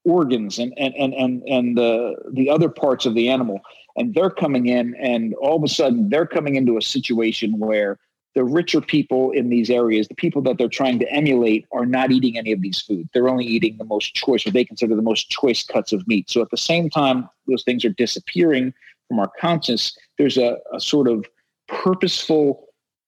organs 0.03 0.59
and 0.59 0.73
and 0.77 0.93
and 0.95 1.13
and, 1.13 1.43
and 1.47 1.77
the 1.77 2.15
the 2.31 2.49
other 2.49 2.69
parts 2.69 3.05
of 3.05 3.15
the 3.15 3.27
animal 3.27 3.59
and 3.97 4.13
they're 4.13 4.29
coming 4.29 4.67
in 4.67 4.95
and 4.95 5.33
all 5.35 5.57
of 5.57 5.63
a 5.63 5.67
sudden 5.67 6.09
they're 6.09 6.27
coming 6.27 6.55
into 6.55 6.77
a 6.77 6.81
situation 6.81 7.57
where 7.59 7.99
the 8.35 8.43
richer 8.43 8.81
people 8.81 9.31
in 9.31 9.49
these 9.49 9.69
areas, 9.69 10.09
the 10.09 10.15
people 10.15 10.41
that 10.41 10.57
they're 10.57 10.67
trying 10.67 10.99
to 10.99 11.09
emulate, 11.09 11.65
are 11.71 11.85
not 11.85 12.11
eating 12.11 12.37
any 12.37 12.51
of 12.51 12.61
these 12.61 12.81
foods. 12.81 13.09
They're 13.13 13.29
only 13.29 13.45
eating 13.45 13.77
the 13.77 13.85
most 13.85 14.13
choice, 14.13 14.45
what 14.45 14.53
they 14.53 14.65
consider 14.65 14.93
the 14.93 15.01
most 15.01 15.29
choice 15.29 15.63
cuts 15.63 15.93
of 15.93 16.05
meat. 16.05 16.29
So 16.29 16.41
at 16.41 16.49
the 16.49 16.57
same 16.57 16.89
time, 16.89 17.29
those 17.47 17.63
things 17.63 17.85
are 17.85 17.89
disappearing 17.89 18.73
from 19.07 19.19
our 19.19 19.31
conscience. 19.39 19.97
There's 20.17 20.37
a, 20.37 20.57
a 20.73 20.81
sort 20.81 21.07
of 21.07 21.25
purposeful 21.69 22.64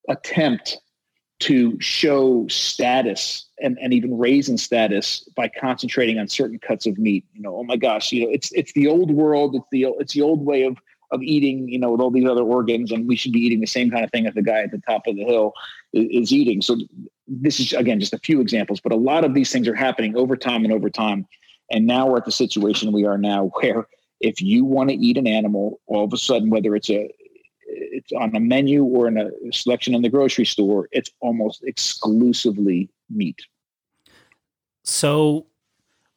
attempt 0.07 0.77
to 1.39 1.79
show 1.79 2.47
status 2.47 3.47
and, 3.61 3.77
and 3.79 3.93
even 3.93 4.17
raise 4.17 4.49
in 4.49 4.57
status 4.57 5.27
by 5.35 5.47
concentrating 5.47 6.17
on 6.17 6.27
certain 6.27 6.57
cuts 6.57 6.87
of 6.87 6.97
meat. 6.97 7.25
You 7.33 7.41
know, 7.41 7.57
oh 7.57 7.63
my 7.63 7.75
gosh, 7.75 8.11
you 8.11 8.25
know, 8.25 8.31
it's 8.31 8.51
it's 8.53 8.73
the 8.73 8.87
old 8.87 9.11
world. 9.11 9.55
It's 9.55 9.67
the 9.71 9.85
it's 9.99 10.13
the 10.13 10.21
old 10.23 10.45
way 10.45 10.63
of 10.63 10.77
of 11.11 11.21
eating, 11.21 11.69
you 11.69 11.79
know, 11.79 11.91
with 11.91 12.01
all 12.01 12.11
these 12.11 12.27
other 12.27 12.41
organs, 12.41 12.91
and 12.91 13.07
we 13.07 13.15
should 13.15 13.31
be 13.31 13.39
eating 13.39 13.61
the 13.61 13.67
same 13.67 13.89
kind 13.89 14.03
of 14.03 14.11
thing 14.11 14.25
that 14.25 14.35
the 14.35 14.41
guy 14.41 14.61
at 14.61 14.71
the 14.71 14.79
top 14.79 15.07
of 15.07 15.15
the 15.15 15.23
hill 15.23 15.53
is, 15.93 16.23
is, 16.23 16.33
eating. 16.33 16.61
So 16.61 16.77
this 17.27 17.59
is 17.59 17.71
again 17.73 17.99
just 17.99 18.13
a 18.13 18.19
few 18.19 18.41
examples, 18.41 18.81
but 18.81 18.91
a 18.91 18.97
lot 18.97 19.23
of 19.23 19.33
these 19.33 19.51
things 19.51 19.67
are 19.67 19.75
happening 19.75 20.17
over 20.17 20.35
time 20.35 20.63
and 20.63 20.73
over 20.73 20.89
time. 20.89 21.27
And 21.69 21.85
now 21.85 22.07
we're 22.07 22.17
at 22.17 22.25
the 22.25 22.31
situation 22.31 22.91
we 22.91 23.05
are 23.05 23.17
now 23.17 23.51
where 23.61 23.87
if 24.19 24.41
you 24.41 24.65
want 24.65 24.89
to 24.89 24.95
eat 24.95 25.17
an 25.17 25.27
animal, 25.27 25.79
all 25.85 26.03
of 26.03 26.13
a 26.13 26.17
sudden, 26.17 26.49
whether 26.49 26.75
it's 26.75 26.89
a 26.89 27.09
it's 27.77 28.11
on 28.11 28.35
a 28.35 28.39
menu 28.39 28.83
or 28.83 29.07
in 29.07 29.17
a 29.17 29.29
selection 29.51 29.93
in 29.95 30.01
the 30.01 30.09
grocery 30.09 30.45
store, 30.45 30.89
it's 30.91 31.11
almost 31.19 31.63
exclusively 31.63 32.89
meat. 33.09 33.39
So 34.83 35.47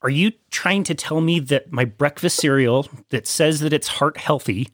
are 0.03 0.11
you 0.11 0.33
trying 0.51 0.85
to 0.85 0.95
tell 0.95 1.21
me 1.21 1.41
that 1.41 1.73
my 1.73 1.85
breakfast 1.85 2.37
cereal 2.37 2.89
that 3.11 3.27
says 3.27 3.61
that 3.61 3.73
it's 3.73 3.89
heart 3.89 4.17
healthy 4.17 4.69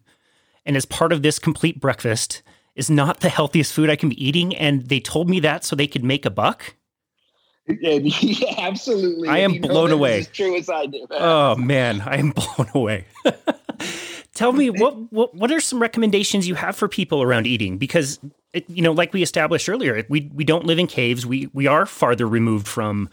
and 0.64 0.76
is 0.76 0.86
part 0.86 1.12
of 1.12 1.22
this 1.22 1.38
complete 1.38 1.80
breakfast 1.80 2.42
is 2.74 2.90
not 2.90 3.20
the 3.20 3.28
healthiest 3.28 3.72
food 3.72 3.90
I 3.90 3.96
can 3.96 4.10
be 4.10 4.24
eating. 4.24 4.54
And 4.54 4.88
they 4.88 5.00
told 5.00 5.28
me 5.30 5.40
that 5.40 5.64
so 5.64 5.74
they 5.74 5.86
could 5.86 6.04
make 6.04 6.26
a 6.26 6.30
buck. 6.30 6.74
Yeah, 7.68 8.54
absolutely. 8.58 9.28
I 9.28 9.38
am 9.38 9.60
blown 9.60 9.90
away. 9.90 10.20
As 10.20 10.28
true 10.28 10.56
as 10.56 10.70
I 10.70 10.86
do. 10.86 11.04
Oh 11.10 11.56
man, 11.56 12.00
I 12.00 12.16
am 12.16 12.30
blown 12.56 12.70
away. 12.74 13.06
Tell 14.36 14.52
me 14.52 14.70
what, 14.70 15.12
what 15.12 15.34
what 15.34 15.50
are 15.50 15.60
some 15.60 15.80
recommendations 15.80 16.46
you 16.46 16.54
have 16.54 16.76
for 16.76 16.88
people 16.88 17.22
around 17.22 17.46
eating? 17.46 17.78
Because 17.78 18.20
it, 18.52 18.68
you 18.70 18.82
know, 18.82 18.92
like 18.92 19.12
we 19.12 19.22
established 19.22 19.68
earlier, 19.68 20.04
we 20.08 20.30
we 20.34 20.44
don't 20.44 20.64
live 20.64 20.78
in 20.78 20.86
caves. 20.86 21.26
We 21.26 21.48
we 21.52 21.66
are 21.66 21.86
farther 21.86 22.26
removed 22.26 22.68
from 22.68 23.08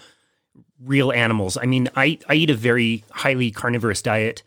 real 0.79 1.11
animals. 1.11 1.57
I 1.57 1.65
mean, 1.65 1.89
I 1.95 2.19
I 2.29 2.35
eat 2.35 2.49
a 2.49 2.55
very 2.55 3.03
highly 3.11 3.51
carnivorous 3.51 4.01
diet 4.01 4.43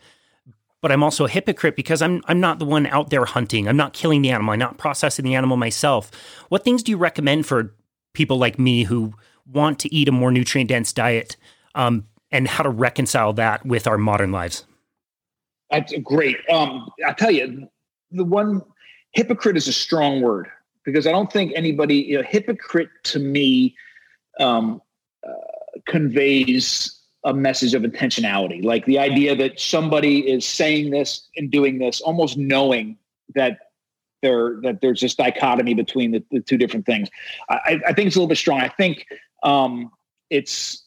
but 0.87 0.93
I'm 0.93 1.03
also 1.03 1.25
a 1.25 1.29
hypocrite 1.29 1.75
because 1.75 2.01
I'm 2.01 2.23
I'm 2.27 2.39
not 2.39 2.61
the 2.61 2.65
one 2.65 2.87
out 2.87 3.11
there 3.11 3.25
hunting. 3.25 3.67
I'm 3.67 3.77
not 3.77 3.93
killing 3.93 4.23
the 4.23 4.31
animal. 4.31 4.53
I'm 4.53 4.61
not 4.61 4.79
processing 4.79 5.25
the 5.25 5.35
animal 5.35 5.57
myself. 5.57 6.13
What 6.49 6.63
things 6.63 6.83
do 6.83 6.93
you 6.93 6.97
recommend 6.97 7.45
for 7.45 7.75
people 8.13 8.39
like 8.39 8.57
me 8.57 8.85
who 8.85 9.13
want 9.51 9.81
to 9.81 9.93
eat 9.93 10.07
a 10.07 10.13
more 10.13 10.31
nutrient 10.31 10.69
dense 10.69 10.93
diet, 10.93 11.37
um, 11.75 12.07
and 12.31 12.47
how 12.47 12.63
to 12.63 12.71
reconcile 12.71 13.33
that 13.33 13.67
with 13.67 13.89
our 13.89 13.99
modern 13.99 14.31
lives? 14.31 14.65
That's 15.71 15.93
great. 16.03 16.37
Um, 16.51 16.89
I 17.07 17.13
tell 17.13 17.31
you, 17.31 17.69
the 18.11 18.25
one 18.25 18.63
hypocrite 19.13 19.57
is 19.57 19.69
a 19.69 19.73
strong 19.73 20.21
word 20.21 20.49
because 20.85 21.07
I 21.07 21.13
don't 21.13 21.33
think 21.33 21.53
anybody, 21.57 21.97
you 21.97 22.19
know, 22.19 22.23
hypocrite 22.23 22.91
to 23.05 23.19
me 23.19 23.75
um, 24.39 24.81
uh, 25.27 25.33
conveys 25.87 27.01
a 27.25 27.35
message 27.35 27.75
of 27.75 27.83
intentionality. 27.83 28.65
Like 28.65 28.87
the 28.87 28.99
idea 28.99 29.35
that 29.35 29.59
somebody 29.59 30.21
is 30.21 30.47
saying 30.47 30.91
this 30.91 31.29
and 31.37 31.51
doing 31.51 31.79
this, 31.79 32.01
almost 32.01 32.39
knowing 32.39 32.97
that 33.35 33.59
there 34.23 34.61
that 34.63 34.81
there's 34.81 35.01
this 35.01 35.15
dichotomy 35.15 35.75
between 35.75 36.13
the, 36.13 36.25
the 36.31 36.41
two 36.41 36.57
different 36.57 36.87
things. 36.87 37.09
I, 37.49 37.81
I, 37.87 37.93
think 37.93 38.07
it's 38.07 38.17
a 38.17 38.19
little 38.19 38.29
bit 38.29 38.39
strong. 38.39 38.61
I 38.61 38.69
think 38.69 39.07
um, 39.43 39.91
it's 40.31 40.85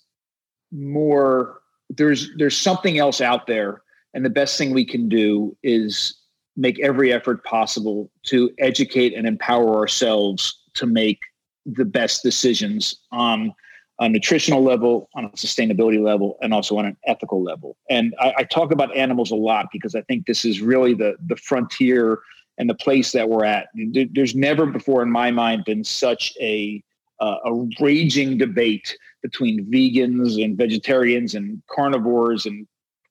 more 0.71 1.59
there's 1.89 2.29
there's 2.37 2.57
something 2.57 2.97
else 2.97 3.21
out 3.21 3.47
there, 3.47 3.81
and 4.13 4.25
the 4.25 4.29
best 4.29 4.57
thing 4.57 4.73
we 4.73 4.85
can 4.85 5.07
do 5.07 5.55
is 5.63 6.15
make 6.55 6.79
every 6.79 7.13
effort 7.13 7.43
possible 7.43 8.11
to 8.23 8.51
educate 8.57 9.13
and 9.13 9.25
empower 9.27 9.75
ourselves 9.77 10.61
to 10.73 10.85
make 10.85 11.19
the 11.65 11.85
best 11.85 12.23
decisions 12.23 12.99
on 13.11 13.53
a 13.99 14.07
nutritional 14.07 14.63
level, 14.63 15.09
on 15.13 15.25
a 15.25 15.29
sustainability 15.31 16.01
level, 16.01 16.37
and 16.41 16.53
also 16.53 16.77
on 16.77 16.85
an 16.85 16.97
ethical 17.05 17.43
level. 17.43 17.77
And 17.89 18.15
I, 18.19 18.33
I, 18.37 18.43
talk 18.43 18.71
about 18.71 18.95
animals 18.95 19.29
a 19.29 19.35
lot 19.35 19.67
because 19.73 19.93
I 19.93 20.01
think 20.03 20.25
this 20.25 20.45
is 20.45 20.61
really 20.61 20.93
the 20.93 21.15
the 21.27 21.35
frontier 21.35 22.19
and 22.57 22.69
the 22.69 22.75
place 22.75 23.11
that 23.11 23.29
we're 23.29 23.45
at. 23.45 23.67
There's 24.11 24.35
never 24.35 24.65
before, 24.65 25.01
in 25.01 25.11
my 25.11 25.31
mind, 25.31 25.65
been 25.65 25.83
such 25.83 26.33
a 26.39 26.81
uh, 27.19 27.37
a 27.45 27.67
raging 27.81 28.37
debate 28.37 28.97
between 29.21 29.65
vegans 29.65 30.41
and 30.43 30.57
vegetarians 30.57 31.35
and 31.35 31.61
carnivores 31.69 32.45
and 32.45 32.65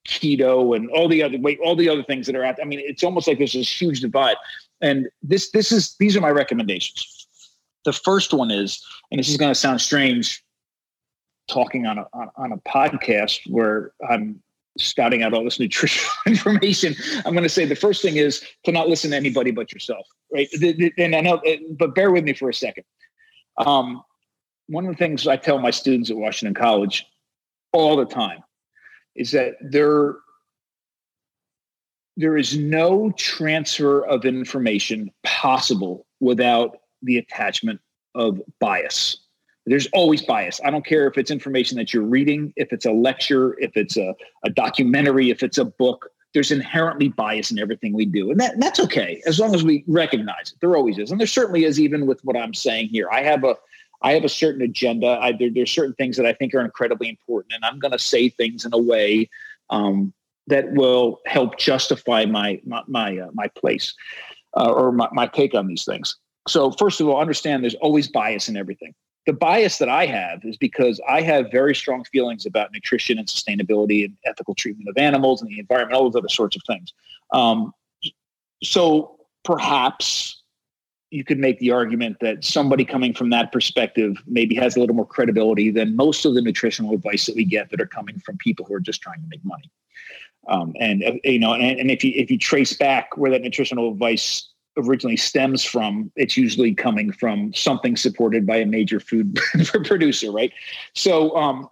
keto 0.09 0.74
and 0.74 0.90
all 0.90 1.09
the 1.09 1.22
other 1.22 1.38
wait 1.38 1.59
all 1.61 1.76
the 1.76 1.88
other 1.88 2.02
things 2.02 2.26
that 2.26 2.34
are 2.34 2.44
out. 2.44 2.59
I 2.61 2.64
mean, 2.64 2.80
it's 2.82 3.04
almost 3.04 3.28
like 3.28 3.38
there's 3.38 3.52
this 3.52 3.80
huge 3.80 4.00
divide. 4.00 4.36
And 4.80 5.09
this 5.22 5.50
this 5.50 5.70
is 5.70 5.94
these 5.98 6.16
are 6.16 6.20
my 6.20 6.30
recommendations. 6.30 7.26
The 7.84 7.92
first 7.92 8.32
one 8.32 8.50
is, 8.50 8.84
and 9.11 9.18
this 9.18 9.28
is 9.28 9.36
going 9.36 9.50
to 9.50 9.54
sound 9.54 9.80
strange 9.80 10.42
talking 11.48 11.86
on 11.86 11.98
a 11.98 12.06
on, 12.12 12.30
on 12.36 12.52
a 12.52 12.59
podcast 12.59 13.40
where 13.50 13.92
I'm 14.09 14.42
spouting 14.78 15.22
out 15.22 15.34
all 15.34 15.44
this 15.44 15.61
nutritional 15.61 16.11
information, 16.26 16.94
I'm 17.24 17.32
going 17.32 17.42
to 17.42 17.48
say 17.48 17.64
the 17.64 17.74
first 17.74 18.00
thing 18.00 18.16
is 18.16 18.44
to 18.64 18.72
not 18.72 18.88
listen 18.88 19.11
to 19.11 19.16
anybody 19.16 19.50
but 19.50 19.72
yourself, 19.72 20.06
right? 20.32 20.48
And 20.96 21.16
I 21.16 21.20
know, 21.20 21.42
but 21.78 21.94
bear 21.94 22.11
with 22.12 22.24
me 22.24 22.32
for 22.32 22.48
a 22.48 22.54
second. 22.54 22.84
Um, 23.59 24.02
one 24.68 24.86
of 24.86 24.92
the 24.92 24.96
things 24.96 25.26
I 25.26 25.36
tell 25.36 25.59
my 25.59 25.70
students 25.70 26.11
at 26.11 26.16
Washington 26.16 26.54
College 26.54 27.06
all 27.72 27.96
the 27.96 28.04
time 28.04 28.44
is 29.18 29.30
that 29.32 29.54
there 29.60 30.16
there 32.16 32.36
is 32.36 32.56
no 32.56 33.12
transfer 33.12 34.04
of 34.06 34.24
information 34.24 35.08
possible 35.22 36.04
without 36.18 36.78
the 37.02 37.18
attachment 37.18 37.80
of 38.14 38.40
bias 38.58 39.18
there's 39.68 39.86
always 39.92 40.22
bias. 40.22 40.60
I 40.64 40.70
don't 40.70 40.84
care 40.84 41.06
if 41.06 41.18
it's 41.18 41.30
information 41.30 41.76
that 41.78 41.92
you're 41.92 42.02
reading, 42.02 42.52
if 42.56 42.72
it's 42.72 42.86
a 42.86 42.92
lecture, 42.92 43.58
if 43.60 43.76
it's 43.76 43.96
a, 43.96 44.14
a 44.44 44.50
documentary, 44.50 45.30
if 45.30 45.42
it's 45.42 45.58
a 45.58 45.64
book. 45.64 46.10
There's 46.34 46.50
inherently 46.50 47.08
bias 47.08 47.50
in 47.50 47.58
everything 47.58 47.94
we 47.94 48.04
do. 48.04 48.30
And 48.30 48.38
that, 48.38 48.60
that's 48.60 48.78
okay 48.80 49.22
as 49.26 49.38
long 49.38 49.54
as 49.54 49.64
we 49.64 49.84
recognize 49.86 50.52
it. 50.52 50.60
There 50.60 50.76
always 50.76 50.98
is. 50.98 51.10
And 51.10 51.18
there 51.18 51.26
certainly 51.26 51.64
is 51.64 51.80
even 51.80 52.06
with 52.06 52.22
what 52.24 52.36
I'm 52.36 52.52
saying 52.52 52.88
here. 52.88 53.08
I 53.10 53.22
have 53.22 53.44
a 53.44 53.56
I 54.03 54.12
have 54.12 54.24
a 54.24 54.28
certain 54.28 54.62
agenda. 54.62 55.18
I, 55.20 55.32
there, 55.32 55.51
there's 55.53 55.72
certain 55.72 55.94
things 55.94 56.16
that 56.16 56.26
I 56.26 56.32
think 56.32 56.55
are 56.55 56.61
incredibly 56.61 57.09
important, 57.09 57.53
and 57.55 57.64
I'm 57.64 57.78
going 57.78 57.92
to 57.92 57.99
say 57.99 58.28
things 58.28 58.64
in 58.64 58.72
a 58.72 58.78
way 58.78 59.28
um, 59.70 60.12
that 60.46 60.72
will 60.72 61.20
help 61.26 61.59
justify 61.59 62.24
my 62.24 62.61
my 62.64 62.82
my, 62.86 63.18
uh, 63.18 63.28
my 63.32 63.49
place 63.49 63.94
uh, 64.57 64.70
or 64.70 64.92
my, 64.92 65.09
my 65.12 65.26
take 65.26 65.55
on 65.55 65.66
these 65.66 65.84
things. 65.84 66.16
So 66.46 66.70
first 66.72 67.01
of 67.01 67.09
all, 67.09 67.20
understand 67.20 67.62
there's 67.62 67.74
always 67.76 68.09
bias 68.09 68.49
in 68.49 68.57
everything 68.57 68.94
the 69.28 69.32
bias 69.34 69.76
that 69.76 69.90
I 69.90 70.07
have 70.07 70.42
is 70.42 70.57
because 70.57 70.99
I 71.07 71.20
have 71.20 71.51
very 71.53 71.74
strong 71.74 72.03
feelings 72.05 72.46
about 72.46 72.72
nutrition 72.72 73.18
and 73.18 73.28
sustainability 73.28 74.03
and 74.03 74.16
ethical 74.24 74.55
treatment 74.55 74.88
of 74.88 74.96
animals 74.96 75.42
and 75.42 75.51
the 75.51 75.59
environment, 75.59 75.92
all 75.92 76.09
those 76.09 76.16
other 76.16 76.30
sorts 76.30 76.57
of 76.57 76.62
things. 76.66 76.94
Um, 77.34 77.74
so 78.62 79.18
perhaps 79.44 80.38
you 81.11 81.24
could 81.24 81.38
make 81.38 81.59
the 81.59 81.70
argument 81.70 82.18
that 82.20 82.44
somebody 82.44 82.84
coming 82.84 83.14
from 83.14 83.30
that 83.30 83.50
perspective 83.50 84.16
maybe 84.26 84.54
has 84.54 84.76
a 84.76 84.80
little 84.80 84.94
more 84.94 85.06
credibility 85.06 85.70
than 85.70 85.96
most 85.96 86.24
of 86.24 86.34
the 86.34 86.42
nutritional 86.42 86.92
advice 86.92 87.26
that 87.26 87.34
we 87.34 87.44
get 87.44 87.70
that 87.70 87.80
are 87.80 87.86
coming 87.86 88.18
from 88.20 88.36
people 88.36 88.66
who 88.66 88.74
are 88.74 88.80
just 88.80 89.00
trying 89.00 89.20
to 89.20 89.26
make 89.28 89.44
money. 89.44 89.70
Um, 90.48 90.74
and 90.80 91.02
uh, 91.04 91.12
you 91.24 91.38
know, 91.38 91.54
and, 91.54 91.78
and 91.78 91.90
if 91.90 92.04
you 92.04 92.12
if 92.14 92.30
you 92.30 92.38
trace 92.38 92.74
back 92.74 93.16
where 93.16 93.30
that 93.30 93.42
nutritional 93.42 93.90
advice 93.90 94.48
originally 94.76 95.16
stems 95.16 95.64
from, 95.64 96.11
it's 96.16 96.36
usually 96.36 96.74
coming 96.74 97.11
from 97.12 97.52
something 97.52 97.96
supported 97.96 98.46
by 98.46 98.56
a 98.56 98.66
major 98.66 99.00
food 99.00 99.38
producer, 99.84 100.30
right? 100.30 100.52
So 100.94 101.36
um, 101.36 101.68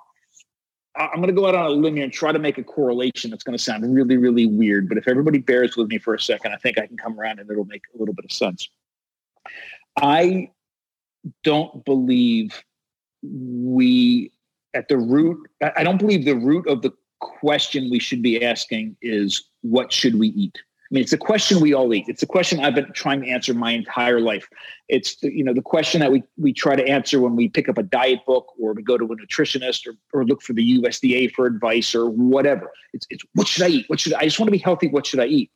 I'm 0.96 1.16
going 1.16 1.28
to 1.28 1.32
go 1.32 1.46
out 1.46 1.54
on 1.54 1.66
a 1.66 1.70
limb 1.70 1.96
here 1.96 2.04
and 2.04 2.12
try 2.12 2.32
to 2.32 2.38
make 2.38 2.58
a 2.58 2.64
correlation 2.64 3.30
that's 3.30 3.44
going 3.44 3.56
to 3.56 3.62
sound 3.62 3.94
really, 3.94 4.16
really 4.16 4.46
weird. 4.46 4.88
But 4.88 4.98
if 4.98 5.06
everybody 5.06 5.38
bears 5.38 5.76
with 5.76 5.88
me 5.88 5.98
for 5.98 6.14
a 6.14 6.20
second, 6.20 6.52
I 6.52 6.56
think 6.56 6.78
I 6.78 6.86
can 6.86 6.96
come 6.96 7.18
around 7.18 7.38
and 7.38 7.50
it'll 7.50 7.64
make 7.66 7.82
a 7.94 7.98
little 7.98 8.14
bit 8.14 8.24
of 8.24 8.32
sense. 8.32 8.68
I 10.00 10.50
don't 11.42 11.84
believe 11.84 12.62
we, 13.22 14.30
at 14.74 14.88
the 14.88 14.98
root, 14.98 15.38
I 15.76 15.82
don't 15.82 15.98
believe 15.98 16.24
the 16.24 16.36
root 16.36 16.68
of 16.68 16.82
the 16.82 16.92
question 17.20 17.90
we 17.90 17.98
should 17.98 18.22
be 18.22 18.44
asking 18.44 18.96
is 19.02 19.42
what 19.62 19.92
should 19.92 20.18
we 20.18 20.28
eat? 20.28 20.58
I 20.88 20.94
mean, 20.94 21.02
it's 21.02 21.12
a 21.12 21.18
question 21.18 21.60
we 21.60 21.74
all 21.74 21.92
eat. 21.92 22.04
It's 22.06 22.22
a 22.22 22.26
question 22.26 22.60
I've 22.60 22.76
been 22.76 22.92
trying 22.92 23.20
to 23.22 23.28
answer 23.28 23.52
my 23.52 23.72
entire 23.72 24.20
life. 24.20 24.48
It's 24.88 25.16
the, 25.16 25.36
you 25.36 25.42
know 25.42 25.52
the 25.52 25.60
question 25.60 25.98
that 25.98 26.12
we 26.12 26.22
we 26.36 26.52
try 26.52 26.76
to 26.76 26.86
answer 26.86 27.20
when 27.20 27.34
we 27.34 27.48
pick 27.48 27.68
up 27.68 27.76
a 27.76 27.82
diet 27.82 28.24
book 28.24 28.52
or 28.60 28.72
we 28.72 28.84
go 28.84 28.96
to 28.96 29.04
a 29.04 29.16
nutritionist 29.16 29.84
or, 29.88 29.94
or 30.12 30.24
look 30.24 30.42
for 30.42 30.52
the 30.52 30.78
USDA 30.78 31.32
for 31.32 31.46
advice 31.46 31.92
or 31.92 32.08
whatever. 32.08 32.70
It's 32.92 33.04
it's 33.10 33.24
what 33.34 33.48
should 33.48 33.64
I 33.64 33.68
eat? 33.68 33.86
What 33.88 33.98
should 33.98 34.12
I, 34.12 34.20
I 34.20 34.24
just 34.26 34.38
want 34.38 34.46
to 34.46 34.52
be 34.52 34.58
healthy? 34.58 34.86
What 34.86 35.06
should 35.06 35.18
I 35.18 35.26
eat? 35.26 35.50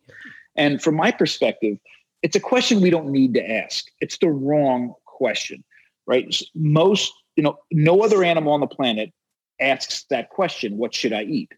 And 0.57 0.83
from 0.83 0.97
my 0.97 1.13
perspective, 1.13 1.79
it's 2.23 2.37
a 2.37 2.41
question 2.41 2.81
we 2.81 2.91
don't 2.91 3.11
need 3.11 3.35
to 3.35 3.51
ask. 3.51 3.87
It's 4.01 4.19
the 4.19 4.29
wrong 4.29 4.95
question, 5.07 5.65
right? 6.07 6.35
Most 6.55 7.13
you 7.37 7.43
know, 7.43 7.59
no 7.71 8.03
other 8.03 8.25
animal 8.25 8.53
on 8.53 8.61
the 8.61 8.67
planet 8.67 9.13
asks 9.61 10.05
that 10.11 10.31
question. 10.31 10.77
What 10.77 10.95
should 10.95 11.13
I 11.13 11.23
eat? 11.23 11.53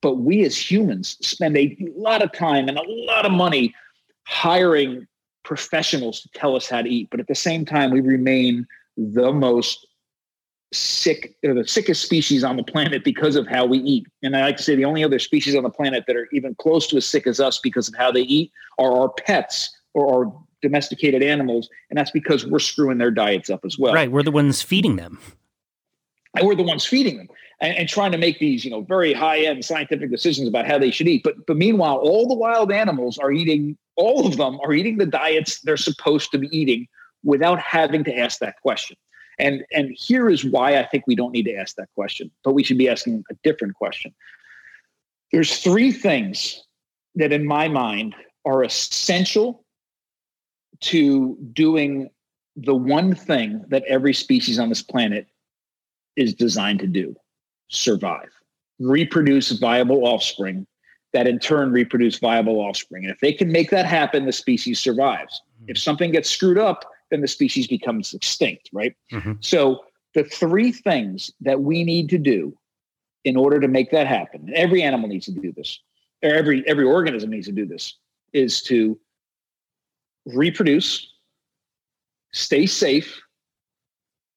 but 0.00 0.16
we 0.16 0.44
as 0.44 0.56
humans 0.56 1.16
spend 1.20 1.56
a 1.56 1.76
lot 1.96 2.22
of 2.22 2.32
time 2.32 2.68
and 2.68 2.78
a 2.78 2.82
lot 2.86 3.26
of 3.26 3.32
money 3.32 3.74
hiring 4.26 5.06
professionals 5.44 6.20
to 6.20 6.28
tell 6.34 6.54
us 6.54 6.68
how 6.68 6.80
to 6.80 6.88
eat 6.88 7.08
but 7.10 7.18
at 7.18 7.26
the 7.26 7.34
same 7.34 7.64
time 7.64 7.90
we 7.90 8.00
remain 8.00 8.66
the 8.96 9.32
most 9.32 9.86
sick 10.72 11.34
the 11.42 11.64
sickest 11.66 12.02
species 12.02 12.44
on 12.44 12.56
the 12.56 12.62
planet 12.62 13.04
because 13.04 13.36
of 13.36 13.46
how 13.46 13.66
we 13.66 13.78
eat 13.78 14.06
and 14.22 14.36
i 14.36 14.42
like 14.42 14.56
to 14.56 14.62
say 14.62 14.76
the 14.76 14.84
only 14.84 15.02
other 15.02 15.18
species 15.18 15.54
on 15.56 15.64
the 15.64 15.70
planet 15.70 16.04
that 16.06 16.16
are 16.16 16.28
even 16.32 16.54
close 16.54 16.86
to 16.86 16.96
as 16.96 17.04
sick 17.04 17.26
as 17.26 17.40
us 17.40 17.58
because 17.58 17.88
of 17.88 17.94
how 17.96 18.10
they 18.10 18.22
eat 18.22 18.52
are 18.78 18.92
our 18.92 19.08
pets 19.10 19.76
or 19.94 20.26
our 20.26 20.32
domesticated 20.62 21.22
animals 21.22 21.68
and 21.90 21.98
that's 21.98 22.12
because 22.12 22.46
we're 22.46 22.60
screwing 22.60 22.98
their 22.98 23.10
diets 23.10 23.50
up 23.50 23.64
as 23.64 23.78
well 23.78 23.92
right 23.92 24.12
we're 24.12 24.22
the 24.22 24.30
ones 24.30 24.62
feeding 24.62 24.96
them 24.96 25.18
and 26.36 26.46
we're 26.46 26.54
the 26.54 26.62
ones 26.62 26.84
feeding 26.84 27.18
them 27.18 27.28
and, 27.60 27.76
and, 27.76 27.88
trying 27.88 28.12
to 28.12 28.18
make 28.18 28.38
these, 28.38 28.64
you 28.64 28.70
know, 28.70 28.80
very 28.82 29.12
high 29.12 29.40
end 29.40 29.64
scientific 29.64 30.10
decisions 30.10 30.48
about 30.48 30.66
how 30.66 30.78
they 30.78 30.90
should 30.90 31.08
eat. 31.08 31.22
But 31.22 31.46
but 31.46 31.56
meanwhile, 31.56 31.96
all 31.96 32.26
the 32.26 32.34
wild 32.34 32.72
animals 32.72 33.18
are 33.18 33.32
eating, 33.32 33.76
all 33.96 34.26
of 34.26 34.36
them 34.36 34.58
are 34.60 34.72
eating 34.72 34.98
the 34.98 35.06
diets 35.06 35.60
they're 35.60 35.76
supposed 35.76 36.30
to 36.32 36.38
be 36.38 36.48
eating 36.56 36.88
without 37.22 37.60
having 37.60 38.02
to 38.04 38.18
ask 38.18 38.38
that 38.40 38.60
question. 38.62 38.96
And 39.38 39.64
and 39.72 39.94
here 39.96 40.28
is 40.28 40.44
why 40.44 40.78
I 40.78 40.86
think 40.86 41.06
we 41.06 41.14
don't 41.14 41.32
need 41.32 41.44
to 41.44 41.54
ask 41.54 41.76
that 41.76 41.88
question, 41.94 42.30
but 42.44 42.52
we 42.52 42.62
should 42.62 42.78
be 42.78 42.88
asking 42.88 43.24
a 43.30 43.34
different 43.42 43.74
question. 43.74 44.14
There's 45.32 45.58
three 45.58 45.92
things 45.92 46.62
that 47.14 47.32
in 47.32 47.46
my 47.46 47.68
mind 47.68 48.14
are 48.44 48.62
essential 48.62 49.64
to 50.82 51.36
doing 51.52 52.10
the 52.56 52.74
one 52.74 53.14
thing 53.14 53.64
that 53.68 53.84
every 53.88 54.12
species 54.12 54.58
on 54.58 54.68
this 54.68 54.82
planet 54.82 55.26
is 56.16 56.34
designed 56.34 56.80
to 56.80 56.86
do 56.86 57.16
survive, 57.68 58.28
reproduce 58.78 59.50
viable 59.52 60.06
offspring 60.06 60.66
that 61.12 61.26
in 61.26 61.38
turn 61.38 61.72
reproduce 61.72 62.18
viable 62.18 62.60
offspring. 62.60 63.04
And 63.04 63.12
if 63.12 63.20
they 63.20 63.32
can 63.32 63.50
make 63.50 63.70
that 63.70 63.86
happen, 63.86 64.26
the 64.26 64.32
species 64.32 64.80
survives. 64.80 65.40
Mm-hmm. 65.60 65.70
If 65.70 65.78
something 65.78 66.10
gets 66.10 66.30
screwed 66.30 66.58
up, 66.58 66.84
then 67.10 67.20
the 67.20 67.28
species 67.28 67.66
becomes 67.66 68.14
extinct, 68.14 68.70
right? 68.72 68.94
Mm-hmm. 69.12 69.32
So 69.40 69.84
the 70.14 70.24
three 70.24 70.72
things 70.72 71.30
that 71.40 71.60
we 71.60 71.84
need 71.84 72.08
to 72.10 72.18
do 72.18 72.56
in 73.24 73.36
order 73.36 73.60
to 73.60 73.68
make 73.68 73.90
that 73.90 74.06
happen, 74.06 74.50
every 74.54 74.82
animal 74.82 75.08
needs 75.08 75.26
to 75.26 75.32
do 75.32 75.52
this, 75.52 75.78
or 76.22 76.30
every 76.30 76.66
every 76.66 76.84
organism 76.84 77.30
needs 77.30 77.46
to 77.46 77.52
do 77.52 77.66
this, 77.66 77.96
is 78.32 78.62
to 78.62 78.98
reproduce, 80.26 81.08
stay 82.32 82.66
safe, 82.66 83.20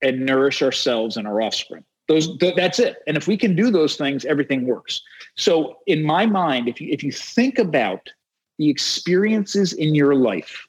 and 0.01 0.25
nourish 0.25 0.61
ourselves 0.61 1.17
and 1.17 1.27
our 1.27 1.41
offspring. 1.41 1.83
Those 2.07 2.37
th- 2.37 2.55
that's 2.55 2.79
it. 2.79 2.97
And 3.07 3.17
if 3.17 3.27
we 3.27 3.37
can 3.37 3.55
do 3.55 3.71
those 3.71 3.95
things, 3.95 4.25
everything 4.25 4.67
works. 4.67 5.01
So 5.35 5.77
in 5.87 6.03
my 6.03 6.25
mind, 6.25 6.67
if 6.67 6.79
you 6.79 6.89
if 6.91 7.03
you 7.03 7.11
think 7.11 7.57
about 7.57 8.09
the 8.57 8.69
experiences 8.69 9.73
in 9.73 9.95
your 9.95 10.15
life 10.15 10.67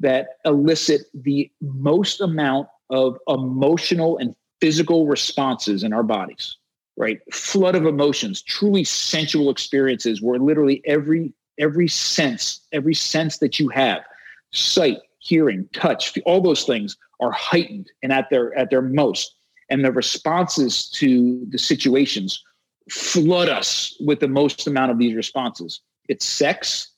that 0.00 0.38
elicit 0.44 1.02
the 1.14 1.50
most 1.60 2.20
amount 2.20 2.68
of 2.90 3.16
emotional 3.28 4.18
and 4.18 4.34
physical 4.60 5.06
responses 5.06 5.82
in 5.82 5.92
our 5.92 6.02
bodies, 6.02 6.56
right? 6.96 7.20
Flood 7.32 7.74
of 7.74 7.86
emotions, 7.86 8.42
truly 8.42 8.84
sensual 8.84 9.50
experiences 9.50 10.20
where 10.20 10.38
literally 10.38 10.82
every 10.84 11.32
every 11.58 11.88
sense, 11.88 12.60
every 12.72 12.94
sense 12.94 13.38
that 13.38 13.60
you 13.60 13.68
have, 13.68 14.02
sight, 14.52 14.98
hearing, 15.18 15.68
touch, 15.72 16.16
all 16.24 16.40
those 16.40 16.64
things 16.64 16.96
are 17.20 17.32
heightened 17.32 17.90
and 18.02 18.12
at 18.12 18.28
their 18.30 18.56
at 18.58 18.70
their 18.70 18.82
most. 18.82 19.34
And 19.70 19.84
the 19.84 19.92
responses 19.92 20.90
to 20.90 21.46
the 21.48 21.58
situations 21.58 22.42
flood 22.90 23.48
us 23.48 23.96
with 24.00 24.20
the 24.20 24.28
most 24.28 24.66
amount 24.66 24.90
of 24.90 24.98
these 24.98 25.14
responses. 25.14 25.80
It's 26.08 26.26
sex, 26.26 26.88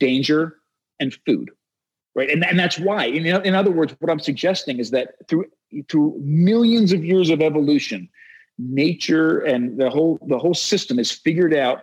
danger, 0.00 0.56
and 1.00 1.16
food. 1.26 1.50
Right. 2.16 2.30
And, 2.30 2.44
and 2.44 2.58
that's 2.58 2.78
why. 2.78 3.06
In, 3.06 3.26
in 3.26 3.54
other 3.54 3.72
words, 3.72 3.94
what 3.98 4.10
I'm 4.10 4.20
suggesting 4.20 4.78
is 4.78 4.90
that 4.92 5.14
through 5.28 5.46
through 5.88 6.20
millions 6.22 6.92
of 6.92 7.04
years 7.04 7.30
of 7.30 7.40
evolution, 7.40 8.08
nature 8.58 9.40
and 9.40 9.78
the 9.78 9.90
whole 9.90 10.18
the 10.28 10.38
whole 10.38 10.54
system 10.54 10.98
has 10.98 11.10
figured 11.10 11.54
out 11.54 11.82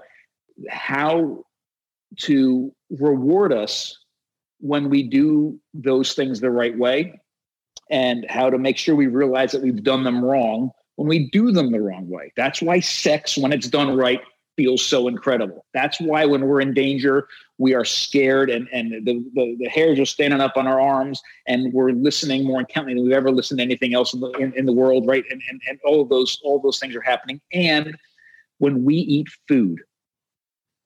how 0.70 1.44
to 2.18 2.74
reward 2.90 3.52
us 3.52 3.98
when 4.62 4.90
we 4.90 5.04
do 5.04 5.60
those 5.74 6.14
things 6.14 6.40
the 6.40 6.52
right 6.52 6.78
way 6.78 7.20
and 7.90 8.26
how 8.30 8.50
to 8.50 8.58
make 8.58 8.78
sure 8.78 8.96
we 8.96 9.08
realize 9.08 9.52
that 9.52 9.62
we've 9.62 9.84
done 9.84 10.04
them 10.04 10.24
wrong 10.24 10.72
when 10.96 11.08
we 11.08 11.30
do 11.32 11.52
them 11.52 11.72
the 11.72 11.82
wrong 11.82 12.08
way. 12.10 12.32
That's 12.38 12.62
why 12.62 12.80
sex, 12.80 13.38
when 13.38 13.52
it's 13.52 13.68
done 13.68 13.98
right, 13.98 14.22
feels 14.56 14.84
so 14.84 15.08
incredible. 15.08 15.66
That's 15.74 16.00
why 16.00 16.26
when 16.26 16.46
we're 16.46 16.62
in 16.62 16.74
danger, 16.74 17.28
we 17.58 17.74
are 17.74 17.86
scared 17.86 18.50
and, 18.50 18.68
and 18.72 19.06
the, 19.06 19.26
the, 19.34 19.56
the, 19.60 19.70
hairs 19.70 20.00
are 20.00 20.06
standing 20.06 20.42
up 20.42 20.58
on 20.58 20.68
our 20.68 20.80
arms 20.80 21.22
and 21.48 21.74
we're 21.74 21.92
listening 21.92 22.46
more 22.46 22.60
intently 22.60 22.94
than 22.94 23.04
we've 23.04 23.14
ever 23.14 23.32
listened 23.32 23.60
to 23.60 23.64
anything 23.64 23.94
else 23.94 24.14
in 24.14 24.20
the, 24.20 24.30
in, 24.34 24.54
in 24.54 24.66
the 24.66 24.74
world, 24.74 25.08
right? 25.08 25.24
And, 25.32 25.42
and, 25.50 25.62
and 25.68 25.80
all 25.84 26.02
of 26.02 26.10
those 26.10 26.40
all 26.44 26.60
those 26.60 26.80
things 26.80 26.96
are 26.96 27.02
happening. 27.02 27.42
And 27.54 27.98
when 28.60 28.84
we 28.84 28.96
eat 28.96 29.28
food, 29.48 29.80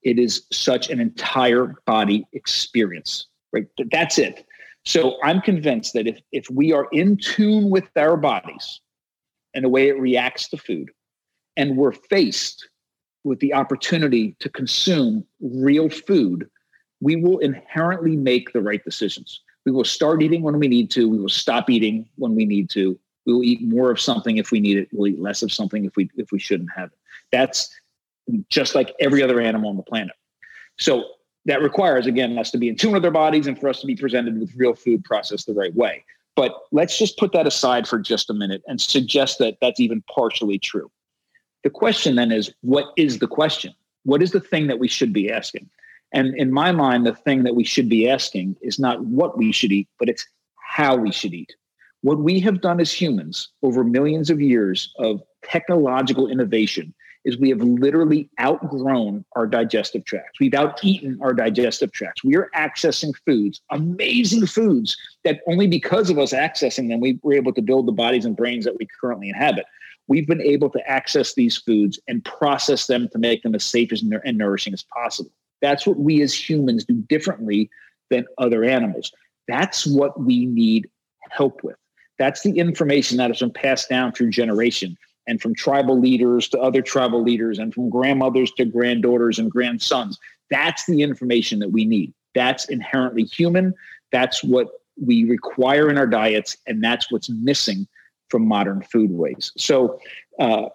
it 0.02 0.18
is 0.18 0.46
such 0.52 0.88
an 0.88 1.00
entire 1.00 1.74
body 1.84 2.24
experience, 2.32 3.26
right? 3.56 3.90
That's 3.90 4.18
it. 4.18 4.46
So 4.84 5.16
I'm 5.22 5.40
convinced 5.40 5.94
that 5.94 6.06
if, 6.06 6.20
if 6.32 6.48
we 6.50 6.72
are 6.72 6.86
in 6.92 7.16
tune 7.16 7.70
with 7.70 7.88
our 7.96 8.16
bodies 8.16 8.80
and 9.54 9.64
the 9.64 9.68
way 9.68 9.88
it 9.88 9.98
reacts 9.98 10.48
to 10.50 10.56
food, 10.56 10.90
and 11.56 11.76
we're 11.76 11.92
faced 11.92 12.68
with 13.24 13.40
the 13.40 13.54
opportunity 13.54 14.36
to 14.40 14.48
consume 14.48 15.24
real 15.40 15.88
food, 15.88 16.48
we 17.00 17.16
will 17.16 17.38
inherently 17.38 18.16
make 18.16 18.52
the 18.52 18.60
right 18.60 18.84
decisions. 18.84 19.40
We 19.64 19.72
will 19.72 19.84
start 19.84 20.22
eating 20.22 20.42
when 20.42 20.58
we 20.58 20.68
need 20.68 20.90
to. 20.92 21.08
We 21.08 21.18
will 21.18 21.28
stop 21.28 21.68
eating 21.70 22.08
when 22.16 22.34
we 22.34 22.44
need 22.44 22.70
to. 22.70 22.98
We 23.24 23.32
will 23.32 23.42
eat 23.42 23.62
more 23.62 23.90
of 23.90 24.00
something 24.00 24.36
if 24.36 24.52
we 24.52 24.60
need 24.60 24.76
it. 24.76 24.88
We'll 24.92 25.08
eat 25.08 25.20
less 25.20 25.42
of 25.42 25.50
something 25.50 25.84
if 25.84 25.96
we 25.96 26.08
if 26.16 26.30
we 26.30 26.38
shouldn't 26.38 26.70
have 26.76 26.90
it. 26.90 26.98
That's 27.32 27.74
just 28.48 28.74
like 28.76 28.94
every 29.00 29.22
other 29.22 29.40
animal 29.40 29.70
on 29.70 29.76
the 29.76 29.82
planet. 29.82 30.14
So 30.78 31.04
that 31.46 31.62
requires, 31.62 32.06
again, 32.06 32.36
us 32.38 32.50
to 32.50 32.58
be 32.58 32.68
in 32.68 32.76
tune 32.76 32.92
with 32.92 33.04
our 33.04 33.10
bodies 33.10 33.46
and 33.46 33.58
for 33.58 33.68
us 33.68 33.80
to 33.80 33.86
be 33.86 33.96
presented 33.96 34.38
with 34.38 34.54
real 34.56 34.74
food 34.74 35.04
processed 35.04 35.46
the 35.46 35.54
right 35.54 35.74
way. 35.74 36.04
But 36.34 36.54
let's 36.70 36.98
just 36.98 37.18
put 37.18 37.32
that 37.32 37.46
aside 37.46 37.88
for 37.88 37.98
just 37.98 38.28
a 38.28 38.34
minute 38.34 38.62
and 38.66 38.80
suggest 38.80 39.38
that 39.38 39.56
that's 39.62 39.80
even 39.80 40.02
partially 40.12 40.58
true. 40.58 40.90
The 41.64 41.70
question 41.70 42.16
then 42.16 42.30
is 42.30 42.52
what 42.60 42.92
is 42.96 43.20
the 43.20 43.26
question? 43.26 43.72
What 44.04 44.22
is 44.22 44.32
the 44.32 44.40
thing 44.40 44.66
that 44.66 44.78
we 44.78 44.88
should 44.88 45.12
be 45.12 45.32
asking? 45.32 45.70
And 46.12 46.36
in 46.36 46.52
my 46.52 46.72
mind, 46.72 47.06
the 47.06 47.14
thing 47.14 47.44
that 47.44 47.54
we 47.54 47.64
should 47.64 47.88
be 47.88 48.08
asking 48.08 48.56
is 48.60 48.78
not 48.78 49.04
what 49.04 49.38
we 49.38 49.50
should 49.50 49.72
eat, 49.72 49.88
but 49.98 50.08
it's 50.08 50.26
how 50.56 50.96
we 50.96 51.10
should 51.10 51.32
eat. 51.34 51.54
What 52.02 52.18
we 52.18 52.38
have 52.40 52.60
done 52.60 52.80
as 52.80 52.92
humans 52.92 53.48
over 53.62 53.82
millions 53.82 54.30
of 54.30 54.40
years 54.40 54.92
of 54.98 55.22
technological 55.42 56.28
innovation 56.28 56.94
is 57.26 57.36
we 57.36 57.50
have 57.50 57.60
literally 57.60 58.30
outgrown 58.40 59.24
our 59.34 59.48
digestive 59.48 60.04
tracts. 60.04 60.38
We've 60.40 60.52
outeaten 60.52 61.18
our 61.20 61.34
digestive 61.34 61.90
tracts. 61.90 62.22
We 62.22 62.36
are 62.36 62.48
accessing 62.54 63.12
foods, 63.26 63.60
amazing 63.70 64.46
foods 64.46 64.96
that 65.24 65.40
only 65.48 65.66
because 65.66 66.08
of 66.08 66.18
us 66.18 66.32
accessing 66.32 66.88
them, 66.88 67.00
we 67.00 67.18
were 67.22 67.34
able 67.34 67.52
to 67.52 67.60
build 67.60 67.86
the 67.86 67.92
bodies 67.92 68.24
and 68.24 68.36
brains 68.36 68.64
that 68.64 68.78
we 68.78 68.86
currently 69.00 69.28
inhabit. 69.28 69.66
We've 70.06 70.26
been 70.26 70.40
able 70.40 70.70
to 70.70 70.88
access 70.88 71.34
these 71.34 71.56
foods 71.56 71.98
and 72.06 72.24
process 72.24 72.86
them 72.86 73.08
to 73.08 73.18
make 73.18 73.42
them 73.42 73.56
as 73.56 73.64
safe 73.64 73.90
and 73.90 74.38
nourishing 74.38 74.72
as 74.72 74.84
possible. 74.84 75.32
That's 75.60 75.84
what 75.84 75.98
we 75.98 76.22
as 76.22 76.32
humans 76.32 76.84
do 76.84 76.94
differently 76.94 77.68
than 78.08 78.24
other 78.38 78.62
animals. 78.62 79.10
That's 79.48 79.84
what 79.84 80.20
we 80.20 80.46
need 80.46 80.88
help 81.30 81.64
with. 81.64 81.76
That's 82.20 82.42
the 82.42 82.56
information 82.56 83.16
that 83.16 83.30
has 83.30 83.40
been 83.40 83.50
passed 83.50 83.88
down 83.88 84.12
through 84.12 84.30
generation 84.30 84.96
and 85.26 85.40
from 85.40 85.54
tribal 85.54 85.98
leaders 85.98 86.48
to 86.48 86.60
other 86.60 86.82
tribal 86.82 87.22
leaders 87.22 87.58
and 87.58 87.74
from 87.74 87.90
grandmothers 87.90 88.52
to 88.52 88.64
granddaughters 88.64 89.38
and 89.38 89.50
grandsons. 89.50 90.18
That's 90.50 90.86
the 90.86 91.02
information 91.02 91.58
that 91.58 91.72
we 91.72 91.84
need. 91.84 92.12
That's 92.34 92.68
inherently 92.68 93.24
human. 93.24 93.74
That's 94.12 94.44
what 94.44 94.68
we 95.02 95.24
require 95.24 95.90
in 95.90 95.98
our 95.98 96.06
diets, 96.06 96.56
and 96.66 96.82
that's 96.82 97.10
what's 97.10 97.28
missing 97.28 97.86
from 98.28 98.46
modern 98.46 98.82
foodways. 98.82 99.52
So, 99.58 99.98
uh, 100.38 100.68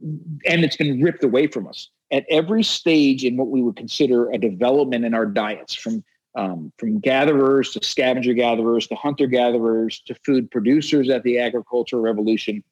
and 0.00 0.64
it's 0.64 0.76
been 0.76 1.00
ripped 1.00 1.24
away 1.24 1.46
from 1.46 1.66
us 1.66 1.88
at 2.10 2.24
every 2.28 2.62
stage 2.62 3.24
in 3.24 3.36
what 3.36 3.48
we 3.48 3.62
would 3.62 3.76
consider 3.76 4.30
a 4.30 4.38
development 4.38 5.04
in 5.04 5.14
our 5.14 5.26
diets, 5.26 5.74
from 5.74 6.04
um, 6.34 6.72
from 6.78 6.98
gatherers 6.98 7.72
to 7.72 7.84
scavenger 7.84 8.32
gatherers 8.32 8.86
to 8.86 8.94
hunter 8.94 9.26
gatherers 9.26 10.00
to 10.06 10.14
food 10.24 10.50
producers 10.50 11.10
at 11.10 11.22
the 11.24 11.38
agricultural 11.38 12.02
revolution 12.02 12.64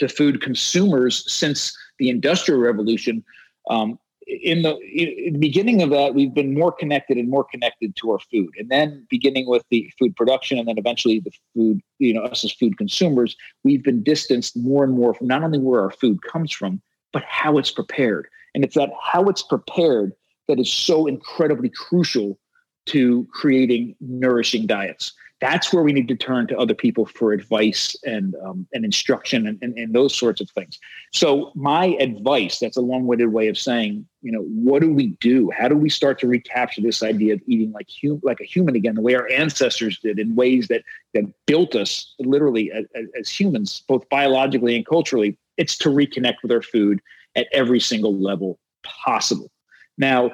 to 0.00 0.08
food 0.08 0.42
consumers 0.42 1.30
since 1.30 1.76
the 1.98 2.10
industrial 2.10 2.60
revolution. 2.60 3.24
Um, 3.68 3.98
in 4.26 4.62
the, 4.62 4.76
in 4.78 5.32
the 5.34 5.38
beginning 5.38 5.82
of 5.82 5.90
that 5.90 6.14
we've 6.14 6.32
been 6.32 6.54
more 6.54 6.70
connected 6.70 7.16
and 7.16 7.28
more 7.28 7.44
connected 7.44 7.96
to 7.96 8.12
our 8.12 8.18
food. 8.30 8.50
And 8.58 8.68
then 8.68 9.06
beginning 9.10 9.48
with 9.48 9.64
the 9.70 9.90
food 9.98 10.14
production 10.14 10.58
and 10.58 10.68
then 10.68 10.78
eventually 10.78 11.20
the 11.20 11.32
food 11.54 11.80
you 11.98 12.14
know 12.14 12.22
us 12.22 12.44
as 12.44 12.52
food 12.52 12.78
consumers 12.78 13.36
we've 13.64 13.82
been 13.82 14.02
distanced 14.02 14.56
more 14.56 14.84
and 14.84 14.94
more 14.94 15.14
from 15.14 15.26
not 15.26 15.42
only 15.42 15.58
where 15.58 15.80
our 15.80 15.90
food 15.90 16.22
comes 16.22 16.52
from 16.52 16.80
but 17.12 17.24
how 17.24 17.58
it's 17.58 17.70
prepared. 17.70 18.28
And 18.54 18.64
it's 18.64 18.76
that 18.76 18.90
how 19.02 19.24
it's 19.24 19.42
prepared 19.42 20.12
that 20.48 20.58
is 20.58 20.72
so 20.72 21.06
incredibly 21.06 21.68
crucial 21.68 22.38
to 22.86 23.26
creating 23.32 23.94
nourishing 24.00 24.66
diets 24.66 25.12
that's 25.40 25.72
where 25.72 25.82
we 25.82 25.92
need 25.92 26.08
to 26.08 26.14
turn 26.14 26.46
to 26.48 26.58
other 26.58 26.74
people 26.74 27.06
for 27.06 27.32
advice 27.32 27.96
and 28.04 28.34
um, 28.44 28.66
and 28.72 28.84
instruction 28.84 29.46
and, 29.46 29.58
and, 29.62 29.76
and, 29.76 29.94
those 29.94 30.14
sorts 30.14 30.40
of 30.40 30.50
things. 30.50 30.78
So 31.12 31.50
my 31.54 31.96
advice, 31.98 32.58
that's 32.58 32.76
a 32.76 32.82
long-winded 32.82 33.32
way 33.32 33.48
of 33.48 33.56
saying, 33.56 34.06
you 34.20 34.30
know, 34.30 34.42
what 34.42 34.82
do 34.82 34.92
we 34.92 35.08
do? 35.20 35.50
How 35.50 35.68
do 35.68 35.76
we 35.76 35.88
start 35.88 36.18
to 36.20 36.26
recapture 36.26 36.82
this 36.82 37.02
idea 37.02 37.34
of 37.34 37.40
eating 37.46 37.72
like 37.72 37.88
hum- 38.02 38.20
like 38.22 38.40
a 38.40 38.44
human 38.44 38.76
again, 38.76 38.94
the 38.94 39.00
way 39.00 39.14
our 39.14 39.28
ancestors 39.30 39.98
did, 39.98 40.18
in 40.18 40.34
ways 40.34 40.68
that 40.68 40.82
that 41.14 41.24
built 41.46 41.74
us 41.74 42.14
literally 42.18 42.70
as, 42.70 42.84
as 43.18 43.28
humans, 43.28 43.82
both 43.88 44.08
biologically 44.10 44.76
and 44.76 44.86
culturally? 44.86 45.36
It's 45.56 45.76
to 45.78 45.88
reconnect 45.88 46.36
with 46.42 46.52
our 46.52 46.62
food 46.62 47.00
at 47.34 47.46
every 47.52 47.80
single 47.80 48.14
level 48.14 48.58
possible. 48.82 49.50
Now, 49.96 50.32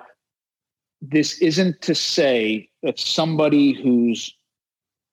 this 1.01 1.39
isn't 1.41 1.81
to 1.83 1.95
say 1.95 2.69
that 2.83 2.99
somebody 2.99 3.73
who's 3.73 4.36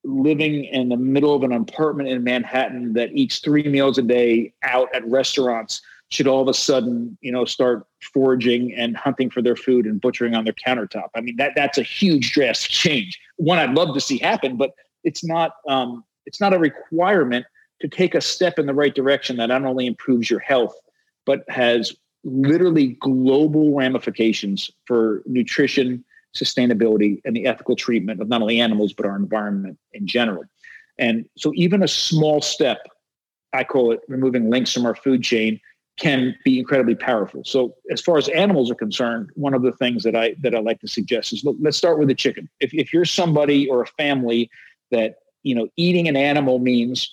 living 0.04 0.64
in 0.64 0.90
the 0.90 0.96
middle 0.96 1.34
of 1.34 1.42
an 1.42 1.52
apartment 1.52 2.08
in 2.08 2.22
Manhattan 2.22 2.92
that 2.92 3.10
eats 3.12 3.38
three 3.38 3.64
meals 3.64 3.98
a 3.98 4.02
day 4.02 4.52
out 4.62 4.88
at 4.94 5.06
restaurants 5.08 5.80
should 6.10 6.26
all 6.26 6.42
of 6.42 6.48
a 6.48 6.54
sudden, 6.54 7.16
you 7.22 7.32
know, 7.32 7.44
start 7.44 7.86
foraging 8.12 8.74
and 8.74 8.96
hunting 8.96 9.30
for 9.30 9.42
their 9.42 9.56
food 9.56 9.86
and 9.86 10.00
butchering 10.00 10.34
on 10.34 10.44
their 10.44 10.54
countertop. 10.54 11.08
I 11.14 11.20
mean, 11.20 11.36
that 11.36 11.52
that's 11.56 11.78
a 11.78 11.82
huge 11.82 12.32
drastic 12.32 12.70
change. 12.70 13.18
One 13.36 13.58
I'd 13.58 13.74
love 13.74 13.94
to 13.94 14.00
see 14.00 14.18
happen, 14.18 14.56
but 14.56 14.72
it's 15.02 15.24
not 15.24 15.52
um, 15.68 16.04
it's 16.26 16.40
not 16.40 16.52
a 16.52 16.58
requirement 16.58 17.46
to 17.80 17.88
take 17.88 18.14
a 18.14 18.20
step 18.20 18.58
in 18.58 18.66
the 18.66 18.74
right 18.74 18.94
direction 18.94 19.36
that 19.38 19.46
not 19.46 19.64
only 19.64 19.86
improves 19.86 20.30
your 20.30 20.40
health, 20.40 20.74
but 21.26 21.44
has 21.48 21.92
literally 22.22 22.96
global 23.00 23.74
ramifications 23.74 24.70
for 24.86 25.22
nutrition 25.26 26.04
sustainability 26.36 27.20
and 27.24 27.36
the 27.36 27.46
ethical 27.46 27.76
treatment 27.76 28.20
of 28.20 28.28
not 28.28 28.42
only 28.42 28.60
animals 28.60 28.92
but 28.92 29.06
our 29.06 29.16
environment 29.16 29.78
in 29.92 30.06
general. 30.06 30.44
And 30.98 31.26
so 31.36 31.52
even 31.54 31.82
a 31.82 31.88
small 31.88 32.40
step, 32.40 32.86
I 33.52 33.64
call 33.64 33.92
it 33.92 34.00
removing 34.08 34.50
links 34.50 34.72
from 34.72 34.86
our 34.86 34.94
food 34.94 35.22
chain, 35.22 35.60
can 35.96 36.34
be 36.44 36.58
incredibly 36.58 36.96
powerful. 36.96 37.44
So 37.44 37.74
as 37.90 38.00
far 38.00 38.18
as 38.18 38.28
animals 38.28 38.70
are 38.70 38.74
concerned, 38.74 39.30
one 39.34 39.54
of 39.54 39.62
the 39.62 39.72
things 39.72 40.02
that 40.02 40.16
I 40.16 40.34
that 40.40 40.54
I 40.54 40.58
like 40.58 40.80
to 40.80 40.88
suggest 40.88 41.32
is 41.32 41.44
look, 41.44 41.56
let's 41.60 41.76
start 41.76 41.98
with 41.98 42.08
the 42.08 42.14
chicken. 42.14 42.48
If 42.60 42.74
if 42.74 42.92
you're 42.92 43.04
somebody 43.04 43.68
or 43.68 43.82
a 43.82 43.86
family 43.86 44.50
that 44.90 45.16
you 45.44 45.54
know 45.54 45.68
eating 45.76 46.08
an 46.08 46.16
animal 46.16 46.58
means 46.58 47.10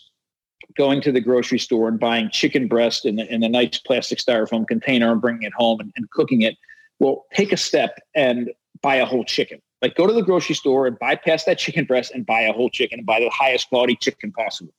going 0.77 1.01
to 1.01 1.11
the 1.11 1.21
grocery 1.21 1.59
store 1.59 1.87
and 1.87 1.99
buying 1.99 2.29
chicken 2.31 2.67
breast 2.67 3.05
in, 3.05 3.17
the, 3.17 3.33
in 3.33 3.43
a 3.43 3.49
nice 3.49 3.77
plastic 3.79 4.19
styrofoam 4.19 4.65
container 4.65 5.11
and 5.11 5.19
bringing 5.19 5.43
it 5.43 5.53
home 5.53 5.79
and, 5.79 5.91
and 5.95 6.09
cooking 6.11 6.41
it. 6.41 6.55
Well, 6.99 7.25
take 7.33 7.51
a 7.51 7.57
step 7.57 7.99
and 8.15 8.51
buy 8.81 8.95
a 8.95 9.05
whole 9.05 9.23
chicken. 9.23 9.61
Like 9.81 9.95
go 9.95 10.05
to 10.05 10.13
the 10.13 10.21
grocery 10.21 10.55
store 10.55 10.87
and 10.87 10.97
bypass 10.99 11.45
that 11.45 11.57
chicken 11.57 11.85
breast 11.85 12.11
and 12.13 12.25
buy 12.25 12.41
a 12.41 12.53
whole 12.53 12.69
chicken 12.69 12.99
and 12.99 13.05
buy 13.05 13.19
the 13.19 13.29
highest 13.29 13.69
quality 13.69 13.95
chicken 13.95 14.31
possible. 14.31 14.73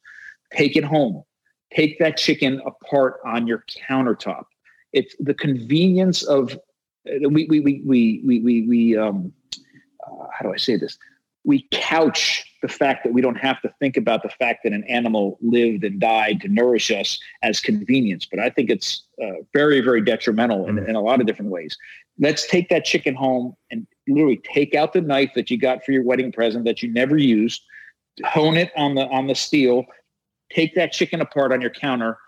Take 0.53 0.77
it 0.77 0.85
home. 0.85 1.25
Take 1.75 1.99
that 1.99 2.17
chicken 2.17 2.61
apart 2.67 3.21
on 3.25 3.47
your 3.47 3.65
countertop. 3.89 4.45
It's 4.93 5.17
the 5.19 5.35
convenience 5.35 6.23
of 6.23 6.59
we 7.05 7.47
we 7.47 7.61
we 7.61 7.83
we 7.85 8.23
we 8.25 8.41
we, 8.41 8.67
we 8.69 8.97
um 8.97 9.33
uh, 10.07 10.27
how 10.33 10.47
do 10.47 10.53
I 10.53 10.57
say 10.57 10.77
this? 10.77 10.99
We 11.45 11.67
couch 11.73 12.45
the 12.63 12.69
fact 12.69 13.03
that 13.03 13.13
we 13.13 13.21
don't 13.21 13.37
have 13.37 13.61
to 13.63 13.75
think 13.81 13.97
about 13.97 14.23
the 14.23 14.29
fact 14.29 14.61
that 14.63 14.73
an 14.73 14.85
animal 14.85 15.39
lived 15.41 15.83
and 15.83 15.99
died 15.99 16.41
to 16.43 16.49
nourish 16.49 16.91
us 16.93 17.19
as 17.43 17.59
convenience. 17.59 18.25
But 18.31 18.39
I 18.39 18.49
think 18.51 18.71
it's 18.71 19.03
uh, 19.21 19.43
very, 19.53 19.81
very 19.81 20.01
detrimental 20.01 20.69
in, 20.69 20.79
in 20.79 20.95
a 20.95 21.01
lot 21.01 21.21
of 21.21 21.27
different 21.27 21.51
ways. 21.51 21.77
Let's 22.21 22.47
take 22.47 22.69
that 22.69 22.85
chicken 22.85 23.17
home 23.17 23.57
and 23.73 23.89
literally 24.09 24.41
take 24.53 24.75
out 24.75 24.93
the 24.93 25.01
knife 25.01 25.31
that 25.35 25.51
you 25.51 25.59
got 25.59 25.85
for 25.85 25.93
your 25.93 26.05
wedding 26.05 26.33
present 26.33 26.65
that 26.65 26.83
you 26.83 26.93
never 26.93 27.17
used, 27.17 27.63
hone 28.25 28.57
it 28.57 28.71
on 28.77 28.95
the 28.95 29.07
on 29.09 29.27
the 29.27 29.35
steel, 29.35 29.85
take 30.53 30.75
that 30.75 30.93
chicken 30.93 31.21
apart 31.21 31.53
on 31.53 31.61
your 31.61 31.71
counter, 31.71 32.19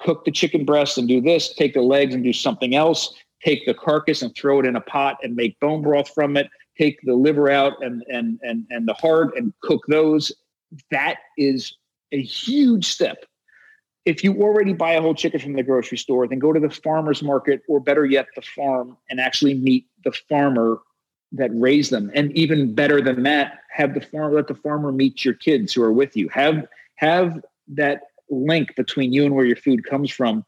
cook 0.00 0.24
the 0.24 0.30
chicken 0.30 0.64
breast 0.64 0.98
and 0.98 1.08
do 1.08 1.20
this, 1.20 1.54
take 1.54 1.74
the 1.74 1.82
legs 1.82 2.14
and 2.14 2.24
do 2.24 2.32
something 2.32 2.74
else, 2.74 3.14
take 3.44 3.64
the 3.66 3.74
carcass 3.74 4.22
and 4.22 4.34
throw 4.34 4.60
it 4.60 4.66
in 4.66 4.76
a 4.76 4.80
pot 4.80 5.16
and 5.22 5.34
make 5.34 5.58
bone 5.60 5.82
broth 5.82 6.10
from 6.14 6.36
it, 6.36 6.48
take 6.78 6.98
the 7.02 7.14
liver 7.14 7.50
out 7.50 7.74
and 7.80 8.02
and 8.08 8.38
and 8.42 8.64
and 8.70 8.86
the 8.86 8.94
heart 8.94 9.36
and 9.36 9.52
cook 9.62 9.82
those. 9.88 10.32
That 10.90 11.16
is 11.36 11.74
a 12.12 12.22
huge 12.22 12.86
step. 12.86 13.24
If 14.04 14.24
you 14.24 14.40
already 14.40 14.72
buy 14.72 14.92
a 14.92 15.02
whole 15.02 15.14
chicken 15.14 15.40
from 15.40 15.52
the 15.52 15.62
grocery 15.62 15.98
store, 15.98 16.26
then 16.26 16.38
go 16.38 16.52
to 16.52 16.60
the 16.60 16.70
farmer's 16.70 17.22
market 17.22 17.60
or 17.68 17.78
better 17.78 18.06
yet, 18.06 18.26
the 18.34 18.42
farm 18.42 18.96
and 19.10 19.20
actually 19.20 19.54
meet 19.54 19.86
the 20.04 20.12
farmer 20.28 20.78
that 21.32 21.50
raise 21.52 21.90
them. 21.90 22.10
And 22.14 22.32
even 22.32 22.74
better 22.74 23.00
than 23.00 23.22
that, 23.24 23.60
have 23.70 23.94
the 23.94 24.00
farmer 24.00 24.34
let 24.34 24.48
the 24.48 24.54
farmer 24.54 24.92
meet 24.92 25.24
your 25.24 25.34
kids 25.34 25.72
who 25.72 25.82
are 25.82 25.92
with 25.92 26.16
you. 26.16 26.28
Have 26.30 26.66
have 26.96 27.40
that 27.68 28.02
link 28.30 28.74
between 28.76 29.12
you 29.12 29.24
and 29.24 29.34
where 29.34 29.44
your 29.44 29.56
food 29.56 29.84
comes 29.84 30.10
from 30.10 30.44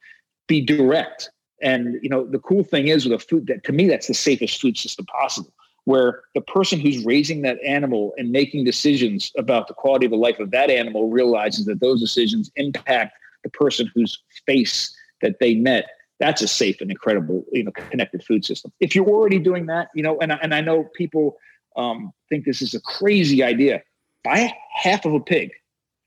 be 0.46 0.60
direct. 0.60 1.30
And 1.62 1.98
you 2.02 2.08
know, 2.08 2.26
the 2.26 2.38
cool 2.38 2.64
thing 2.64 2.88
is 2.88 3.04
with 3.04 3.22
a 3.22 3.24
food 3.24 3.46
that 3.46 3.64
to 3.64 3.72
me 3.72 3.88
that's 3.88 4.06
the 4.06 4.14
safest 4.14 4.60
food 4.60 4.76
system 4.76 5.06
possible 5.06 5.52
where 5.84 6.22
the 6.34 6.40
person 6.40 6.78
who's 6.78 7.04
raising 7.04 7.42
that 7.42 7.58
animal 7.64 8.12
and 8.18 8.30
making 8.30 8.64
decisions 8.64 9.32
about 9.38 9.66
the 9.66 9.74
quality 9.74 10.06
of 10.06 10.10
the 10.10 10.16
life 10.16 10.38
of 10.38 10.50
that 10.50 10.70
animal 10.70 11.08
realizes 11.08 11.64
that 11.66 11.80
those 11.80 12.00
decisions 12.00 12.50
impact 12.56 13.16
the 13.42 13.50
person 13.50 13.90
whose 13.94 14.22
face 14.46 14.94
that 15.22 15.38
they 15.40 15.54
met 15.54 15.86
that's 16.20 16.42
a 16.42 16.48
safe 16.48 16.80
and 16.80 16.90
incredible 16.90 17.44
you 17.52 17.64
know 17.64 17.72
connected 17.90 18.22
food 18.22 18.44
system 18.44 18.72
if 18.80 18.94
you're 18.94 19.08
already 19.08 19.38
doing 19.38 19.66
that 19.66 19.88
you 19.94 20.02
know 20.02 20.18
and 20.20 20.32
I, 20.32 20.38
and 20.42 20.54
I 20.54 20.60
know 20.60 20.84
people 20.94 21.36
um, 21.76 22.12
think 22.28 22.44
this 22.44 22.62
is 22.62 22.74
a 22.74 22.80
crazy 22.80 23.42
idea 23.42 23.82
buy 24.22 24.52
half 24.74 25.04
of 25.04 25.14
a 25.14 25.20
pig 25.20 25.50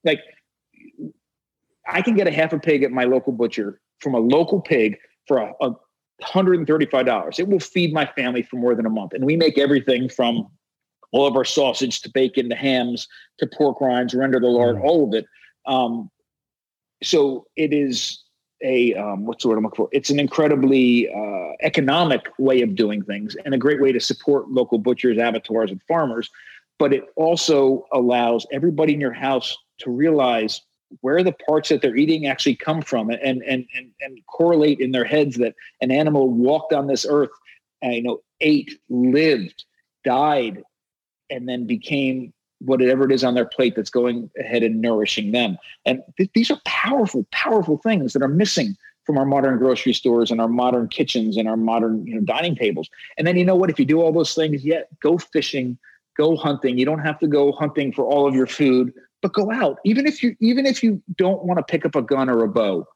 like 0.04 0.20
i 1.88 2.02
can 2.02 2.16
get 2.16 2.28
a 2.28 2.32
half 2.32 2.54
a 2.54 2.60
pig 2.60 2.84
at 2.84 2.92
my 2.92 3.06
local 3.06 3.34
butcher 3.34 3.80
from 4.00 4.14
a 4.14 4.20
local 4.20 4.62
pig 4.62 4.98
for 5.28 5.38
a, 5.38 5.54
a 5.62 5.72
$135. 6.22 7.40
It 7.40 7.48
will 7.48 7.60
feed 7.60 7.94
my 7.94 8.06
family 8.06 8.44
for 8.44 8.58
more 8.58 8.76
than 8.76 8.86
a 8.86 8.90
month. 8.90 9.14
And 9.14 9.26
we 9.26 9.36
make 9.36 9.58
everything 9.58 10.10
from 10.10 10.48
all 11.12 11.28
of 11.28 11.36
our 11.36 11.46
sausage 11.46 12.02
to 12.02 12.10
bacon 12.10 12.50
to 12.50 12.56
hams 12.56 13.08
to 13.40 13.48
pork 13.48 13.82
rinds, 13.82 14.14
render 14.14 14.40
the 14.40 14.48
lard, 14.48 14.78
mm. 14.78 14.84
all 14.84 15.08
of 15.08 15.14
it. 15.14 15.26
Um, 15.66 16.10
so 17.02 17.46
it 17.56 17.74
is 17.74 18.24
a 18.64 18.94
um, 18.96 19.26
what's 19.26 19.44
the 19.44 19.50
word 19.50 19.58
I'm 19.58 19.64
looking 19.64 19.78
for? 19.78 19.90
It's 19.92 20.10
an 20.10 20.20
incredibly 20.20 21.14
uh, 21.14 21.52
economic 21.62 22.28
way 22.40 22.62
of 22.62 22.76
doing 22.76 23.04
things 23.04 23.36
and 23.46 23.54
a 23.54 23.58
great 23.58 23.82
way 23.82 23.92
to 23.92 24.00
support 24.00 24.50
local 24.50 24.78
butchers, 24.78 25.18
abattoirs, 25.18 25.72
and 25.72 25.82
farmers. 25.88 26.30
But 26.80 26.94
it 26.94 27.06
also 27.16 27.86
allows 27.92 28.48
everybody 28.52 28.94
in 28.94 29.02
your 29.02 29.14
house 29.14 29.56
to 29.80 29.92
realize 29.92 30.62
where 31.02 31.24
the 31.24 31.32
parts 31.32 31.70
that 31.70 31.82
they're 31.82 31.96
eating 31.96 32.28
actually 32.28 32.56
come 32.56 32.82
from 32.82 33.10
and 33.10 33.44
and 33.44 33.66
and, 33.76 33.92
and 34.02 34.20
correlate 34.28 34.80
in 34.80 34.92
their 34.92 35.06
heads 35.06 35.38
that 35.38 35.56
an 35.82 35.92
animal 35.92 36.30
walked 36.30 36.74
on 36.74 36.88
this 36.88 37.06
earth 37.08 37.32
uh, 37.84 37.90
you 37.90 38.04
know 38.04 38.22
ate 38.42 38.80
lived 38.90 39.66
died 40.04 40.62
and 41.30 41.48
then 41.48 41.66
became 41.66 42.34
whatever 42.66 43.06
it 43.06 43.12
is 43.12 43.24
on 43.24 43.34
their 43.34 43.46
plate 43.46 43.76
that's 43.76 43.90
going 43.90 44.30
ahead 44.40 44.64
and 44.64 44.82
nourishing 44.82 45.32
them. 45.32 45.58
And 45.86 46.02
th- 46.18 46.30
these 46.34 46.52
are 46.52 46.60
powerful 46.66 47.26
powerful 47.32 47.78
things 47.78 48.14
that 48.14 48.22
are 48.22 48.28
missing 48.28 48.76
from 49.06 49.18
our 49.18 49.26
modern 49.26 49.58
grocery 49.58 49.94
stores 49.94 50.32
and 50.32 50.40
our 50.40 50.48
modern 50.48 50.88
kitchens 50.88 51.36
and 51.36 51.48
our 51.48 51.58
modern 51.58 52.06
you 52.06 52.16
know 52.16 52.22
dining 52.22 52.56
tables. 52.56 52.90
And 53.18 53.28
then 53.28 53.38
you 53.38 53.46
know 53.46 53.56
what? 53.56 53.70
If 53.70 53.80
you 53.80 53.86
do 53.86 54.02
all 54.02 54.12
those 54.12 54.34
things 54.34 54.64
yet 54.64 54.88
yeah, 54.92 54.98
go 55.02 55.18
fishing 55.18 55.78
go 56.16 56.36
hunting. 56.36 56.78
You 56.78 56.86
don't 56.86 57.00
have 57.00 57.20
to 57.20 57.28
go 57.28 57.52
hunting 57.52 57.92
for 57.92 58.06
all 58.06 58.28
of 58.28 58.36
your 58.36 58.48
food 58.48 58.94
but 59.22 59.34
go 59.34 59.52
out. 59.52 59.80
Even 59.86 60.06
if 60.06 60.22
you 60.22 60.36
even 60.40 60.66
if 60.66 60.84
you 60.84 61.02
don't 61.18 61.44
want 61.44 61.58
to 61.58 61.64
pick 61.64 61.86
up 61.86 61.96
a 61.96 62.02
gun 62.02 62.30
or 62.30 62.44
a 62.44 62.48
bow 62.48 62.88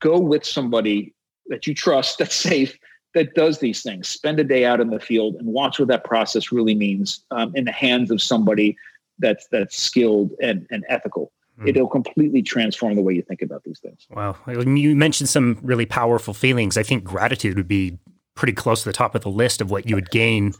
go 0.00 0.18
with 0.18 0.44
somebody 0.44 1.14
that 1.48 1.66
you 1.66 1.74
trust 1.74 2.18
that's 2.18 2.34
safe 2.34 2.78
that 3.14 3.34
does 3.34 3.60
these 3.60 3.82
things. 3.82 4.08
Spend 4.08 4.38
a 4.38 4.44
day 4.44 4.66
out 4.66 4.78
in 4.78 4.90
the 4.90 5.00
field 5.00 5.36
and 5.36 5.46
watch 5.46 5.78
what 5.78 5.88
that 5.88 6.04
process 6.04 6.52
really 6.52 6.74
means 6.74 7.24
um, 7.30 7.50
in 7.56 7.64
the 7.64 7.72
hands 7.72 8.10
of 8.10 8.20
somebody 8.20 8.76
that's 9.18 9.46
that's 9.48 9.78
skilled 9.78 10.32
and, 10.42 10.66
and 10.70 10.84
ethical 10.88 11.32
mm. 11.58 11.68
it'll 11.68 11.88
completely 11.88 12.42
transform 12.42 12.94
the 12.94 13.02
way 13.02 13.14
you 13.14 13.22
think 13.22 13.42
about 13.42 13.62
these 13.64 13.78
things 13.80 14.06
wow 14.10 14.36
you 14.46 14.96
mentioned 14.96 15.28
some 15.28 15.58
really 15.62 15.86
powerful 15.86 16.34
feelings 16.34 16.76
i 16.76 16.82
think 16.82 17.04
gratitude 17.04 17.56
would 17.56 17.68
be 17.68 17.98
pretty 18.34 18.52
close 18.52 18.82
to 18.82 18.88
the 18.88 18.92
top 18.92 19.14
of 19.14 19.22
the 19.22 19.30
list 19.30 19.60
of 19.60 19.70
what 19.70 19.88
you 19.88 19.94
would 19.94 20.10
gain 20.10 20.52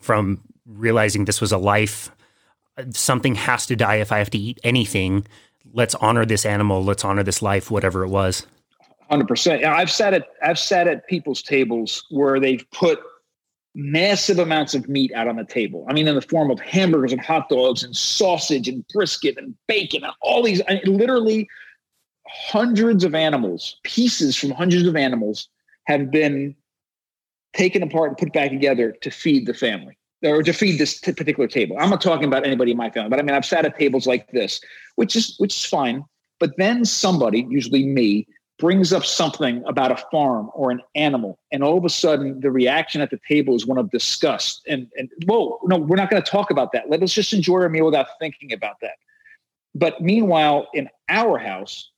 from 0.00 0.40
realizing 0.66 1.24
this 1.24 1.40
was 1.40 1.52
a 1.52 1.58
life 1.58 2.10
something 2.90 3.34
has 3.34 3.66
to 3.66 3.76
die 3.76 3.96
if 3.96 4.12
I 4.12 4.18
have 4.18 4.30
to 4.30 4.38
eat 4.38 4.60
anything. 4.64 5.26
Let's 5.72 5.94
honor 5.96 6.24
this 6.24 6.44
animal. 6.44 6.84
Let's 6.84 7.04
honor 7.04 7.22
this 7.22 7.42
life, 7.42 7.70
whatever 7.70 8.04
it 8.04 8.08
was. 8.08 8.46
Hundred 9.10 9.28
percent. 9.28 9.64
I've 9.64 9.90
sat 9.90 10.14
at 10.14 10.28
I've 10.42 10.58
sat 10.58 10.88
at 10.88 11.06
people's 11.06 11.42
tables 11.42 12.04
where 12.10 12.40
they've 12.40 12.64
put 12.70 13.00
massive 13.74 14.38
amounts 14.38 14.74
of 14.74 14.88
meat 14.88 15.12
out 15.14 15.28
on 15.28 15.36
the 15.36 15.44
table. 15.44 15.86
I 15.88 15.92
mean, 15.92 16.06
in 16.06 16.14
the 16.14 16.22
form 16.22 16.50
of 16.50 16.60
hamburgers 16.60 17.12
and 17.12 17.20
hot 17.20 17.48
dogs 17.48 17.82
and 17.82 17.96
sausage 17.96 18.68
and 18.68 18.86
brisket 18.88 19.38
and 19.38 19.54
bacon 19.66 20.04
and 20.04 20.12
all 20.20 20.42
these. 20.42 20.60
I 20.68 20.74
mean, 20.74 20.96
literally, 20.98 21.48
hundreds 22.26 23.04
of 23.04 23.14
animals, 23.14 23.76
pieces 23.82 24.36
from 24.36 24.50
hundreds 24.50 24.86
of 24.86 24.96
animals, 24.96 25.48
have 25.86 26.10
been 26.10 26.54
taken 27.54 27.82
apart 27.82 28.10
and 28.10 28.18
put 28.18 28.32
back 28.32 28.50
together 28.50 28.92
to 29.00 29.10
feed 29.10 29.46
the 29.46 29.54
family 29.54 29.96
or 30.22 30.42
to 30.42 30.52
feed 30.52 30.78
this 30.78 31.00
t- 31.00 31.12
particular 31.12 31.48
table. 31.48 31.76
I'm 31.78 31.90
not 31.90 32.00
talking 32.00 32.26
about 32.26 32.46
anybody 32.46 32.70
in 32.70 32.76
my 32.76 32.90
family, 32.90 33.10
but 33.10 33.18
I 33.18 33.22
mean, 33.22 33.34
I've 33.34 33.44
sat 33.44 33.64
at 33.64 33.78
tables 33.78 34.06
like 34.06 34.30
this, 34.30 34.60
which 34.96 35.16
is 35.16 35.34
which 35.38 35.56
is 35.56 35.64
fine. 35.64 36.04
But 36.38 36.56
then 36.58 36.84
somebody, 36.84 37.46
usually 37.50 37.86
me, 37.86 38.26
brings 38.62 38.92
up 38.92 39.04
something 39.04 39.60
about 39.66 39.90
a 39.90 39.96
farm 40.12 40.48
or 40.54 40.70
an 40.70 40.80
animal, 40.94 41.36
and 41.50 41.64
all 41.64 41.76
of 41.76 41.84
a 41.84 41.88
sudden 41.88 42.38
the 42.38 42.50
reaction 42.50 43.00
at 43.00 43.10
the 43.10 43.18
table 43.28 43.56
is 43.56 43.66
one 43.66 43.76
of 43.76 43.90
disgust. 43.90 44.62
And 44.68 44.86
and 44.96 45.10
whoa, 45.26 45.58
no, 45.64 45.78
we're 45.78 45.96
not 45.96 46.08
going 46.08 46.22
to 46.22 46.30
talk 46.30 46.52
about 46.52 46.70
that. 46.70 46.88
Let 46.88 47.02
us 47.02 47.12
just 47.12 47.32
enjoy 47.32 47.62
our 47.62 47.68
meal 47.68 47.86
without 47.86 48.06
thinking 48.20 48.52
about 48.52 48.76
that. 48.80 48.98
But 49.74 50.00
meanwhile, 50.00 50.68
in 50.74 50.88
our 51.08 51.38
house, 51.38 51.90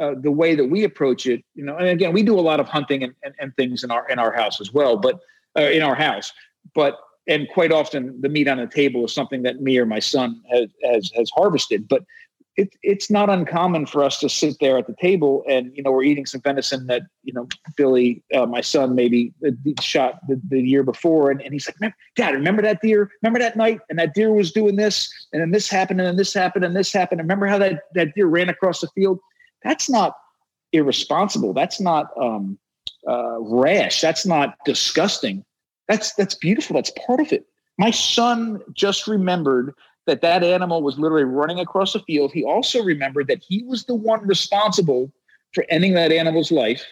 uh, 0.00 0.14
the 0.18 0.32
way 0.32 0.56
that 0.56 0.64
we 0.64 0.82
approach 0.82 1.26
it, 1.26 1.44
you 1.54 1.64
know, 1.64 1.76
and 1.76 1.86
again, 1.86 2.12
we 2.12 2.24
do 2.24 2.36
a 2.36 2.40
lot 2.40 2.58
of 2.58 2.66
hunting 2.66 3.04
and, 3.04 3.14
and, 3.22 3.32
and 3.38 3.54
things 3.54 3.84
in 3.84 3.92
our 3.92 4.08
in 4.08 4.18
our 4.18 4.32
house 4.32 4.60
as 4.60 4.74
well, 4.74 4.96
but 4.96 5.20
uh, 5.56 5.62
in 5.62 5.80
our 5.80 5.94
house. 5.94 6.32
But 6.74 6.98
and 7.28 7.48
quite 7.54 7.70
often 7.70 8.20
the 8.20 8.28
meat 8.28 8.48
on 8.48 8.56
the 8.56 8.66
table 8.66 9.04
is 9.04 9.12
something 9.12 9.44
that 9.44 9.60
me 9.60 9.78
or 9.78 9.86
my 9.86 10.00
son 10.00 10.42
has 10.50 10.70
has, 10.82 11.12
has 11.14 11.30
harvested. 11.30 11.86
But 11.86 12.02
it, 12.56 12.68
it's 12.82 13.10
not 13.10 13.30
uncommon 13.30 13.86
for 13.86 14.02
us 14.02 14.18
to 14.20 14.28
sit 14.28 14.56
there 14.60 14.76
at 14.76 14.86
the 14.86 14.94
table 15.00 15.44
and 15.48 15.72
you 15.74 15.82
know 15.82 15.90
we're 15.90 16.02
eating 16.02 16.26
some 16.26 16.40
venison 16.40 16.86
that 16.88 17.02
you 17.22 17.32
know 17.32 17.48
Billy, 17.76 18.22
uh, 18.34 18.46
my 18.46 18.60
son, 18.60 18.94
maybe 18.94 19.32
shot 19.80 20.20
the, 20.28 20.40
the 20.48 20.60
year 20.60 20.82
before, 20.82 21.30
and, 21.30 21.40
and 21.40 21.52
he's 21.52 21.68
like, 21.80 21.94
"Dad, 22.16 22.34
remember 22.34 22.62
that 22.62 22.80
deer? 22.82 23.10
Remember 23.22 23.38
that 23.38 23.56
night? 23.56 23.80
And 23.88 23.98
that 23.98 24.14
deer 24.14 24.32
was 24.32 24.52
doing 24.52 24.76
this, 24.76 25.10
and 25.32 25.40
then 25.40 25.50
this 25.50 25.70
happened, 25.70 26.00
and 26.00 26.08
then 26.08 26.16
this 26.16 26.34
happened, 26.34 26.64
and 26.64 26.76
this 26.76 26.92
happened. 26.92 27.20
And 27.20 27.28
remember 27.28 27.46
how 27.46 27.58
that 27.58 27.82
that 27.94 28.14
deer 28.14 28.26
ran 28.26 28.48
across 28.48 28.80
the 28.80 28.88
field? 28.88 29.20
That's 29.62 29.88
not 29.88 30.16
irresponsible. 30.72 31.52
That's 31.52 31.80
not 31.80 32.10
um, 32.20 32.58
uh, 33.08 33.40
rash. 33.40 34.00
That's 34.00 34.26
not 34.26 34.56
disgusting. 34.64 35.44
That's 35.88 36.14
that's 36.14 36.34
beautiful. 36.34 36.74
That's 36.74 36.92
part 37.06 37.20
of 37.20 37.32
it. 37.32 37.46
My 37.78 37.90
son 37.90 38.60
just 38.74 39.06
remembered 39.06 39.74
that 40.10 40.22
that 40.22 40.42
animal 40.42 40.82
was 40.82 40.98
literally 40.98 41.24
running 41.24 41.60
across 41.60 41.92
the 41.92 42.00
field. 42.00 42.32
He 42.32 42.44
also 42.44 42.82
remembered 42.82 43.28
that 43.28 43.40
he 43.40 43.62
was 43.62 43.84
the 43.84 43.94
one 43.94 44.26
responsible 44.26 45.12
for 45.54 45.64
ending 45.68 45.94
that 45.94 46.10
animal's 46.10 46.50
life, 46.50 46.84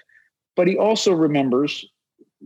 but 0.55 0.69
he 0.69 0.79
also 0.79 1.13
remembers 1.13 1.85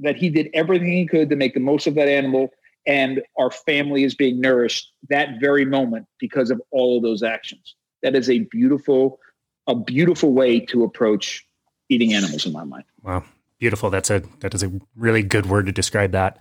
that 0.01 0.17
he 0.17 0.31
did 0.31 0.49
everything 0.55 0.91
he 0.91 1.07
could 1.07 1.29
to 1.29 1.37
make 1.37 1.53
the 1.53 1.61
most 1.61 1.87
of 1.87 1.95
that 1.97 2.09
animal 2.09 2.51
and 2.87 3.23
our 3.39 3.51
family 3.51 4.03
is 4.03 4.15
being 4.15 4.41
nourished 4.41 4.91
that 5.11 5.41
very 5.41 5.67
moment 5.67 6.07
because 6.19 6.51
of 6.51 6.61
all 6.71 6.97
of 6.97 7.03
those 7.03 7.23
actions. 7.23 7.77
That 8.03 8.17
is 8.17 8.31
a 8.31 8.41
beautiful 8.41 9.21
a 9.69 9.75
beautiful 9.77 10.33
way 10.33 10.59
to 10.59 10.83
approach 10.83 11.47
eating 11.89 12.15
animals 12.15 12.47
in 12.47 12.53
my 12.53 12.65
mind. 12.65 12.83
Wow, 13.03 13.25
beautiful. 13.61 13.91
That's 13.91 14.11
a 14.11 14.23
that 14.41 14.55
is 14.55 14.63
a 14.63 14.73
really 14.97 15.23
good 15.23 15.47
word 15.47 15.67
to 15.67 15.73
describe 15.73 16.13
that. 16.13 16.39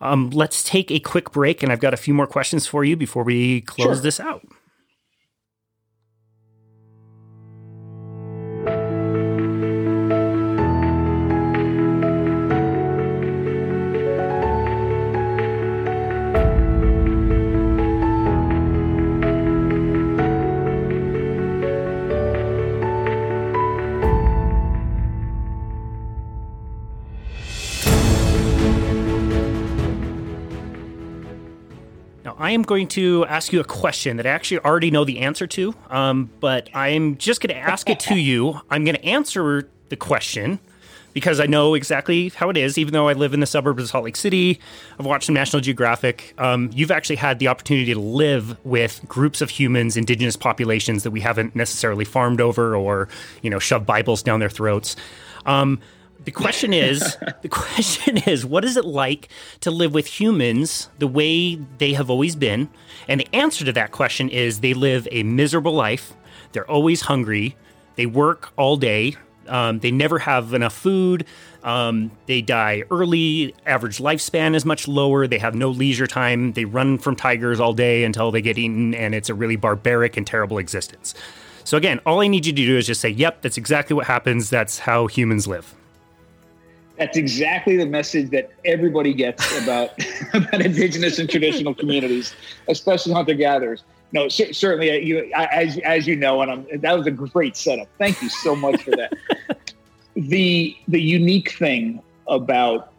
Um, 0.00 0.30
let's 0.30 0.62
take 0.62 0.90
a 0.90 1.00
quick 1.00 1.32
break, 1.32 1.62
and 1.62 1.72
I've 1.72 1.80
got 1.80 1.94
a 1.94 1.96
few 1.96 2.14
more 2.14 2.26
questions 2.26 2.66
for 2.66 2.84
you 2.84 2.96
before 2.96 3.24
we 3.24 3.62
close 3.62 3.96
sure. 3.96 4.02
this 4.02 4.20
out. 4.20 4.46
Am 32.58 32.64
going 32.64 32.88
to 32.88 33.24
ask 33.26 33.52
you 33.52 33.60
a 33.60 33.64
question 33.64 34.16
that 34.16 34.26
I 34.26 34.30
actually 34.30 34.58
already 34.60 34.90
know 34.90 35.04
the 35.04 35.20
answer 35.20 35.46
to, 35.46 35.74
um, 35.90 36.30
but 36.40 36.68
I'm 36.74 37.16
just 37.16 37.40
going 37.40 37.54
to 37.54 37.60
ask 37.60 37.88
it 37.88 38.00
to 38.00 38.16
you. 38.16 38.60
I'm 38.70 38.84
going 38.84 38.96
to 38.96 39.04
answer 39.04 39.68
the 39.88 39.96
question 39.96 40.58
because 41.14 41.40
I 41.40 41.46
know 41.46 41.74
exactly 41.74 42.28
how 42.30 42.50
it 42.50 42.56
is. 42.56 42.76
Even 42.76 42.92
though 42.92 43.08
I 43.08 43.12
live 43.12 43.32
in 43.32 43.40
the 43.40 43.46
suburbs 43.46 43.82
of 43.82 43.88
Salt 43.88 44.04
Lake 44.04 44.16
City, 44.16 44.60
I've 44.98 45.06
watched 45.06 45.26
some 45.26 45.34
National 45.34 45.60
Geographic. 45.60 46.34
Um, 46.38 46.70
you've 46.72 46.90
actually 46.90 47.16
had 47.16 47.38
the 47.38 47.48
opportunity 47.48 47.92
to 47.94 48.00
live 48.00 48.62
with 48.64 49.00
groups 49.08 49.40
of 49.40 49.50
humans, 49.50 49.96
indigenous 49.96 50.36
populations 50.36 51.04
that 51.04 51.10
we 51.10 51.20
haven't 51.20 51.56
necessarily 51.56 52.04
farmed 52.04 52.40
over 52.40 52.76
or, 52.76 53.08
you 53.42 53.50
know, 53.50 53.58
shoved 53.58 53.86
Bibles 53.86 54.22
down 54.22 54.40
their 54.40 54.50
throats. 54.50 54.96
Um, 55.46 55.80
the 56.24 56.30
question 56.30 56.72
is 56.72 57.16
the 57.42 57.48
question 57.48 58.18
is 58.18 58.44
what 58.44 58.64
is 58.64 58.76
it 58.76 58.84
like 58.84 59.28
to 59.60 59.70
live 59.70 59.94
with 59.94 60.06
humans 60.06 60.88
the 60.98 61.06
way 61.06 61.54
they 61.54 61.92
have 61.94 62.10
always 62.10 62.36
been? 62.36 62.68
And 63.06 63.20
the 63.20 63.28
answer 63.34 63.64
to 63.64 63.72
that 63.72 63.92
question 63.92 64.28
is 64.28 64.60
they 64.60 64.74
live 64.74 65.08
a 65.10 65.22
miserable 65.22 65.72
life. 65.72 66.14
They're 66.52 66.70
always 66.70 67.02
hungry. 67.02 67.56
They 67.96 68.06
work 68.06 68.52
all 68.56 68.76
day. 68.76 69.16
Um, 69.46 69.78
they 69.78 69.90
never 69.90 70.18
have 70.18 70.52
enough 70.52 70.74
food. 70.74 71.24
Um, 71.62 72.10
they 72.26 72.42
die 72.42 72.84
early. 72.90 73.54
Average 73.64 73.98
lifespan 73.98 74.54
is 74.54 74.64
much 74.64 74.86
lower. 74.86 75.26
They 75.26 75.38
have 75.38 75.54
no 75.54 75.70
leisure 75.70 76.06
time. 76.06 76.52
They 76.52 76.66
run 76.66 76.98
from 76.98 77.16
tigers 77.16 77.58
all 77.58 77.72
day 77.72 78.04
until 78.04 78.30
they 78.30 78.42
get 78.42 78.58
eaten 78.58 78.94
and 78.94 79.14
it's 79.14 79.30
a 79.30 79.34
really 79.34 79.56
barbaric 79.56 80.16
and 80.16 80.26
terrible 80.26 80.58
existence. 80.58 81.14
So 81.64 81.76
again 81.76 82.00
all 82.06 82.20
i 82.22 82.28
need 82.28 82.46
you 82.46 82.52
to 82.52 82.66
do 82.66 82.78
is 82.78 82.86
just 82.86 83.00
say 83.00 83.10
yep 83.10 83.42
that's 83.42 83.58
exactly 83.58 83.94
what 83.94 84.06
happens. 84.06 84.50
That's 84.50 84.80
how 84.80 85.06
humans 85.06 85.46
live 85.46 85.77
that's 86.98 87.16
exactly 87.16 87.76
the 87.76 87.86
message 87.86 88.30
that 88.30 88.50
everybody 88.64 89.14
gets 89.14 89.56
about 89.62 89.90
about 90.34 90.60
indigenous 90.60 91.18
and 91.18 91.30
traditional 91.30 91.74
communities, 91.74 92.34
especially 92.68 93.12
hunter 93.12 93.34
gatherers. 93.34 93.84
No, 94.12 94.28
c- 94.28 94.52
certainly, 94.52 94.90
uh, 94.90 94.94
you, 94.94 95.30
as 95.34 95.78
as 95.78 96.06
you 96.06 96.16
know, 96.16 96.42
and 96.42 96.50
I'm, 96.50 96.80
that 96.80 96.96
was 96.96 97.06
a 97.06 97.10
great 97.10 97.56
setup. 97.56 97.88
Thank 97.98 98.20
you 98.22 98.28
so 98.28 98.56
much 98.56 98.82
for 98.82 98.90
that. 98.92 99.12
the 100.16 100.76
The 100.88 101.00
unique 101.00 101.52
thing 101.52 102.02
about 102.26 102.92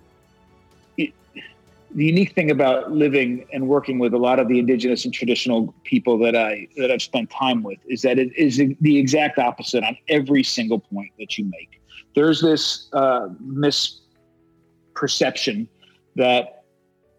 the 1.92 2.06
unique 2.06 2.34
thing 2.34 2.52
about 2.52 2.92
living 2.92 3.48
and 3.52 3.68
working 3.68 3.98
with 3.98 4.14
a 4.14 4.18
lot 4.18 4.40
of 4.40 4.48
the 4.48 4.60
indigenous 4.60 5.06
and 5.06 5.14
traditional 5.14 5.74
people 5.84 6.20
that 6.20 6.36
I 6.36 6.68
that 6.78 6.92
I've 6.92 7.02
spent 7.02 7.32
time 7.32 7.64
with 7.64 7.80
is 7.88 8.04
that 8.04 8.20
it 8.20 8.36
is 8.38 8.58
the 8.58 8.98
exact 8.98 9.40
opposite 9.40 9.84
on 9.84 9.98
every 10.08 10.44
single 10.44 10.80
point 10.80 11.12
that 11.18 11.38
you 11.38 11.46
make 11.46 11.79
there's 12.20 12.42
this 12.42 12.90
uh, 12.92 13.30
misperception 13.42 15.70
that 16.18 16.66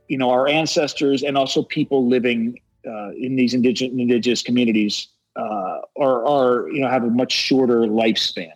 you 0.09 0.18
know 0.18 0.28
our 0.28 0.46
ancestors 0.46 1.22
and 1.22 1.38
also 1.38 1.62
people 1.62 2.07
living 2.07 2.61
uh, 2.86 3.12
in 3.12 3.34
these 3.34 3.55
indigenous, 3.55 3.98
indigenous 3.98 4.42
communities 4.42 5.09
uh, 5.36 5.78
are, 5.98 6.26
are 6.26 6.68
you 6.70 6.82
know 6.82 6.88
have 6.88 7.03
a 7.03 7.11
much 7.11 7.32
shorter 7.32 7.86
lifespan. 7.86 8.53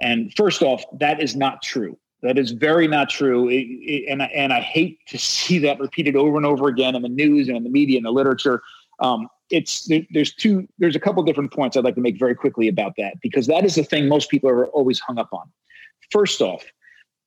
And 0.00 0.32
first 0.34 0.62
off, 0.62 0.82
that 0.98 1.22
is 1.22 1.36
not 1.36 1.62
true. 1.62 1.98
That 2.22 2.38
is 2.38 2.52
very 2.52 2.88
not 2.88 3.10
true. 3.10 3.50
It, 3.50 3.66
it, 3.66 4.08
and 4.08 4.22
and 4.22 4.54
I 4.54 4.60
hate 4.60 4.98
to 5.08 5.18
see 5.34 5.58
that 5.58 5.78
repeated 5.78 6.16
over 6.16 6.38
and 6.38 6.46
over 6.46 6.68
again 6.68 6.94
in 6.94 7.02
the 7.02 7.10
news 7.10 7.48
and 7.48 7.56
in 7.58 7.64
the 7.64 7.70
media 7.70 7.98
and 7.98 8.06
the 8.06 8.10
literature. 8.10 8.62
Um, 8.98 9.28
it's 9.50 9.86
there, 9.88 10.02
there's 10.10 10.34
two 10.34 10.66
there's 10.78 10.96
a 10.96 11.00
couple 11.00 11.22
different 11.22 11.52
points 11.52 11.76
I'd 11.76 11.84
like 11.84 11.96
to 11.96 12.00
make 12.00 12.18
very 12.18 12.34
quickly 12.34 12.66
about 12.66 12.94
that 12.96 13.20
because 13.20 13.46
that 13.46 13.64
is 13.64 13.74
the 13.74 13.84
thing 13.84 14.08
most 14.08 14.30
people 14.30 14.50
are 14.50 14.68
always 14.68 14.98
hung 15.00 15.18
up 15.18 15.28
on. 15.32 15.50
First 16.10 16.40
off, 16.40 16.64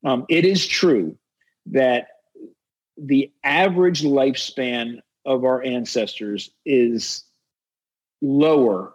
um, 0.05 0.25
it 0.29 0.45
is 0.45 0.65
true 0.65 1.17
that 1.67 2.07
the 2.97 3.31
average 3.43 4.01
lifespan 4.01 4.99
of 5.25 5.43
our 5.43 5.61
ancestors 5.63 6.49
is 6.65 7.23
lower, 8.21 8.93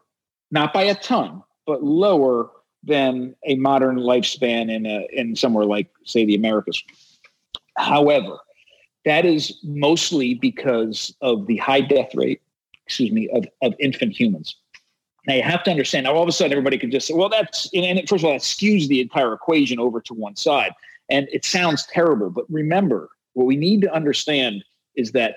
not 0.50 0.72
by 0.72 0.82
a 0.82 0.94
ton, 0.94 1.42
but 1.66 1.82
lower 1.82 2.50
than 2.82 3.34
a 3.46 3.56
modern 3.56 3.96
lifespan 3.96 4.70
in 4.70 4.86
a, 4.86 5.06
in 5.12 5.36
somewhere 5.36 5.64
like 5.64 5.88
say 6.04 6.24
the 6.24 6.34
Americas. 6.34 6.82
However, 7.78 8.38
that 9.04 9.24
is 9.24 9.58
mostly 9.62 10.34
because 10.34 11.14
of 11.20 11.46
the 11.46 11.56
high 11.56 11.80
death 11.80 12.14
rate 12.14 12.40
excuse 12.86 13.12
me, 13.12 13.28
of, 13.30 13.46
of 13.62 13.74
infant 13.78 14.12
humans. 14.18 14.56
Now 15.26 15.34
you 15.34 15.42
have 15.42 15.62
to 15.64 15.70
understand. 15.70 16.04
Now 16.04 16.14
all 16.14 16.22
of 16.22 16.28
a 16.28 16.32
sudden, 16.32 16.52
everybody 16.52 16.78
could 16.78 16.92
just 16.92 17.06
say, 17.06 17.14
"Well, 17.14 17.28
that's," 17.28 17.68
and 17.74 17.98
first 18.08 18.22
of 18.22 18.26
all, 18.26 18.32
that 18.32 18.42
skews 18.42 18.88
the 18.88 19.00
entire 19.00 19.32
equation 19.32 19.78
over 19.78 20.00
to 20.02 20.14
one 20.14 20.36
side, 20.36 20.72
and 21.08 21.28
it 21.32 21.44
sounds 21.44 21.86
terrible. 21.86 22.30
But 22.30 22.44
remember, 22.50 23.08
what 23.32 23.46
we 23.46 23.56
need 23.56 23.80
to 23.82 23.92
understand 23.92 24.64
is 24.96 25.12
that 25.12 25.36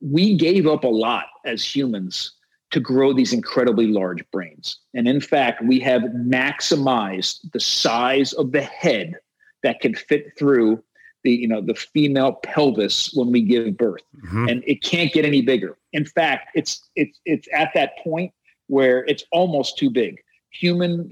we 0.00 0.34
gave 0.36 0.66
up 0.66 0.84
a 0.84 0.88
lot 0.88 1.26
as 1.44 1.64
humans 1.64 2.32
to 2.72 2.80
grow 2.80 3.12
these 3.12 3.32
incredibly 3.32 3.86
large 3.86 4.28
brains, 4.30 4.78
and 4.94 5.06
in 5.06 5.20
fact, 5.20 5.62
we 5.62 5.78
have 5.80 6.02
maximized 6.02 7.52
the 7.52 7.60
size 7.60 8.32
of 8.32 8.52
the 8.52 8.62
head 8.62 9.14
that 9.62 9.80
can 9.80 9.94
fit 9.94 10.36
through 10.36 10.82
the 11.24 11.32
you 11.32 11.48
know 11.48 11.60
the 11.60 11.74
female 11.74 12.34
pelvis 12.42 13.12
when 13.14 13.30
we 13.32 13.42
give 13.42 13.76
birth. 13.76 14.02
Mm-hmm. 14.24 14.48
and 14.48 14.64
it 14.66 14.82
can't 14.82 15.12
get 15.12 15.24
any 15.24 15.42
bigger. 15.42 15.76
In 15.92 16.04
fact 16.04 16.50
it's 16.54 16.88
it's 16.96 17.20
it's 17.24 17.48
at 17.52 17.70
that 17.74 17.98
point 17.98 18.32
where 18.68 19.04
it's 19.06 19.24
almost 19.32 19.78
too 19.78 19.90
big. 19.90 20.16
Human 20.50 21.10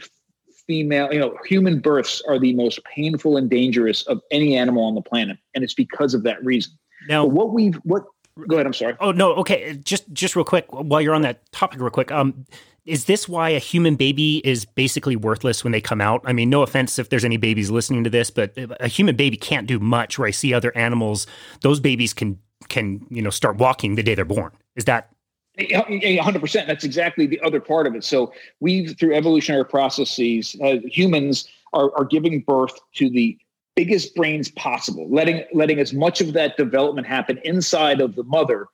female 0.67 1.13
you 1.13 1.19
know 1.19 1.37
human 1.47 1.81
births 1.81 2.23
are 2.29 2.39
the 2.39 2.55
most 2.55 2.81
painful 2.85 3.37
and 3.37 3.51
dangerous 3.51 4.03
of 4.07 4.21
any 4.31 4.57
animal 4.57 4.85
on 4.85 4.95
the 4.95 5.03
planet. 5.03 5.39
And 5.55 5.65
it's 5.65 5.75
because 5.75 6.15
of 6.15 6.23
that 6.25 6.45
reason. 6.45 6.73
Now 7.09 7.25
but 7.27 7.35
what 7.35 7.53
we've 7.53 7.77
what 7.85 8.05
go 8.47 8.57
ahead 8.57 8.67
i'm 8.67 8.73
sorry 8.73 8.95
oh 9.01 9.13
no 9.13 9.33
okay 9.35 9.79
just 9.83 10.11
just 10.13 10.37
real 10.37 10.45
quick 10.45 10.67
while 10.71 11.01
you're 11.01 11.15
on 11.15 11.23
that 11.23 11.51
topic 11.53 11.81
real 11.81 11.91
quick 11.91 12.11
um 12.11 12.47
is 12.87 13.05
this 13.05 13.29
why 13.29 13.51
a 13.51 13.59
human 13.59 13.95
baby 13.95 14.39
is 14.45 14.65
basically 14.65 15.15
worthless 15.15 15.63
when 15.63 15.73
they 15.73 15.81
come 15.81 16.01
out? 16.01 16.23
I 16.25 16.33
mean, 16.33 16.49
no 16.49 16.63
offense 16.63 16.99
if 16.99 17.11
there's 17.11 17.25
any 17.25 17.37
babies 17.37 17.71
listening 17.71 18.05
to 18.05 18.11
this, 18.11 18.31
but 18.31 18.53
a 18.81 18.89
human 18.89 19.17
baby 19.17 19.37
can't 19.37 19.67
do 19.67 19.79
much. 19.79 20.19
Where 20.19 20.27
I 20.27 20.31
see 20.31 20.55
other 20.55 20.77
animals, 20.77 21.27
those 21.61 21.79
babies 21.79 22.13
can 22.13 22.39
can 22.69 23.07
you 23.11 23.23
know 23.23 23.31
start 23.31 23.57
walking 23.57 23.95
the 23.95 24.03
day 24.03 24.15
they're 24.15 24.25
born. 24.25 24.53
Is 24.77 24.87
that? 24.87 25.11
100%. 25.59 26.67
That's 26.67 26.85
exactly 26.85 27.27
the 27.27 27.41
other 27.43 27.61
part 27.61 27.87
of 27.87 27.95
it. 27.95 28.03
So 28.03 28.33
we've 28.61 28.97
through 28.99 29.15
evolutionary 29.15 29.67
processes, 29.67 30.57
uh, 30.63 30.77
humans 30.85 31.49
are, 31.73 31.95
are 31.97 32.05
giving 32.05 32.41
birth 32.41 32.79
to 32.95 33.11
the 33.11 33.37
biggest 33.81 34.15
brains 34.15 34.51
possible, 34.51 35.09
letting 35.09 35.43
letting 35.55 35.79
as 35.81 35.95
much 35.95 36.21
of 36.21 36.35
that 36.35 36.59
development 36.59 37.07
happen 37.07 37.41
inside 37.45 38.03
of 38.03 38.15
the 38.15 38.25
mother 38.25 38.67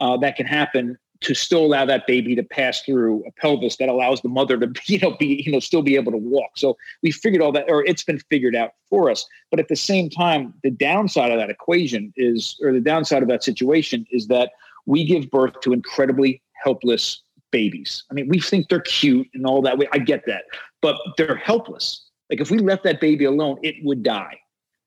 uh, 0.00 0.16
that 0.16 0.36
can 0.36 0.46
happen 0.46 0.96
to 1.20 1.34
still 1.34 1.66
allow 1.66 1.84
that 1.84 2.06
baby 2.06 2.34
to 2.34 2.42
pass 2.42 2.80
through 2.80 3.22
a 3.26 3.32
pelvis 3.32 3.76
that 3.76 3.90
allows 3.90 4.22
the 4.22 4.28
mother 4.30 4.58
to 4.58 4.72
you 4.86 4.98
know 5.00 5.14
be 5.18 5.42
you 5.44 5.52
know 5.52 5.60
still 5.60 5.82
be 5.82 5.96
able 5.96 6.12
to 6.12 6.18
walk. 6.18 6.52
So 6.56 6.78
we 7.02 7.10
figured 7.10 7.42
all 7.42 7.52
that 7.52 7.66
or 7.68 7.84
it's 7.84 8.04
been 8.04 8.20
figured 8.30 8.56
out 8.56 8.70
for 8.88 9.10
us. 9.10 9.26
But 9.50 9.60
at 9.60 9.68
the 9.68 9.76
same 9.76 10.08
time 10.08 10.54
the 10.62 10.70
downside 10.70 11.30
of 11.30 11.38
that 11.38 11.50
equation 11.50 12.14
is 12.16 12.58
or 12.62 12.72
the 12.72 12.80
downside 12.80 13.22
of 13.22 13.28
that 13.28 13.44
situation 13.44 14.06
is 14.10 14.28
that 14.28 14.52
we 14.86 15.04
give 15.04 15.30
birth 15.30 15.60
to 15.60 15.74
incredibly 15.74 16.40
helpless 16.64 17.20
babies. 17.50 18.02
I 18.10 18.14
mean 18.14 18.28
we 18.28 18.40
think 18.40 18.70
they're 18.70 18.80
cute 18.80 19.28
and 19.34 19.44
all 19.44 19.60
that. 19.60 19.76
Way 19.76 19.88
i 19.92 19.98
get 19.98 20.22
that. 20.24 20.44
But 20.80 20.96
they're 21.18 21.36
helpless. 21.36 22.00
Like 22.30 22.40
if 22.40 22.50
we 22.50 22.60
left 22.60 22.84
that 22.84 22.98
baby 22.98 23.26
alone 23.26 23.58
it 23.62 23.74
would 23.84 24.02
die 24.02 24.38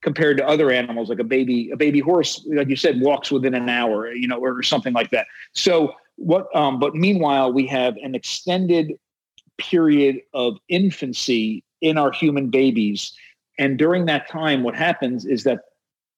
compared 0.01 0.37
to 0.37 0.47
other 0.47 0.71
animals 0.71 1.09
like 1.09 1.19
a 1.19 1.23
baby 1.23 1.69
a 1.71 1.77
baby 1.77 1.99
horse 1.99 2.45
like 2.53 2.69
you 2.69 2.75
said 2.75 3.01
walks 3.01 3.31
within 3.31 3.53
an 3.53 3.69
hour 3.69 4.11
you 4.11 4.27
know 4.27 4.37
or 4.37 4.61
something 4.61 4.93
like 4.93 5.09
that 5.09 5.25
so 5.53 5.93
what 6.15 6.53
um, 6.55 6.79
but 6.79 6.95
meanwhile 6.95 7.51
we 7.51 7.65
have 7.65 7.95
an 7.97 8.15
extended 8.15 8.93
period 9.57 10.19
of 10.33 10.57
infancy 10.69 11.63
in 11.81 11.97
our 11.97 12.11
human 12.11 12.49
babies 12.49 13.13
and 13.57 13.77
during 13.77 14.05
that 14.05 14.29
time 14.29 14.63
what 14.63 14.75
happens 14.75 15.25
is 15.25 15.43
that 15.43 15.61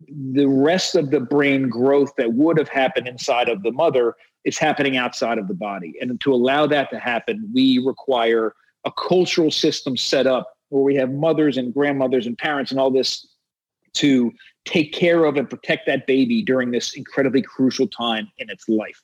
the 0.07 0.47
rest 0.47 0.95
of 0.95 1.11
the 1.11 1.19
brain 1.19 1.69
growth 1.69 2.13
that 2.17 2.34
would 2.34 2.57
have 2.57 2.69
happened 2.69 3.07
inside 3.07 3.49
of 3.49 3.63
the 3.63 3.71
mother 3.71 4.15
is 4.45 4.57
happening 4.57 4.97
outside 4.97 5.38
of 5.38 5.47
the 5.47 5.53
body. 5.53 5.95
And 6.01 6.19
to 6.21 6.34
allow 6.34 6.65
that 6.67 6.89
to 6.91 6.99
happen, 6.99 7.49
we 7.53 7.80
require 7.80 8.55
a 8.86 8.91
cultural 8.91 9.51
system 9.51 9.97
set 9.97 10.25
up 10.25 10.53
where 10.69 10.84
we 10.84 10.95
have 10.95 11.11
mothers 11.11 11.57
and 11.57 11.73
grandmothers 11.73 12.25
and 12.25 12.38
parents 12.38 12.71
and 12.71 12.80
all 12.80 12.91
this 12.91 13.27
to 13.93 14.31
take 14.65 14.93
care 14.93 15.25
of 15.25 15.37
and 15.37 15.49
protect 15.49 15.85
that 15.87 16.05
baby 16.05 16.41
during 16.41 16.71
this 16.71 16.93
incredibly 16.93 17.41
crucial 17.41 17.87
time 17.87 18.31
in 18.37 18.49
its 18.49 18.67
life. 18.69 19.01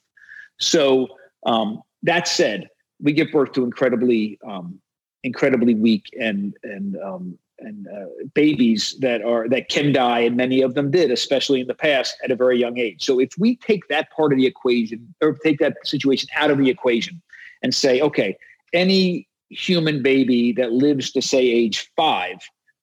So 0.59 1.07
um, 1.45 1.81
that 2.03 2.27
said, 2.27 2.67
we 3.01 3.13
give 3.13 3.31
birth 3.31 3.51
to 3.53 3.63
incredibly, 3.63 4.39
um, 4.47 4.79
incredibly 5.23 5.75
weak 5.75 6.05
and 6.19 6.55
and 6.63 6.97
um, 7.01 7.37
and 7.59 7.87
uh, 7.87 8.05
babies 8.33 8.97
that 8.99 9.21
are 9.23 9.47
that 9.49 9.69
can 9.69 9.91
die, 9.93 10.19
and 10.19 10.35
many 10.35 10.61
of 10.61 10.73
them 10.73 10.91
did, 10.91 11.11
especially 11.11 11.61
in 11.61 11.67
the 11.67 11.73
past 11.73 12.15
at 12.23 12.31
a 12.31 12.35
very 12.35 12.59
young 12.59 12.77
age. 12.77 13.03
So 13.03 13.19
if 13.19 13.31
we 13.37 13.55
take 13.57 13.87
that 13.87 14.11
part 14.11 14.33
of 14.33 14.37
the 14.37 14.45
equation, 14.45 15.13
or 15.21 15.33
take 15.33 15.59
that 15.59 15.77
situation 15.83 16.29
out 16.35 16.51
of 16.51 16.57
the 16.57 16.69
equation, 16.69 17.21
and 17.63 17.73
say, 17.73 18.01
okay, 18.01 18.37
any 18.73 19.27
human 19.49 20.01
baby 20.03 20.51
that 20.53 20.71
lives 20.73 21.11
to 21.11 21.21
say 21.21 21.39
age 21.39 21.89
five, 21.95 22.37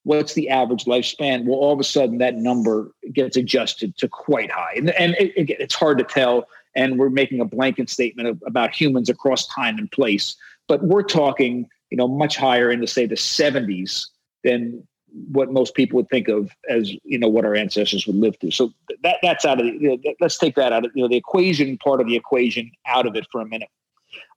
what's 0.04 0.34
the 0.34 0.48
average 0.48 0.84
lifespan? 0.84 1.44
Well, 1.44 1.58
all 1.58 1.72
of 1.72 1.80
a 1.80 1.84
sudden 1.84 2.18
that 2.18 2.36
number 2.36 2.92
gets 3.12 3.36
adjusted 3.36 3.96
to 3.98 4.08
quite 4.08 4.50
high, 4.50 4.74
and 4.76 4.90
and 4.90 5.14
it, 5.18 5.32
it, 5.36 5.50
it's 5.60 5.74
hard 5.74 5.98
to 5.98 6.04
tell. 6.04 6.46
And 6.74 6.98
we're 6.98 7.10
making 7.10 7.40
a 7.40 7.44
blanket 7.44 7.90
statement 7.90 8.28
of, 8.28 8.42
about 8.46 8.74
humans 8.74 9.10
across 9.10 9.46
time 9.48 9.76
and 9.76 9.92
place, 9.92 10.36
but 10.68 10.82
we're 10.82 11.02
talking, 11.02 11.68
you 11.90 11.98
know, 11.98 12.08
much 12.08 12.34
higher 12.34 12.70
into 12.70 12.86
say 12.86 13.04
the 13.04 13.14
70s 13.14 14.06
than 14.42 14.82
what 15.30 15.52
most 15.52 15.74
people 15.74 15.96
would 15.96 16.08
think 16.08 16.28
of 16.28 16.50
as 16.70 16.90
you 17.04 17.18
know 17.18 17.28
what 17.28 17.44
our 17.44 17.54
ancestors 17.54 18.06
would 18.06 18.16
live 18.16 18.36
through. 18.40 18.52
So 18.52 18.72
that 19.02 19.16
that's 19.22 19.44
out 19.44 19.60
of 19.60 19.66
the. 19.66 19.72
You 19.72 19.88
know, 19.90 20.14
let's 20.20 20.38
take 20.38 20.54
that 20.56 20.72
out 20.72 20.84
of 20.84 20.92
you 20.94 21.02
know 21.02 21.08
the 21.08 21.16
equation 21.16 21.76
part 21.78 22.00
of 22.00 22.06
the 22.06 22.16
equation 22.16 22.70
out 22.86 23.06
of 23.06 23.14
it 23.16 23.26
for 23.30 23.40
a 23.40 23.46
minute. 23.46 23.68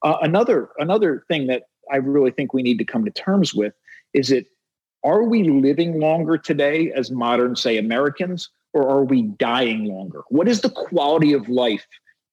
Uh, 0.04 0.18
another 0.22 0.70
another 0.78 1.24
thing 1.28 1.48
that 1.48 1.64
I 1.92 1.98
really 1.98 2.32
think 2.32 2.54
we 2.54 2.64
need 2.64 2.78
to 2.80 2.86
come 2.86 3.06
to 3.06 3.12
terms 3.12 3.54
with 3.54 3.74
is 4.14 4.32
it 4.32 4.48
are 5.06 5.24
we 5.24 5.44
living 5.44 6.00
longer 6.00 6.38
today 6.38 6.92
as 6.94 7.12
modern 7.12 7.56
say 7.56 7.78
Americans 7.78 8.50
or 8.74 8.90
are 8.90 9.06
we 9.06 9.22
dying 9.22 9.86
longer? 9.86 10.24
What 10.30 10.48
is 10.48 10.62
the 10.62 10.70
quality 10.70 11.32
of 11.32 11.48
life 11.48 11.86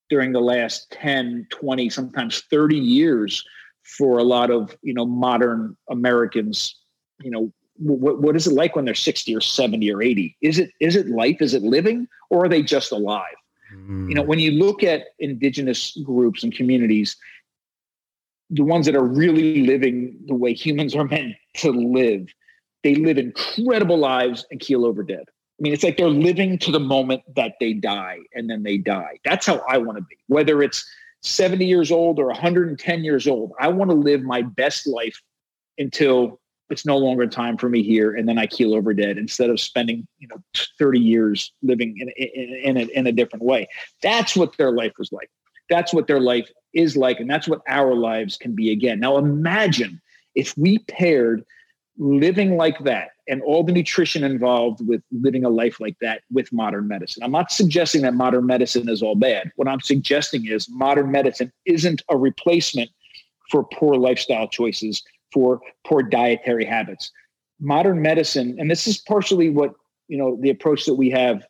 during 0.09 0.33
the 0.33 0.41
last 0.41 0.91
10, 0.91 1.47
20, 1.51 1.91
sometimes 1.91 2.43
30 2.51 2.77
years 2.77 3.45
for 3.83 4.19
a 4.19 4.25
lot 4.25 4.51
of 4.51 4.75
you 4.83 4.95
know 4.95 5.07
modern 5.07 5.77
Americans? 5.89 6.75
You 7.21 7.31
know 7.31 7.53
what, 7.77 8.21
what 8.21 8.37
is 8.37 8.47
it 8.47 8.55
like 8.55 8.75
when 8.75 8.85
they're 8.85 8.95
60 8.95 9.35
or 9.35 9.41
70 9.41 9.93
or 9.93 10.03
80 10.03 10.37
is 10.41 10.59
it 10.59 10.71
is 10.81 10.97
it 10.97 11.09
life 11.09 11.41
is 11.41 11.55
it 11.55 11.63
living 11.63 12.07
or 12.31 12.45
are 12.45 12.49
they 12.49 12.63
just 12.63 12.93
alive 12.93 13.35
mm. 13.75 14.09
you 14.09 14.15
know 14.15 14.23
when 14.23 14.39
you 14.39 14.51
look 14.51 14.83
at 14.83 15.07
indigenous 15.19 15.97
groups 16.05 16.43
and 16.43 16.55
communities 16.55 17.17
the 18.51 18.63
ones 18.63 18.85
that 18.87 18.95
are 18.95 19.05
really 19.05 19.67
living 19.67 20.15
the 20.27 20.35
way 20.35 20.53
humans 20.53 20.95
are 20.95 21.05
meant 21.05 21.35
to 21.55 21.71
live 21.71 22.27
they 22.83 22.95
live 22.95 23.19
incredible 23.19 23.99
lives 23.99 24.45
and 24.51 24.61
keel 24.61 24.85
over 24.85 25.03
dead. 25.03 25.25
I 25.29 25.61
mean 25.61 25.73
it's 25.73 25.85
like 25.85 25.97
they're 25.97 26.09
living 26.09 26.59
to 26.59 26.73
the 26.73 26.81
moment 26.81 27.23
that 27.37 27.55
they 27.61 27.73
die 27.73 28.19
and 28.35 28.51
then 28.51 28.63
they 28.63 28.79
die. 28.79 29.19
That's 29.25 29.47
how 29.47 29.63
i 29.69 29.79
want 29.79 29.99
to 29.99 30.03
be. 30.03 30.17
Whether 30.27 30.63
it's 30.63 30.85
70 31.23 31.65
years 31.65 31.93
old 31.93 32.19
or 32.19 32.27
110 32.27 33.05
years 33.05 33.27
old 33.27 33.53
i 33.61 33.69
want 33.69 33.91
to 33.91 33.97
live 33.97 34.23
my 34.23 34.43
best 34.43 34.87
life 34.87 35.21
until 35.79 36.41
it's 36.69 36.85
no 36.85 36.97
longer 36.99 37.27
time 37.27 37.57
for 37.57 37.69
me 37.69 37.83
here 37.83 38.15
and 38.15 38.29
then 38.29 38.39
i 38.39 38.47
keel 38.47 38.75
over 38.75 38.93
dead 38.93 39.19
instead 39.19 39.49
of 39.49 39.61
spending 39.61 40.07
you 40.19 40.29
know 40.29 40.43
30 40.79 40.99
years 40.99 41.53
living 41.63 41.97
in, 41.99 42.09
in, 42.17 42.55
in, 42.65 42.77
a, 42.77 42.99
in 42.99 43.07
a 43.07 43.13
different 43.13 43.45
way. 43.45 43.69
That's 44.03 44.37
what 44.37 44.57
their 44.57 44.73
life 44.73 44.93
was 44.99 45.13
like. 45.13 45.31
That's 45.71 45.95
what 45.95 46.07
their 46.07 46.21
life 46.21 46.51
is 46.75 46.97
like 46.97 47.21
and 47.21 47.31
that's 47.31 47.49
what 47.49 47.63
our 47.69 47.95
lives 47.95 48.37
can 48.37 48.55
be 48.55 48.73
again. 48.73 48.99
Now 48.99 49.17
imagine 49.19 50.01
if 50.35 50.57
we 50.59 50.79
paired 50.81 51.45
living 52.03 52.57
like 52.57 52.79
that 52.81 53.11
and 53.29 53.41
all 53.43 53.63
the 53.63 53.73
nutrition 53.73 54.25
involved 54.25 54.87
with 54.87 55.03
living 55.13 55.45
a 55.45 55.49
life 55.49 55.79
like 55.81 55.97
that 56.01 56.23
with 56.33 56.53
modern 56.53 56.89
medicine. 56.89 57.23
I'm 57.23 57.31
not 57.31 57.53
suggesting 57.53 58.03
that 58.03 58.15
modern 58.15 58.45
medicine 58.45 58.89
is 58.89 59.03
all 59.03 59.15
bad. 59.15 59.53
What 59.55 59.69
I'm 59.69 59.81
suggesting 59.81 60.47
is 60.47 60.69
modern 60.69 61.13
medicine 61.13 61.53
isn't 61.65 62.03
a 62.09 62.17
replacement 62.17 62.91
for 63.51 63.65
poor 63.65 63.95
lifestyle 63.95 64.49
choices 64.49 65.03
for 65.33 65.61
poor 65.87 66.03
dietary 66.03 66.65
habits. 66.65 67.11
Modern 67.61 68.03
medicine, 68.03 68.57
and 68.59 68.69
this 68.69 68.89
is 68.89 68.99
partially 68.99 69.49
what 69.49 69.75
you 70.09 70.19
know 70.19 70.37
the 70.41 70.51
approach 70.51 70.85
that 70.87 70.95
we 70.95 71.09
have, 71.11 71.47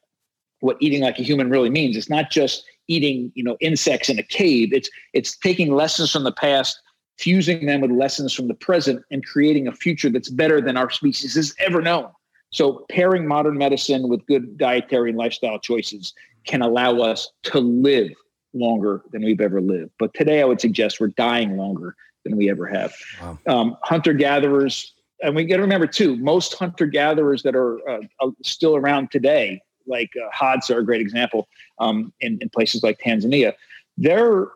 what 0.60 0.76
eating 0.80 1.00
like 1.00 1.18
a 1.18 1.22
human 1.22 1.48
really 1.48 1.70
means. 1.70 1.96
It's 1.96 2.10
not 2.10 2.30
just 2.30 2.64
eating 2.88 3.32
you 3.34 3.42
know 3.42 3.56
insects 3.60 4.10
in 4.10 4.18
a 4.18 4.22
cave. 4.22 4.74
It's 4.74 4.90
it's 5.14 5.36
taking 5.38 5.74
lessons 5.74 6.12
from 6.12 6.24
the 6.24 6.32
past, 6.32 6.78
fusing 7.18 7.66
them 7.66 7.80
with 7.80 7.90
lessons 7.90 8.32
from 8.32 8.48
the 8.48 8.54
present, 8.54 9.02
and 9.10 9.24
creating 9.24 9.68
a 9.68 9.72
future 9.72 10.10
that's 10.10 10.30
better 10.30 10.60
than 10.60 10.76
our 10.76 10.90
species 10.90 11.34
has 11.34 11.54
ever 11.58 11.80
known. 11.80 12.08
So 12.50 12.84
pairing 12.90 13.26
modern 13.26 13.56
medicine 13.56 14.08
with 14.08 14.26
good 14.26 14.58
dietary 14.58 15.10
and 15.10 15.18
lifestyle 15.18 15.58
choices 15.58 16.12
can 16.44 16.62
allow 16.62 16.98
us 16.98 17.30
to 17.44 17.60
live 17.60 18.12
longer 18.52 19.02
than 19.10 19.24
we've 19.24 19.40
ever 19.40 19.60
lived. 19.60 19.90
But 19.98 20.12
today, 20.14 20.42
I 20.42 20.44
would 20.44 20.60
suggest 20.60 21.00
we're 21.00 21.08
dying 21.08 21.56
longer 21.56 21.96
than 22.24 22.36
we 22.36 22.50
ever 22.50 22.66
have. 22.66 22.92
Wow. 23.20 23.38
Um, 23.46 23.76
hunter 23.82 24.12
gatherers, 24.12 24.92
and 25.22 25.34
we 25.34 25.44
got 25.44 25.56
to 25.56 25.62
remember 25.62 25.86
too, 25.86 26.16
most 26.16 26.54
hunter 26.54 26.86
gatherers 26.86 27.42
that 27.42 27.56
are 27.56 27.78
uh, 27.88 28.00
uh, 28.20 28.30
still 28.42 28.76
around 28.76 29.10
today, 29.10 29.62
like 29.86 30.10
uh, 30.16 30.58
are 30.70 30.78
a 30.78 30.84
great 30.84 31.00
example 31.00 31.48
um, 31.78 32.12
in, 32.20 32.38
in, 32.40 32.48
places 32.50 32.82
like 32.82 32.98
Tanzania, 33.00 33.54
they're 33.96 34.48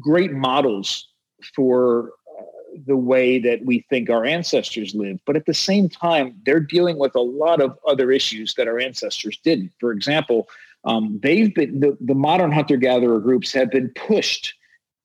great 0.00 0.32
models 0.32 1.08
for 1.54 2.12
uh, 2.38 2.42
the 2.86 2.96
way 2.96 3.38
that 3.38 3.64
we 3.64 3.84
think 3.90 4.10
our 4.10 4.24
ancestors 4.24 4.94
lived. 4.94 5.20
But 5.26 5.36
at 5.36 5.46
the 5.46 5.54
same 5.54 5.88
time, 5.88 6.34
they're 6.44 6.60
dealing 6.60 6.98
with 6.98 7.14
a 7.14 7.20
lot 7.20 7.60
of 7.60 7.78
other 7.86 8.10
issues 8.10 8.54
that 8.54 8.68
our 8.68 8.78
ancestors 8.78 9.38
didn't. 9.38 9.72
For 9.80 9.92
example, 9.92 10.48
um, 10.84 11.18
they've 11.22 11.54
been 11.54 11.80
the, 11.80 11.96
the 12.00 12.14
modern 12.14 12.52
hunter 12.52 12.76
gatherer 12.76 13.20
groups 13.20 13.52
have 13.52 13.70
been 13.70 13.90
pushed 13.90 14.54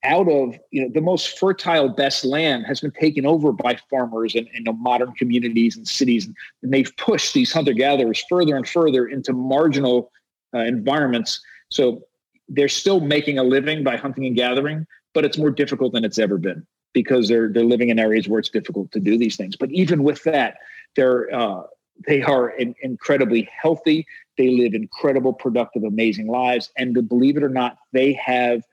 out 0.03 0.29
of 0.29 0.57
you 0.71 0.81
know 0.81 0.89
the 0.93 1.01
most 1.01 1.37
fertile 1.37 1.89
best 1.89 2.23
land 2.23 2.65
has 2.65 2.79
been 2.79 2.91
taken 2.91 3.25
over 3.25 3.51
by 3.51 3.77
farmers 3.89 4.33
and, 4.35 4.47
and 4.53 4.67
modern 4.79 5.11
communities 5.13 5.75
and 5.75 5.87
cities 5.87 6.25
and, 6.25 6.73
they've 6.73 6.95
pushed 6.97 7.33
these 7.33 7.51
hunter 7.51 7.73
gatherers 7.73 8.23
further 8.29 8.55
and 8.55 8.67
further 8.67 9.07
into 9.07 9.33
marginal 9.33 10.11
uh, 10.53 10.59
environments 10.59 11.41
so 11.69 12.01
they're 12.47 12.69
still 12.69 13.01
making 13.01 13.37
a 13.37 13.43
living 13.43 13.83
by 13.83 13.97
hunting 13.97 14.25
and 14.25 14.35
gathering 14.35 14.87
but 15.13 15.25
it's 15.25 15.37
more 15.37 15.51
difficult 15.51 15.93
than 15.93 16.05
it's 16.05 16.19
ever 16.19 16.37
been 16.37 16.65
because 16.93 17.27
they're 17.27 17.49
they're 17.49 17.63
living 17.63 17.89
in 17.89 17.99
areas 17.99 18.27
where 18.27 18.39
it's 18.39 18.49
difficult 18.49 18.91
to 18.91 18.99
do 18.99 19.17
these 19.17 19.35
things 19.35 19.55
but 19.55 19.71
even 19.71 20.03
with 20.03 20.23
that 20.23 20.57
they're 20.95 21.33
uh, 21.33 21.63
they 22.07 22.21
are 22.21 22.49
in, 22.49 22.73
incredibly 22.81 23.47
healthy 23.61 24.05
they 24.37 24.49
live 24.49 24.73
incredible 24.73 25.33
productive 25.33 25.83
amazing 25.83 26.27
lives 26.27 26.71
and 26.77 27.07
believe 27.07 27.37
it 27.37 27.43
or 27.43 27.49
not 27.49 27.77
they 27.91 28.13
have 28.13 28.63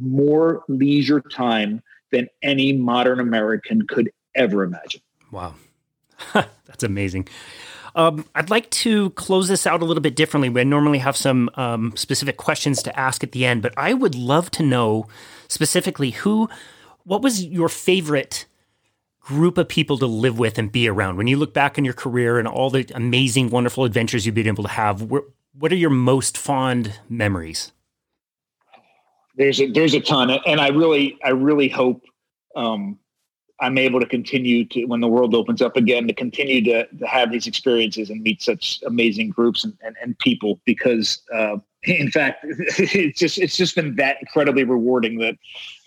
more 0.00 0.64
leisure 0.68 1.20
time 1.20 1.82
than 2.12 2.28
any 2.42 2.72
modern 2.72 3.20
American 3.20 3.86
could 3.86 4.10
ever 4.34 4.62
imagine. 4.62 5.00
Wow. 5.30 5.54
That's 6.32 6.82
amazing. 6.82 7.28
Um, 7.94 8.26
I'd 8.34 8.50
like 8.50 8.70
to 8.70 9.10
close 9.10 9.48
this 9.48 9.66
out 9.66 9.80
a 9.80 9.84
little 9.84 10.02
bit 10.02 10.16
differently. 10.16 10.50
We 10.50 10.64
normally 10.64 10.98
have 10.98 11.16
some 11.16 11.48
um, 11.54 11.96
specific 11.96 12.36
questions 12.36 12.82
to 12.82 12.98
ask 12.98 13.24
at 13.24 13.32
the 13.32 13.46
end, 13.46 13.62
but 13.62 13.72
I 13.76 13.94
would 13.94 14.14
love 14.14 14.50
to 14.52 14.62
know 14.62 15.08
specifically 15.48 16.10
who, 16.10 16.48
what 17.04 17.22
was 17.22 17.44
your 17.44 17.68
favorite 17.68 18.46
group 19.20 19.58
of 19.58 19.68
people 19.68 19.98
to 19.98 20.06
live 20.06 20.38
with 20.38 20.58
and 20.58 20.70
be 20.70 20.88
around? 20.88 21.16
When 21.16 21.26
you 21.26 21.36
look 21.36 21.54
back 21.54 21.78
on 21.78 21.84
your 21.84 21.94
career 21.94 22.38
and 22.38 22.46
all 22.46 22.70
the 22.70 22.90
amazing, 22.94 23.50
wonderful 23.50 23.84
adventures 23.84 24.26
you've 24.26 24.34
been 24.34 24.46
able 24.46 24.64
to 24.64 24.70
have, 24.70 25.02
what 25.02 25.72
are 25.72 25.76
your 25.76 25.90
most 25.90 26.36
fond 26.36 26.98
memories? 27.08 27.72
there's 29.36 29.60
a 29.60 29.70
there's 29.70 29.94
a 29.94 30.00
ton, 30.00 30.30
and 30.30 30.60
I 30.60 30.68
really 30.68 31.18
I 31.24 31.30
really 31.30 31.68
hope 31.68 32.02
um, 32.56 32.98
I'm 33.60 33.78
able 33.78 34.00
to 34.00 34.06
continue 34.06 34.64
to 34.66 34.84
when 34.86 35.00
the 35.00 35.08
world 35.08 35.34
opens 35.34 35.62
up 35.62 35.76
again 35.76 36.06
to 36.08 36.14
continue 36.14 36.62
to, 36.64 36.86
to 36.86 37.06
have 37.06 37.30
these 37.30 37.46
experiences 37.46 38.10
and 38.10 38.22
meet 38.22 38.42
such 38.42 38.80
amazing 38.86 39.30
groups 39.30 39.64
and, 39.64 39.76
and, 39.82 39.94
and 40.02 40.18
people 40.18 40.60
because 40.64 41.22
uh, 41.34 41.56
in 41.86 42.10
fact 42.10 42.44
it's 42.44 43.18
just 43.18 43.38
it's 43.38 43.56
just 43.56 43.74
been 43.74 43.96
that 43.96 44.16
incredibly 44.20 44.64
rewarding 44.64 45.18
that 45.18 45.36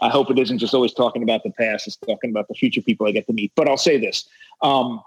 I 0.02 0.10
hope 0.10 0.32
it 0.32 0.40
isn't 0.40 0.60
just 0.60 0.74
always 0.74 0.94
talking 0.94 1.24
about 1.24 1.44
the 1.44 1.52
past 1.52 1.88
it's 1.88 1.98
talking 1.98 2.30
about 2.30 2.48
the 2.48 2.54
future 2.54 2.82
people 2.82 3.08
I 3.08 3.12
get 3.12 3.28
to 3.28 3.34
meet 3.34 3.52
but 3.56 3.68
I'll 3.68 3.78
say 3.78 3.98
this 3.98 4.28
um, 4.62 5.02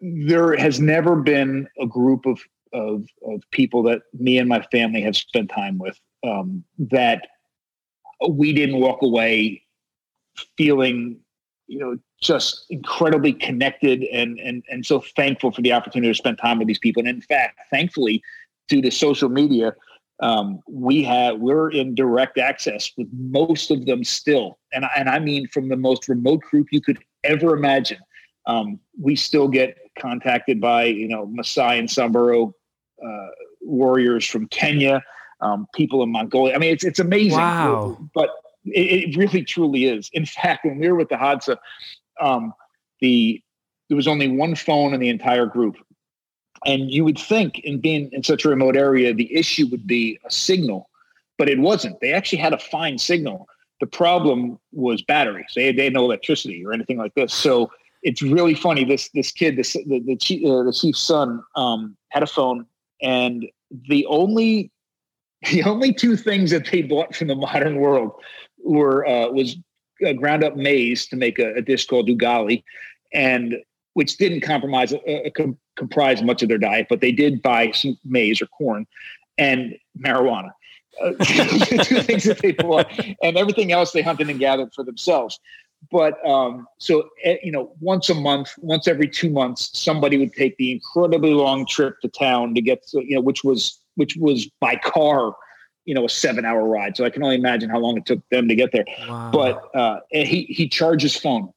there 0.00 0.56
has 0.56 0.80
never 0.80 1.16
been 1.16 1.68
a 1.80 1.86
group 1.86 2.26
of 2.26 2.40
of 2.72 3.06
of 3.26 3.42
people 3.50 3.82
that 3.84 4.02
me 4.12 4.38
and 4.38 4.48
my 4.48 4.62
family 4.72 5.00
have 5.02 5.16
spent 5.16 5.50
time 5.50 5.78
with 5.78 5.98
um, 6.26 6.64
that 6.78 7.26
we 8.28 8.52
didn't 8.52 8.80
walk 8.80 9.02
away 9.02 9.62
feeling 10.56 11.20
you 11.66 11.78
know, 11.78 11.98
just 12.22 12.66
incredibly 12.70 13.32
connected 13.32 14.04
and 14.04 14.38
and 14.38 14.62
and 14.70 14.86
so 14.86 15.00
thankful 15.16 15.50
for 15.50 15.62
the 15.62 15.72
opportunity 15.72 16.10
to 16.10 16.16
spend 16.16 16.38
time 16.38 16.58
with 16.58 16.68
these 16.68 16.78
people. 16.78 17.00
And 17.00 17.08
in 17.08 17.20
fact, 17.20 17.58
thankfully, 17.70 18.22
due 18.68 18.82
to 18.82 18.90
social 18.90 19.28
media, 19.28 19.74
um, 20.20 20.60
we 20.68 21.02
have 21.02 21.38
we're 21.38 21.70
in 21.70 21.94
direct 21.94 22.38
access 22.38 22.90
with 22.96 23.08
most 23.12 23.70
of 23.70 23.86
them 23.86 24.02
still, 24.02 24.58
and 24.72 24.86
and 24.96 25.08
I 25.08 25.18
mean 25.18 25.48
from 25.48 25.68
the 25.68 25.76
most 25.76 26.08
remote 26.08 26.40
group 26.42 26.68
you 26.70 26.80
could 26.80 26.98
ever 27.24 27.54
imagine. 27.54 27.98
Um, 28.46 28.78
we 28.98 29.16
still 29.16 29.48
get 29.48 29.76
contacted 29.98 30.60
by 30.60 30.84
you 30.84 31.08
know 31.08 31.26
Maasai 31.26 31.78
and 31.78 31.90
Samburu 31.90 32.52
uh, 33.04 33.26
warriors 33.60 34.26
from 34.26 34.48
Kenya, 34.48 35.02
um, 35.40 35.66
people 35.74 36.02
in 36.02 36.10
Mongolia. 36.10 36.54
I 36.54 36.58
mean, 36.58 36.72
it's 36.72 36.84
it's 36.84 36.98
amazing. 36.98 37.38
Wow. 37.38 37.98
But 38.14 38.30
it, 38.64 39.10
it, 39.10 39.16
really 39.16 39.44
truly 39.44 39.84
is. 39.84 40.10
In 40.12 40.24
fact, 40.24 40.64
when 40.64 40.78
we 40.78 40.88
were 40.88 40.96
with 40.96 41.08
the 41.08 41.16
Hadza, 41.16 41.56
um, 42.20 42.54
the 43.00 43.42
there 43.88 43.96
was 43.96 44.08
only 44.08 44.28
one 44.28 44.54
phone 44.54 44.94
in 44.94 45.00
the 45.00 45.08
entire 45.08 45.46
group, 45.46 45.76
and 46.66 46.90
you 46.90 47.04
would 47.04 47.18
think, 47.18 47.60
in 47.60 47.80
being 47.80 48.10
in 48.12 48.24
such 48.24 48.44
a 48.44 48.48
remote 48.48 48.76
area, 48.76 49.14
the 49.14 49.32
issue 49.32 49.68
would 49.70 49.86
be 49.86 50.18
a 50.26 50.30
signal, 50.30 50.90
but 51.38 51.48
it 51.48 51.60
wasn't. 51.60 52.00
They 52.00 52.12
actually 52.12 52.38
had 52.38 52.52
a 52.52 52.58
fine 52.58 52.98
signal. 52.98 53.48
The 53.80 53.86
problem 53.86 54.58
was 54.72 55.00
batteries. 55.02 55.52
They, 55.54 55.70
they 55.72 55.84
had 55.84 55.92
no 55.92 56.04
electricity 56.04 56.66
or 56.66 56.72
anything 56.72 56.98
like 56.98 57.14
this. 57.14 57.32
So 57.32 57.70
it's 58.02 58.20
really 58.20 58.54
funny. 58.54 58.84
This 58.84 59.08
this 59.10 59.30
kid, 59.30 59.56
this 59.56 59.74
the 59.74 60.02
the, 60.04 60.16
chief, 60.16 60.44
uh, 60.44 60.64
the 60.64 60.72
chief's 60.72 61.00
son, 61.00 61.42
um, 61.54 61.96
had 62.08 62.22
a 62.22 62.26
phone, 62.26 62.66
and 63.00 63.46
the 63.88 64.04
only 64.06 64.70
the 65.50 65.62
only 65.62 65.92
two 65.92 66.16
things 66.16 66.50
that 66.50 66.68
they 66.70 66.82
bought 66.82 67.14
from 67.14 67.28
the 67.28 67.36
modern 67.36 67.76
world 67.76 68.12
were 68.64 69.06
uh, 69.06 69.28
was 69.28 69.56
uh, 70.06 70.12
ground 70.14 70.42
up 70.42 70.56
maize 70.56 71.06
to 71.06 71.16
make 71.16 71.38
a, 71.38 71.54
a, 71.54 71.62
dish 71.62 71.86
called 71.86 72.08
ugali, 72.08 72.64
and 73.12 73.56
which 73.94 74.16
didn't 74.16 74.40
compromise 74.40 74.92
uh, 74.92 74.96
uh, 74.96 75.30
com- 75.36 75.58
comprise 75.76 76.22
much 76.22 76.42
of 76.42 76.48
their 76.48 76.58
diet, 76.58 76.86
but 76.88 77.00
they 77.00 77.12
did 77.12 77.42
buy 77.42 77.70
some 77.72 77.98
maize 78.04 78.40
or 78.42 78.46
corn 78.46 78.86
and 79.38 79.76
marijuana. 79.98 80.50
Uh, 81.00 81.10
two 81.22 82.00
things 82.00 82.24
that 82.24 82.38
they 82.40 82.52
bought, 82.52 82.90
and 83.22 83.36
everything 83.36 83.70
else 83.70 83.92
they 83.92 84.00
hunted 84.00 84.30
and 84.30 84.38
gathered 84.38 84.72
for 84.72 84.82
themselves. 84.82 85.38
But 85.90 86.26
um, 86.26 86.66
so 86.78 87.10
eh, 87.22 87.36
you 87.42 87.52
know, 87.52 87.72
once 87.80 88.08
a 88.08 88.14
month, 88.14 88.52
once 88.58 88.88
every 88.88 89.08
two 89.08 89.28
months, 89.28 89.70
somebody 89.78 90.16
would 90.16 90.32
take 90.32 90.56
the 90.56 90.72
incredibly 90.72 91.34
long 91.34 91.66
trip 91.66 92.00
to 92.00 92.08
town 92.08 92.54
to 92.54 92.62
get, 92.62 92.86
to, 92.88 93.04
you 93.04 93.14
know, 93.14 93.20
which 93.20 93.44
was 93.44 93.78
which 93.96 94.16
was 94.16 94.46
by 94.60 94.76
car 94.76 95.34
you 95.84 95.94
know 95.94 96.04
a 96.04 96.08
seven 96.08 96.44
hour 96.44 96.64
ride 96.68 96.96
so 96.96 97.04
i 97.04 97.10
can 97.10 97.22
only 97.22 97.36
imagine 97.36 97.70
how 97.70 97.78
long 97.78 97.96
it 97.96 98.04
took 98.04 98.18
them 98.30 98.48
to 98.48 98.54
get 98.54 98.72
there 98.72 98.84
wow. 99.08 99.30
but 99.32 99.70
uh, 99.74 100.00
he 100.10 100.42
he 100.50 100.68
charges 100.68 101.16
phone 101.16 101.52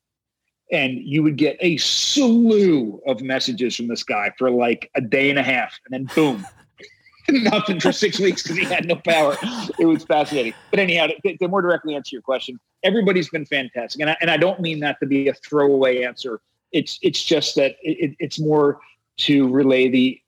and 0.71 0.99
you 0.99 1.23
would 1.23 1.35
get 1.35 1.57
a 1.59 1.77
slew 1.77 3.01
of 3.07 3.21
messages 3.21 3.75
from 3.75 3.87
this 3.87 4.03
guy 4.03 4.31
for 4.37 4.51
like 4.51 4.89
a 4.95 5.01
day 5.01 5.29
and 5.29 5.39
a 5.39 5.43
half 5.43 5.77
and 5.85 6.07
then 6.07 6.15
boom. 6.15 6.45
Nothing 7.29 7.79
for 7.79 7.91
six 7.91 8.19
weeks 8.19 8.41
because 8.41 8.57
he 8.57 8.65
had 8.65 8.87
no 8.87 8.95
power. 8.95 9.37
It 9.77 9.85
was 9.85 10.03
fascinating. 10.03 10.53
But 10.71 10.79
anyhow 10.79 11.07
to, 11.07 11.37
to, 11.37 11.47
more 11.47 11.61
directly 11.61 11.95
answer 11.95 12.15
your 12.15 12.23
question 12.23 12.59
everybody's 12.83 13.29
been 13.29 13.45
fantastic. 13.45 14.01
And 14.01 14.09
I, 14.11 14.17
and 14.21 14.31
I 14.31 14.37
don't 14.37 14.59
mean 14.59 14.79
that 14.81 14.99
to 15.01 15.05
be 15.05 15.27
a 15.27 15.33
throwaway 15.33 16.03
answer. 16.03 16.41
It's 16.71 16.99
it's 17.01 17.23
just 17.23 17.55
that 17.55 17.75
it, 17.81 18.15
it's 18.19 18.39
more 18.39 18.79
to 19.17 19.47
relay 19.49 19.89
the 19.89 20.21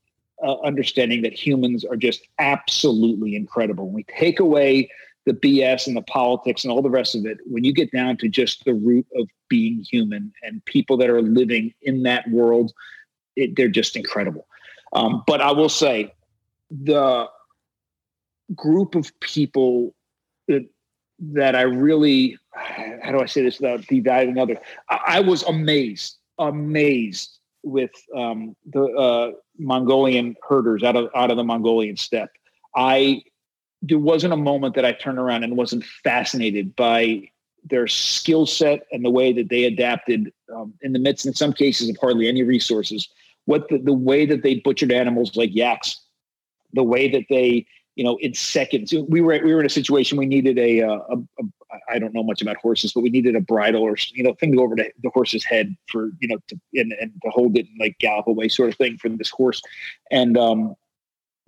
uh, 0.43 0.59
understanding 0.61 1.21
that 1.21 1.33
humans 1.33 1.85
are 1.85 1.95
just 1.95 2.27
absolutely 2.39 3.35
incredible. 3.35 3.85
When 3.85 3.93
we 3.93 4.03
take 4.03 4.39
away 4.39 4.89
the 5.25 5.33
BS 5.33 5.87
and 5.87 5.95
the 5.95 6.01
politics 6.01 6.63
and 6.63 6.71
all 6.71 6.81
the 6.81 6.89
rest 6.89 7.15
of 7.15 7.25
it, 7.25 7.37
when 7.45 7.63
you 7.63 7.73
get 7.73 7.91
down 7.91 8.17
to 8.17 8.27
just 8.27 8.65
the 8.65 8.73
root 8.73 9.05
of 9.15 9.27
being 9.49 9.85
human 9.89 10.33
and 10.43 10.63
people 10.65 10.97
that 10.97 11.09
are 11.09 11.21
living 11.21 11.73
in 11.81 12.03
that 12.03 12.29
world, 12.29 12.73
it, 13.35 13.55
they're 13.55 13.69
just 13.69 13.95
incredible. 13.95 14.47
Um, 14.93 15.23
but 15.27 15.41
I 15.41 15.51
will 15.51 15.69
say, 15.69 16.13
the 16.69 17.27
group 18.55 18.95
of 18.95 19.17
people 19.19 19.93
that 20.47 20.67
that 21.33 21.55
I 21.55 21.61
really, 21.61 22.37
how 22.53 23.11
do 23.11 23.19
I 23.19 23.27
say 23.27 23.43
this 23.43 23.59
without 23.59 23.81
devaluing 23.81 24.41
other? 24.41 24.57
I, 24.89 24.99
I 25.07 25.19
was 25.19 25.43
amazed, 25.43 26.17
amazed 26.39 27.37
with 27.63 27.91
um, 28.15 28.55
the 28.73 28.83
uh, 28.83 29.31
Mongolian 29.59 30.35
herders 30.47 30.83
out 30.83 30.95
of 30.95 31.09
out 31.15 31.29
of 31.29 31.37
the 31.37 31.43
Mongolian 31.43 31.95
steppe. 31.95 32.31
I 32.75 33.23
there 33.81 33.99
wasn't 33.99 34.33
a 34.33 34.37
moment 34.37 34.75
that 34.75 34.85
I 34.85 34.91
turned 34.91 35.17
around 35.17 35.43
and 35.43 35.57
wasn't 35.57 35.83
fascinated 35.83 36.75
by 36.75 37.29
their 37.63 37.87
skill 37.87 38.45
set 38.45 38.85
and 38.91 39.05
the 39.05 39.09
way 39.09 39.33
that 39.33 39.49
they 39.49 39.65
adapted 39.65 40.31
um, 40.53 40.73
in 40.81 40.93
the 40.93 40.99
midst, 40.99 41.25
in 41.25 41.33
some 41.33 41.53
cases, 41.53 41.89
of 41.89 41.97
hardly 41.99 42.27
any 42.27 42.43
resources. 42.43 43.07
What 43.45 43.67
the, 43.69 43.79
the 43.79 43.93
way 43.93 44.25
that 44.25 44.43
they 44.43 44.55
butchered 44.55 44.91
animals 44.91 45.35
like 45.35 45.53
yaks, 45.53 45.99
the 46.73 46.83
way 46.83 47.09
that 47.09 47.25
they, 47.29 47.65
you 47.95 48.03
know, 48.03 48.17
in 48.17 48.33
seconds. 48.33 48.93
We 48.93 49.21
were 49.21 49.39
we 49.43 49.53
were 49.53 49.59
in 49.59 49.65
a 49.65 49.69
situation 49.69 50.17
we 50.17 50.25
needed 50.25 50.57
a, 50.57 50.81
uh, 50.81 50.99
a, 51.09 51.15
a 51.39 51.43
I 51.89 51.99
don't 51.99 52.13
know 52.13 52.23
much 52.23 52.41
about 52.41 52.57
horses, 52.57 52.93
but 52.93 53.01
we 53.01 53.09
needed 53.09 53.35
a 53.35 53.41
bridle 53.41 53.81
or 53.81 53.95
you 54.13 54.23
know 54.23 54.33
thing 54.35 54.51
to 54.51 54.57
go 54.57 54.63
over 54.63 54.75
the 54.75 55.09
horse's 55.13 55.43
head 55.43 55.75
for 55.87 56.09
you 56.19 56.27
know 56.27 56.37
to 56.47 56.59
and, 56.75 56.93
and 56.93 57.11
to 57.23 57.29
hold 57.29 57.57
it 57.57 57.67
and 57.67 57.79
like 57.79 57.97
gallop 57.99 58.27
away 58.27 58.47
sort 58.47 58.69
of 58.69 58.75
thing 58.75 58.97
for 58.97 59.09
this 59.09 59.29
horse. 59.29 59.61
And 60.09 60.37
um, 60.37 60.75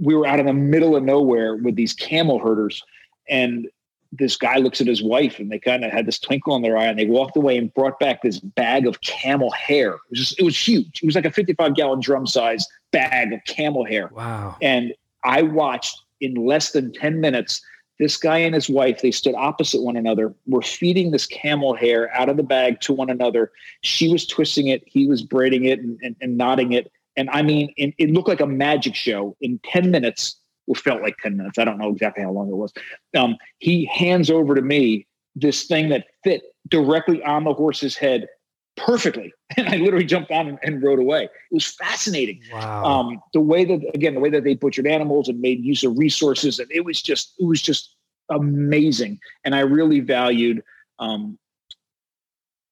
we 0.03 0.15
were 0.15 0.27
out 0.27 0.39
in 0.39 0.45
the 0.45 0.53
middle 0.53 0.95
of 0.95 1.03
nowhere 1.03 1.55
with 1.55 1.75
these 1.75 1.93
camel 1.93 2.39
herders, 2.39 2.83
and 3.29 3.67
this 4.11 4.35
guy 4.35 4.57
looks 4.57 4.79
at 4.79 4.85
his 4.85 5.01
wife 5.01 5.39
and 5.39 5.51
they 5.51 5.57
kind 5.57 5.83
of 5.83 5.91
had 5.91 6.05
this 6.05 6.19
twinkle 6.19 6.55
in 6.55 6.61
their 6.61 6.77
eye 6.77 6.85
and 6.85 6.99
they 6.99 7.07
walked 7.07 7.35
away 7.35 7.57
and 7.57 7.73
brought 7.73 7.99
back 7.99 8.21
this 8.21 8.39
bag 8.39 8.85
of 8.85 9.01
camel 9.01 9.49
hair. 9.51 9.93
It 9.93 9.99
was 10.11 10.19
just, 10.19 10.39
it 10.39 10.43
was 10.43 10.67
huge. 10.67 11.01
It 11.01 11.05
was 11.05 11.15
like 11.15 11.25
a 11.25 11.31
55 11.31 11.73
gallon 11.73 11.99
drum 11.99 12.27
size 12.27 12.67
bag 12.91 13.33
of 13.33 13.43
camel 13.45 13.83
hair. 13.83 14.11
Wow. 14.13 14.55
And 14.61 14.93
I 15.23 15.41
watched 15.41 15.99
in 16.21 16.35
less 16.35 16.73
than 16.73 16.93
10 16.93 17.19
minutes 17.21 17.61
this 17.99 18.17
guy 18.17 18.37
and 18.37 18.55
his 18.55 18.69
wife 18.69 19.01
they 19.01 19.11
stood 19.11 19.35
opposite 19.35 19.81
one 19.81 19.95
another 19.95 20.33
were 20.47 20.61
feeding 20.61 21.11
this 21.11 21.25
camel 21.25 21.75
hair 21.75 22.13
out 22.15 22.27
of 22.27 22.37
the 22.37 22.43
bag 22.43 22.81
to 22.81 22.91
one 22.91 23.09
another 23.09 23.51
she 23.81 24.11
was 24.11 24.25
twisting 24.25 24.67
it 24.67 24.83
he 24.85 25.07
was 25.07 25.21
braiding 25.21 25.65
it 25.65 25.79
and, 25.79 25.99
and, 26.01 26.15
and 26.19 26.37
knotting 26.37 26.73
it 26.73 26.91
and 27.17 27.29
i 27.31 27.41
mean 27.41 27.73
it, 27.77 27.93
it, 27.97 28.11
looked 28.11 28.27
like 28.27 28.41
a 28.41 28.47
magic 28.47 28.95
show 28.95 29.35
in 29.41 29.59
10 29.65 29.91
minutes 29.91 30.37
it 30.67 30.77
felt 30.77 31.01
like 31.01 31.15
10 31.21 31.37
minutes 31.37 31.57
i 31.57 31.65
don't 31.65 31.77
know 31.77 31.89
exactly 31.89 32.23
how 32.23 32.31
long 32.31 32.47
it 32.49 32.55
was 32.55 32.73
um, 33.17 33.37
he 33.59 33.85
hands 33.85 34.29
over 34.29 34.55
to 34.55 34.61
me 34.61 35.07
this 35.35 35.65
thing 35.65 35.89
that 35.89 36.05
fit 36.23 36.43
directly 36.69 37.21
on 37.23 37.43
the 37.43 37.53
horse's 37.53 37.95
head 37.95 38.27
perfectly. 38.75 39.33
And 39.55 39.69
I 39.69 39.75
literally 39.75 40.05
jumped 40.05 40.31
on 40.31 40.47
and, 40.47 40.57
and 40.63 40.81
rode 40.81 40.97
away. 40.97 41.25
It 41.25 41.29
was 41.51 41.67
fascinating. 41.75 42.41
Wow. 42.51 42.85
Um, 42.85 43.21
the 43.33 43.39
way 43.39 43.65
that, 43.65 43.81
again, 43.93 44.15
the 44.15 44.19
way 44.19 44.31
that 44.31 44.43
they 44.43 44.55
butchered 44.55 44.87
animals 44.87 45.29
and 45.29 45.39
made 45.39 45.63
use 45.63 45.83
of 45.83 45.95
resources. 45.95 46.57
And 46.57 46.67
it 46.71 46.83
was 46.83 47.03
just, 47.03 47.35
it 47.37 47.45
was 47.45 47.61
just 47.61 47.95
amazing. 48.29 49.19
And 49.45 49.53
I 49.53 49.59
really 49.59 49.99
valued 49.99 50.63
um, 50.97 51.37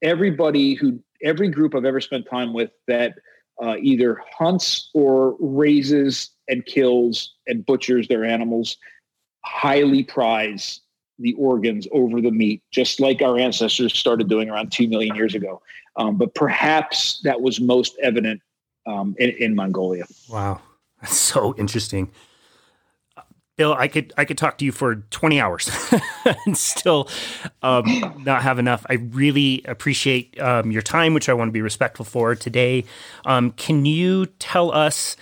everybody 0.01 0.73
who, 0.73 1.03
every 1.23 1.49
group 1.49 1.75
I've 1.75 1.85
ever 1.85 2.01
spent 2.01 2.27
time 2.27 2.51
with 2.51 2.71
that 2.87 3.13
uh, 3.61 3.75
either 3.81 4.21
hunts 4.37 4.89
or 4.93 5.35
raises 5.39 6.31
and 6.47 6.65
kills 6.65 7.33
and 7.47 7.65
butchers 7.65 8.07
their 8.07 8.25
animals 8.25 8.77
highly 9.43 10.03
prize 10.03 10.81
the 11.19 11.33
organs 11.33 11.87
over 11.91 12.21
the 12.21 12.31
meat, 12.31 12.61
just 12.71 12.99
like 12.99 13.21
our 13.21 13.37
ancestors 13.37 13.93
started 13.93 14.27
doing 14.27 14.49
around 14.49 14.71
2 14.71 14.87
million 14.87 15.15
years 15.15 15.35
ago. 15.35 15.61
Um, 15.95 16.17
but 16.17 16.33
perhaps 16.33 17.21
that 17.23 17.41
was 17.41 17.59
most 17.59 17.95
evident 18.01 18.41
um, 18.87 19.15
in, 19.19 19.29
in, 19.31 19.55
Mongolia. 19.55 20.05
Wow, 20.29 20.61
that's 21.01 21.17
so 21.17 21.53
interesting. 21.57 22.11
Bill, 23.57 23.73
I 23.73 23.87
could 23.87 24.13
I 24.17 24.25
could 24.25 24.37
talk 24.37 24.57
to 24.59 24.65
you 24.65 24.71
for 24.71 24.95
20 24.95 25.39
hours 25.39 25.69
and 26.45 26.57
still 26.57 27.09
um, 27.61 27.83
not 28.25 28.41
have 28.43 28.59
enough. 28.59 28.85
I 28.89 28.93
really 28.93 29.61
appreciate 29.65 30.39
um, 30.39 30.71
your 30.71 30.81
time, 30.81 31.13
which 31.13 31.29
I 31.29 31.33
want 31.33 31.49
to 31.49 31.53
be 31.53 31.61
respectful 31.61 32.05
for 32.05 32.33
today. 32.35 32.85
Um, 33.25 33.51
can 33.51 33.85
you 33.85 34.27
tell 34.39 34.71
us 34.71 35.17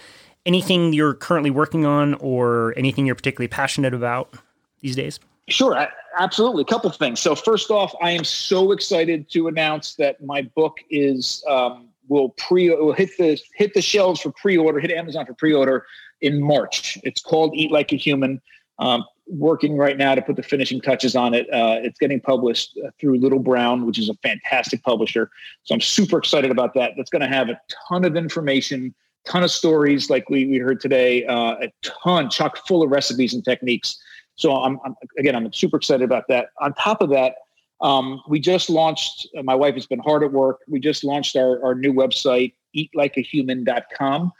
anything 0.45 0.93
you're 0.93 1.15
currently 1.15 1.49
working 1.49 1.85
on 1.85 2.13
or 2.15 2.73
anything 2.77 3.05
you're 3.05 3.15
particularly 3.15 3.47
passionate 3.47 3.93
about 3.93 4.33
these 4.81 4.95
days? 4.95 5.19
Sure, 5.49 5.87
absolutely. 6.17 6.61
A 6.61 6.65
couple 6.65 6.89
things. 6.91 7.19
So 7.19 7.33
first 7.33 7.71
off, 7.71 7.93
I 8.01 8.11
am 8.11 8.23
so 8.23 8.71
excited 8.71 9.29
to 9.31 9.47
announce 9.47 9.95
that 9.95 10.23
my 10.23 10.43
book 10.43 10.77
is 10.91 11.43
um, 11.49 11.89
will 12.07 12.29
pre 12.29 12.69
will 12.69 12.93
hit 12.93 13.17
the 13.17 13.41
hit 13.55 13.73
the 13.73 13.81
shelves 13.81 14.21
for 14.21 14.31
pre-order, 14.31 14.79
hit 14.79 14.91
Amazon 14.91 15.25
for 15.25 15.33
pre-order 15.33 15.85
in 16.21 16.41
March. 16.41 16.97
It's 17.03 17.21
called 17.21 17.53
Eat 17.55 17.71
Like 17.71 17.91
a 17.91 17.95
Human. 17.95 18.41
Um, 18.79 19.03
working 19.27 19.77
right 19.77 19.97
now 19.97 20.15
to 20.15 20.21
put 20.21 20.37
the 20.37 20.43
finishing 20.43 20.81
touches 20.81 21.15
on 21.15 21.33
it. 21.33 21.45
Uh, 21.53 21.77
it's 21.83 21.99
getting 21.99 22.19
published 22.19 22.79
uh, 22.83 22.89
through 22.99 23.19
Little 23.19 23.39
Brown, 23.39 23.85
which 23.85 23.99
is 23.99 24.09
a 24.09 24.13
fantastic 24.23 24.81
publisher. 24.83 25.29
So 25.63 25.75
I'm 25.75 25.81
super 25.81 26.17
excited 26.17 26.49
about 26.49 26.73
that. 26.75 26.93
That's 26.97 27.09
going 27.09 27.21
to 27.21 27.27
have 27.27 27.49
a 27.49 27.59
ton 27.89 28.05
of 28.05 28.15
information, 28.15 28.95
ton 29.25 29.43
of 29.43 29.51
stories 29.51 30.09
like 30.09 30.29
we, 30.29 30.47
we 30.47 30.57
heard 30.57 30.79
today, 30.79 31.25
uh, 31.25 31.57
a 31.61 31.71
ton, 31.83 32.29
chock 32.29 32.65
full 32.65 32.81
of 32.81 32.89
recipes 32.89 33.33
and 33.33 33.43
techniques 33.43 33.99
so 34.39 34.55
I'm, 34.55 34.79
I'm, 34.85 34.95
again, 35.17 35.35
I'm 35.35 35.51
super 35.51 35.75
excited 35.75 36.03
about 36.03 36.29
that. 36.29 36.51
On 36.61 36.73
top 36.73 37.01
of 37.01 37.09
that, 37.09 37.35
Um, 37.81 38.21
we 38.27 38.39
just 38.39 38.69
launched, 38.69 39.27
uh, 39.37 39.43
my 39.43 39.55
wife 39.55 39.75
has 39.75 39.85
been 39.85 39.99
hard 39.99 40.23
at 40.23 40.31
work. 40.33 40.59
We 40.67 40.79
just 40.81 41.03
launched 41.03 41.37
our, 41.37 41.63
our 41.63 41.75
new 41.75 41.93
website, 41.93 42.53
eatlikeahuman.com. 42.75 44.31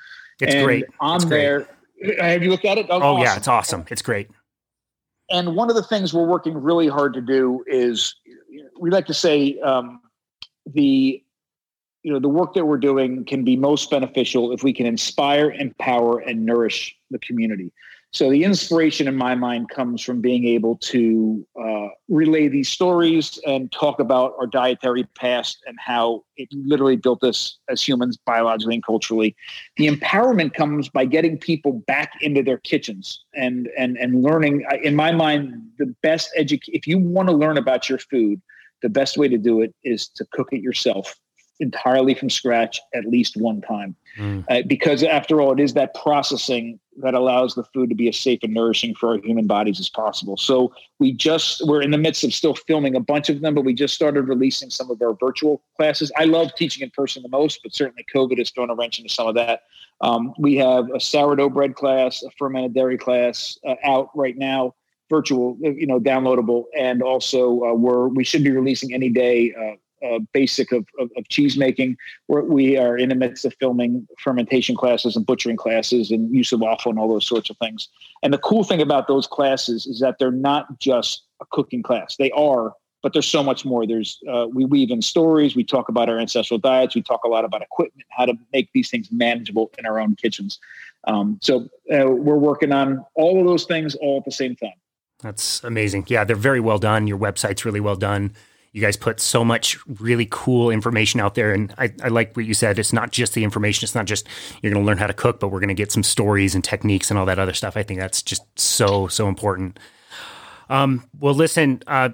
It's 0.42 0.56
and 0.56 0.66
great. 0.66 0.86
On 1.00 1.18
it's 1.18 1.26
there, 1.26 1.68
great. 2.02 2.22
have 2.22 2.44
you 2.44 2.50
looked 2.50 2.66
at 2.66 2.78
it? 2.78 2.88
Oh, 2.90 3.02
oh 3.02 3.02
awesome. 3.02 3.24
yeah, 3.24 3.36
it's 3.36 3.48
awesome. 3.48 3.86
It's 3.90 4.02
great. 4.02 4.30
And 5.30 5.56
one 5.56 5.70
of 5.70 5.76
the 5.76 5.84
things 5.84 6.14
we're 6.14 6.26
working 6.26 6.56
really 6.56 6.88
hard 6.88 7.14
to 7.14 7.22
do 7.22 7.64
is 7.68 8.16
we 8.80 8.90
like 8.90 9.06
to 9.08 9.14
say 9.14 9.60
um, 9.60 10.02
the 10.66 11.24
you 12.04 12.14
know 12.14 12.20
the 12.20 12.30
work 12.30 12.54
that 12.54 12.66
we're 12.66 12.78
doing 12.78 13.26
can 13.26 13.44
be 13.44 13.56
most 13.56 13.92
beneficial 13.92 14.52
if 14.52 14.64
we 14.64 14.74
can 14.74 14.86
inspire 14.86 15.52
empower 15.52 16.20
and 16.20 16.46
nourish 16.46 16.96
the 17.12 17.20
community 17.20 17.72
so 18.12 18.32
the 18.32 18.43
inspiration 18.43 19.07
in 19.07 19.16
my 19.16 19.36
mind 19.36 19.70
comes 19.70 20.01
from 20.01 20.20
being 20.20 20.45
able 20.45 20.78
to 20.78 21.45
uh, 21.62 21.89
relay 22.07 22.47
these 22.47 22.68
stories 22.68 23.39
and 23.45 23.72
talk 23.72 23.99
about 23.99 24.34
our 24.39 24.47
dietary 24.47 25.03
past 25.16 25.60
and 25.68 25.78
how 25.80 26.24
it 26.36 26.49
literally 26.51 26.95
built 26.95 27.24
us 27.24 27.60
as 27.70 27.88
humans 27.88 28.18
biologically 28.26 28.74
and 28.76 28.86
culturally. 28.86 29.36
The 29.78 29.88
empowerment 29.88 30.55
comes 30.55 30.89
by 30.89 31.05
getting 31.05 31.38
people 31.38 31.84
back 31.86 32.14
into 32.22 32.41
their 32.41 32.57
kitchens 32.57 33.24
and 33.36 33.70
and 33.78 33.95
and 33.97 34.24
learning. 34.24 34.66
In 34.84 34.95
my 34.95 35.12
mind 35.12 35.53
the 35.78 35.93
best 36.01 36.32
education 36.36 36.74
if 36.76 36.88
you 36.88 36.97
want 36.97 37.30
to 37.30 37.36
learn 37.36 37.57
about 37.57 37.89
your 37.89 37.99
food 37.99 38.41
the 38.82 38.89
best 38.89 39.18
way 39.18 39.28
to 39.28 39.38
do 39.38 39.62
it 39.62 39.74
is 39.84 40.07
to 40.07 40.26
cook 40.32 40.49
it 40.51 40.62
yourself 40.62 41.16
entirely 41.60 42.14
from 42.14 42.30
scratch 42.30 42.80
at 42.93 43.05
least 43.05 43.38
one 43.38 43.62
time. 43.62 43.95
Mm. 44.18 44.45
Uh, 44.49 44.62
because 44.68 45.03
after 45.03 45.41
all, 45.41 45.51
it 45.51 45.60
is 45.60 45.74
that 45.74 45.93
processing 45.93 46.80
that 46.97 47.14
allows 47.14 47.55
the 47.55 47.64
food 47.64 47.89
to 47.89 47.95
be 47.95 48.10
as 48.10 48.18
safe 48.18 48.39
and 48.43 48.53
nourishing 48.53 48.93
for 48.95 49.10
our 49.10 49.18
human 49.20 49.47
bodies 49.47 49.80
as 49.80 49.89
possible. 49.89 50.36
So 50.36 50.74
we 50.99 51.14
just, 51.14 51.66
we're 51.66 51.82
in 51.82 51.91
the 51.91 51.97
midst 51.97 52.24
of 52.24 52.34
still 52.34 52.55
filming 52.55 52.95
a 52.95 52.99
bunch 52.99 53.30
of 53.30 53.41
them, 53.41 53.55
but 53.55 53.64
we 53.64 53.74
just 53.74 53.93
started 53.93 54.24
releasing 54.24 54.70
some 54.70 54.91
of 54.91 55.01
our 55.01 55.14
virtual 55.14 55.62
classes. 55.78 56.12
I 56.18 56.26
love 56.26 56.53
teaching 56.55 56.84
in 56.84 56.89
person 56.91 57.24
the 57.24 57.30
most, 57.30 57.62
but 57.64 57.74
certainly 57.74 58.05
COVID 58.14 58.38
has 58.38 58.51
thrown 58.51 58.70
a 58.70 58.76
wrench 58.76 58.99
into 58.99 59.14
some 59.14 59.28
of 59.28 59.36
that. 59.36 59.64
Um, 60.01 60.34
we 60.38 60.55
have 60.57 60.89
a 60.93 60.99
sourdough 60.99 61.49
bread 61.49 61.76
class, 61.76 62.24
a 62.24 62.32
fermented 62.32 62.74
dairy 62.74 62.97
class 62.97 63.57
uh, 63.68 63.76
out 63.84 64.10
right 64.16 64.38
now 64.38 64.76
virtual, 65.10 65.57
you 65.60 65.88
know, 65.88 65.99
downloadable, 65.99 66.66
and 66.78 67.01
also 67.01 67.64
uh, 67.64 67.74
we're 67.74 68.07
we 68.07 68.24
should 68.24 68.43
be 68.43 68.51
releasing 68.51 68.93
any 68.93 69.10
day 69.10 69.53
uh, 70.06 70.20
basic 70.34 70.72
of, 70.72 70.86
of, 71.00 71.10
of, 71.18 71.28
cheese 71.30 71.58
making. 71.58 71.97
We're, 72.28 72.43
we 72.43 72.78
are 72.78 72.97
in 72.97 73.10
the 73.10 73.16
midst 73.16 73.45
of 73.45 73.54
filming 73.60 74.08
fermentation 74.20 74.76
classes 74.76 75.16
and 75.16 75.26
butchering 75.26 75.58
classes 75.58 76.12
and 76.12 76.34
use 76.34 76.52
of 76.52 76.62
offal 76.62 76.91
and 76.91 77.00
all 77.00 77.10
those 77.10 77.28
sorts 77.28 77.50
of 77.50 77.58
things. 77.58 77.88
And 78.24 78.34
the 78.34 78.38
cool 78.38 78.64
thing 78.64 78.82
about 78.82 79.08
those 79.08 79.28
classes 79.28 79.86
is 79.86 80.00
that 80.00 80.18
they're 80.20 80.32
not 80.32 80.80
just 80.80 81.24
a 81.41 81.45
cooking 81.52 81.84
class. 81.84 82.16
They 82.18 82.32
are, 82.32 82.74
but 83.02 83.14
there's 83.14 83.28
so 83.28 83.43
much 83.43 83.66
more. 83.66 83.86
There's 83.86 84.20
uh, 84.30 84.47
we 84.52 84.66
weave 84.66 84.91
in 84.91 85.02
stories. 85.02 85.56
We 85.56 85.64
talk 85.64 85.89
about 85.89 86.10
our 86.10 86.20
ancestral 86.20 86.60
diets. 86.60 86.95
We 86.95 87.02
talk 87.02 87.24
a 87.24 87.30
lot 87.30 87.45
about 87.45 87.62
equipment, 87.62 88.08
how 88.10 88.26
to 88.26 88.34
make 88.54 88.70
these 88.74 88.89
things 88.89 89.10
manageable 89.12 89.72
in 89.78 89.86
our 89.86 90.00
own 90.00 90.16
kitchens. 90.16 90.60
Um, 91.06 91.39
so 91.41 91.70
uh, 91.91 92.08
we're 92.08 92.38
working 92.38 92.72
on 92.72 93.06
all 93.16 93.39
of 93.39 93.45
those 93.45 93.66
things 93.66 93.95
all 93.95 94.18
at 94.18 94.26
the 94.26 94.32
same 94.32 94.56
time. 94.56 94.74
That's 95.22 95.64
amazing. 95.64 96.06
Yeah, 96.08 96.24
they're 96.24 96.36
very 96.36 96.60
well 96.60 96.80
done. 96.80 97.08
Your 97.08 97.18
website's 97.18 97.66
really 97.66 97.82
well 97.82 97.97
done 97.97 98.34
you 98.72 98.82
guys 98.82 98.95
put 98.95 99.20
so 99.20 99.43
much 99.43 99.78
really 99.99 100.28
cool 100.30 100.70
information 100.70 101.20
out 101.20 101.36
there. 101.36 101.53
And 101.53 101.74
I, 101.78 101.91
I, 102.03 102.09
like 102.09 102.36
what 102.36 102.45
you 102.45 102.53
said. 102.53 102.78
It's 102.78 102.93
not 102.93 103.11
just 103.11 103.34
the 103.34 103.43
information. 103.43 103.86
It's 103.86 103.95
not 103.95 104.05
just 104.05 104.28
you're 104.61 104.72
going 104.72 104.84
to 104.84 104.88
learn 104.88 104.97
how 104.97 105.07
to 105.07 105.13
cook, 105.13 105.39
but 105.39 105.47
we're 105.47 105.59
going 105.59 105.70
to 105.70 105.74
get 105.74 105.91
some 105.91 106.03
stories 106.03 106.53
and 106.53 106.63
techniques 106.63 107.09
and 107.09 107.17
all 107.17 107.26
that 107.26 107.39
other 107.39 107.53
stuff. 107.53 107.76
I 107.76 107.84
think 107.84 107.99
that's 107.99 108.22
just 108.22 108.43
so, 108.59 109.07
so 109.07 109.28
important. 109.28 109.80
Um, 110.70 111.03
well, 111.20 111.34
listen, 111.34 111.82
uh, 111.88 112.09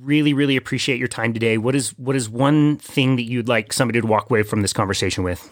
really, 0.00 0.32
really 0.32 0.56
appreciate 0.56 0.98
your 0.98 1.08
time 1.08 1.34
today. 1.34 1.58
What 1.58 1.74
is, 1.74 1.90
what 1.98 2.16
is 2.16 2.28
one 2.30 2.78
thing 2.78 3.16
that 3.16 3.24
you'd 3.24 3.48
like 3.48 3.72
somebody 3.74 4.00
to 4.00 4.06
walk 4.06 4.30
away 4.30 4.42
from 4.44 4.62
this 4.62 4.72
conversation 4.72 5.24
with? 5.24 5.50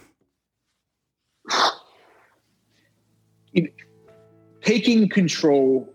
Taking 4.63 5.09
control 5.09 5.89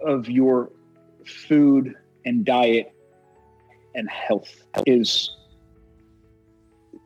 of 0.00 0.28
your 0.28 0.70
food 1.24 1.94
and 2.24 2.44
diet 2.44 2.92
and 3.98 4.08
health 4.08 4.62
is 4.86 5.30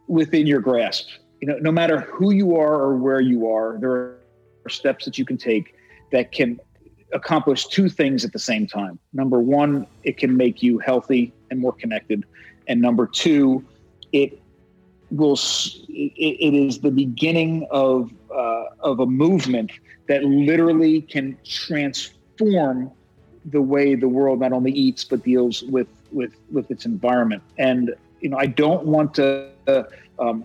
within 0.07 0.47
your 0.47 0.61
grasp. 0.61 1.09
You 1.41 1.49
know, 1.49 1.59
no 1.59 1.73
matter 1.73 2.01
who 2.01 2.33
you 2.33 2.55
are 2.57 2.75
or 2.75 2.97
where 2.97 3.21
you 3.21 3.51
are, 3.51 3.79
there 3.81 3.91
are 3.91 4.19
steps 4.69 5.07
that 5.07 5.19
you 5.19 5.25
can 5.25 5.39
take 5.39 5.75
that 6.13 6.31
can 6.31 6.61
accomplish 7.13 7.67
two 7.67 7.89
things 7.89 8.25
at 8.25 8.33
the 8.33 8.39
same 8.39 8.67
time. 8.67 8.99
Number 9.13 9.41
one, 9.41 9.87
it 10.05 10.19
can 10.19 10.37
make 10.37 10.63
you 10.63 10.79
healthy 10.79 11.33
and 11.51 11.59
more 11.59 11.73
connected, 11.73 12.25
and 12.69 12.81
number 12.81 13.07
two, 13.07 13.65
it 14.13 14.41
will 15.11 15.39
it, 15.89 16.55
is 16.55 16.81
the 16.81 16.91
beginning 16.91 17.67
of 17.71 18.13
uh, 18.31 18.65
of 18.81 19.01
a 19.01 19.07
movement 19.07 19.73
that 20.09 20.25
literally 20.25 21.03
can 21.03 21.39
transform 21.45 22.91
the 23.47 23.63
way 23.63 23.95
the 23.95 24.09
world 24.09 24.41
not 24.41 24.53
only 24.53 24.73
eats 24.73 25.05
but 25.05 25.25
deals 25.25 25.63
with 25.65 25.89
with 26.13 26.35
with 26.51 26.71
its 26.71 26.85
environment. 26.85 27.43
And 27.59 27.95
you 28.21 28.29
know, 28.29 28.39
I 28.39 28.47
don't 28.47 28.85
want 28.85 29.15
to. 29.15 29.51
Uh, 29.67 29.83
um, 30.19 30.45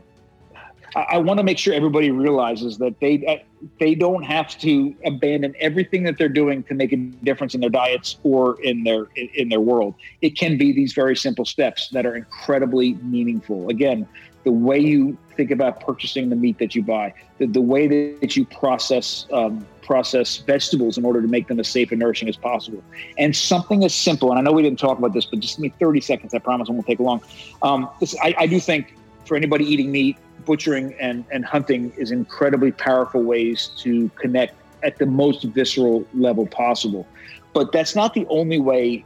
I, 0.96 1.06
I 1.12 1.18
want 1.18 1.38
to 1.38 1.44
make 1.44 1.58
sure 1.58 1.74
everybody 1.74 2.12
realizes 2.12 2.78
that 2.80 3.00
they 3.00 3.26
uh, 3.26 3.44
they 3.80 3.96
don't 3.96 4.24
have 4.24 4.58
to 4.60 4.96
abandon 5.06 5.56
everything 5.60 6.04
that 6.04 6.18
they're 6.18 6.30
doing 6.30 6.64
to 6.64 6.74
make 6.74 6.92
a 6.92 6.98
difference 6.98 7.56
in 7.56 7.62
their 7.62 7.70
diets 7.70 8.18
or 8.24 8.62
in 8.62 8.84
their 8.84 9.08
in 9.16 9.50
their 9.50 9.62
world. 9.62 9.96
It 10.22 10.38
can 10.38 10.58
be 10.58 10.72
these 10.72 10.94
very 10.94 11.16
simple 11.16 11.46
steps 11.46 11.90
that 11.90 12.06
are 12.06 12.16
incredibly 12.16 12.94
meaningful. 12.96 13.70
Again, 13.70 14.08
the 14.48 14.52
way 14.54 14.80
you 14.80 15.18
think 15.36 15.52
about 15.52 15.82
purchasing 15.82 16.30
the 16.30 16.36
meat 16.38 16.58
that 16.58 16.74
you 16.74 16.82
buy, 16.82 17.14
the, 17.38 17.48
the 17.48 17.60
way 17.60 18.16
that 18.16 18.38
you 18.38 18.46
process 18.46 19.28
um, 19.34 19.68
process 19.82 20.38
vegetables 20.38 20.98
in 20.98 21.04
order 21.04 21.22
to 21.22 21.28
make 21.28 21.50
them 21.50 21.60
as 21.60 21.68
safe 21.68 21.92
and 21.92 22.00
nourishing 22.00 22.30
as 22.30 22.38
possible. 22.38 22.82
And 23.18 23.36
something 23.36 23.84
as 23.84 23.94
simple, 23.94 24.30
and 24.30 24.40
I 24.40 24.42
know 24.42 24.54
we 24.54 24.62
didn't 24.62 24.80
talk 24.80 24.98
about 24.98 25.12
this, 25.14 25.26
but 25.26 25.42
just 25.42 25.58
give 25.58 25.64
me 25.64 25.74
30 25.78 26.00
seconds, 26.00 26.34
I 26.34 26.40
promise 26.40 26.70
it 26.70 26.72
won't 26.72 26.88
take 26.88 27.02
long. 27.02 27.22
Um, 27.62 27.90
this, 28.00 28.16
I, 28.22 28.36
I 28.38 28.48
do 28.48 28.58
think 28.58 28.96
for 29.26 29.36
anybody 29.36 29.66
eating 29.66 29.92
meat, 29.92 30.16
butchering 30.46 30.94
and, 30.98 31.26
and 31.30 31.44
hunting 31.44 31.92
is 31.98 32.12
incredibly 32.12 32.72
powerful 32.72 33.22
ways 33.22 33.72
to 33.80 34.10
connect 34.16 34.56
at 34.82 34.98
the 34.98 35.06
most 35.06 35.44
visceral 35.44 36.08
level 36.14 36.48
possible. 36.48 37.06
But 37.52 37.74
that's 37.74 37.98
not 37.98 38.14
the 38.14 38.26
only 38.30 38.62
way 38.62 39.04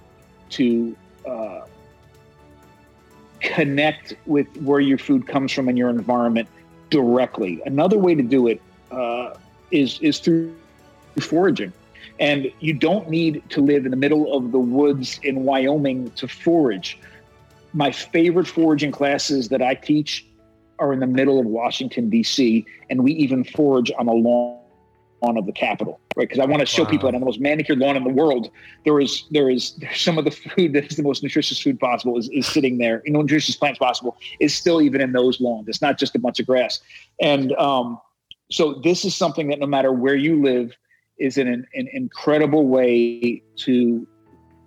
to 0.51 0.95
uh, 1.27 1.61
connect 3.41 4.13
with 4.25 4.47
where 4.61 4.79
your 4.79 4.97
food 4.97 5.27
comes 5.27 5.51
from 5.51 5.67
and 5.67 5.77
your 5.77 5.89
environment 5.89 6.47
directly. 6.89 7.61
Another 7.65 7.97
way 7.97 8.15
to 8.15 8.23
do 8.23 8.47
it 8.47 8.61
uh, 8.91 9.33
is 9.71 9.99
is 9.99 10.19
through 10.19 10.55
foraging. 11.19 11.73
And 12.19 12.51
you 12.59 12.73
don't 12.73 13.09
need 13.09 13.41
to 13.49 13.61
live 13.61 13.85
in 13.85 13.91
the 13.91 13.97
middle 13.97 14.31
of 14.35 14.51
the 14.51 14.59
woods 14.59 15.19
in 15.23 15.43
Wyoming 15.43 16.11
to 16.11 16.27
forage. 16.27 16.99
My 17.73 17.91
favorite 17.91 18.47
foraging 18.47 18.91
classes 18.91 19.49
that 19.49 19.61
I 19.61 19.75
teach 19.75 20.25
are 20.77 20.93
in 20.93 20.99
the 20.99 21.07
middle 21.07 21.39
of 21.39 21.45
Washington, 21.45 22.09
D.C., 22.09 22.65
and 22.89 23.03
we 23.03 23.13
even 23.13 23.43
forage 23.43 23.91
on 23.97 24.07
a 24.07 24.13
lawn 24.13 24.60
of 25.21 25.45
the 25.45 25.51
Capitol, 25.51 25.99
right? 26.15 26.27
Because 26.27 26.39
I 26.39 26.45
want 26.45 26.61
to 26.61 26.65
show 26.65 26.83
wow. 26.83 26.89
people 26.89 27.07
that 27.07 27.15
on 27.15 27.21
the 27.21 27.25
most 27.25 27.39
manicured 27.39 27.77
lawn 27.77 27.95
in 27.95 28.03
the 28.03 28.09
world, 28.09 28.49
there 28.85 28.99
is 28.99 29.25
there 29.31 29.49
is 29.49 29.79
some 29.95 30.17
of 30.17 30.25
the 30.25 30.31
food 30.31 30.73
that 30.73 30.85
is 30.85 30.97
the 30.97 31.03
most 31.03 31.23
nutritious 31.23 31.59
food 31.59 31.79
possible 31.79 32.17
is, 32.17 32.29
is 32.29 32.47
sitting 32.47 32.77
there. 32.77 33.01
You 33.05 33.13
know, 33.13 33.21
nutritious 33.21 33.55
plants 33.55 33.79
possible 33.79 34.17
is 34.39 34.55
still 34.55 34.81
even 34.81 35.01
in 35.01 35.11
those 35.11 35.39
lawns. 35.39 35.67
It's 35.67 35.81
not 35.81 35.97
just 35.97 36.15
a 36.15 36.19
bunch 36.19 36.39
of 36.39 36.47
grass. 36.47 36.79
And 37.19 37.53
um, 37.53 37.99
so 38.49 38.81
this 38.83 39.05
is 39.05 39.15
something 39.15 39.47
that 39.49 39.59
no 39.59 39.67
matter 39.67 39.91
where 39.93 40.15
you 40.15 40.41
live, 40.41 40.75
is 41.21 41.37
an, 41.37 41.47
an 41.47 41.87
incredible 41.93 42.67
way 42.67 43.41
to 43.55 44.07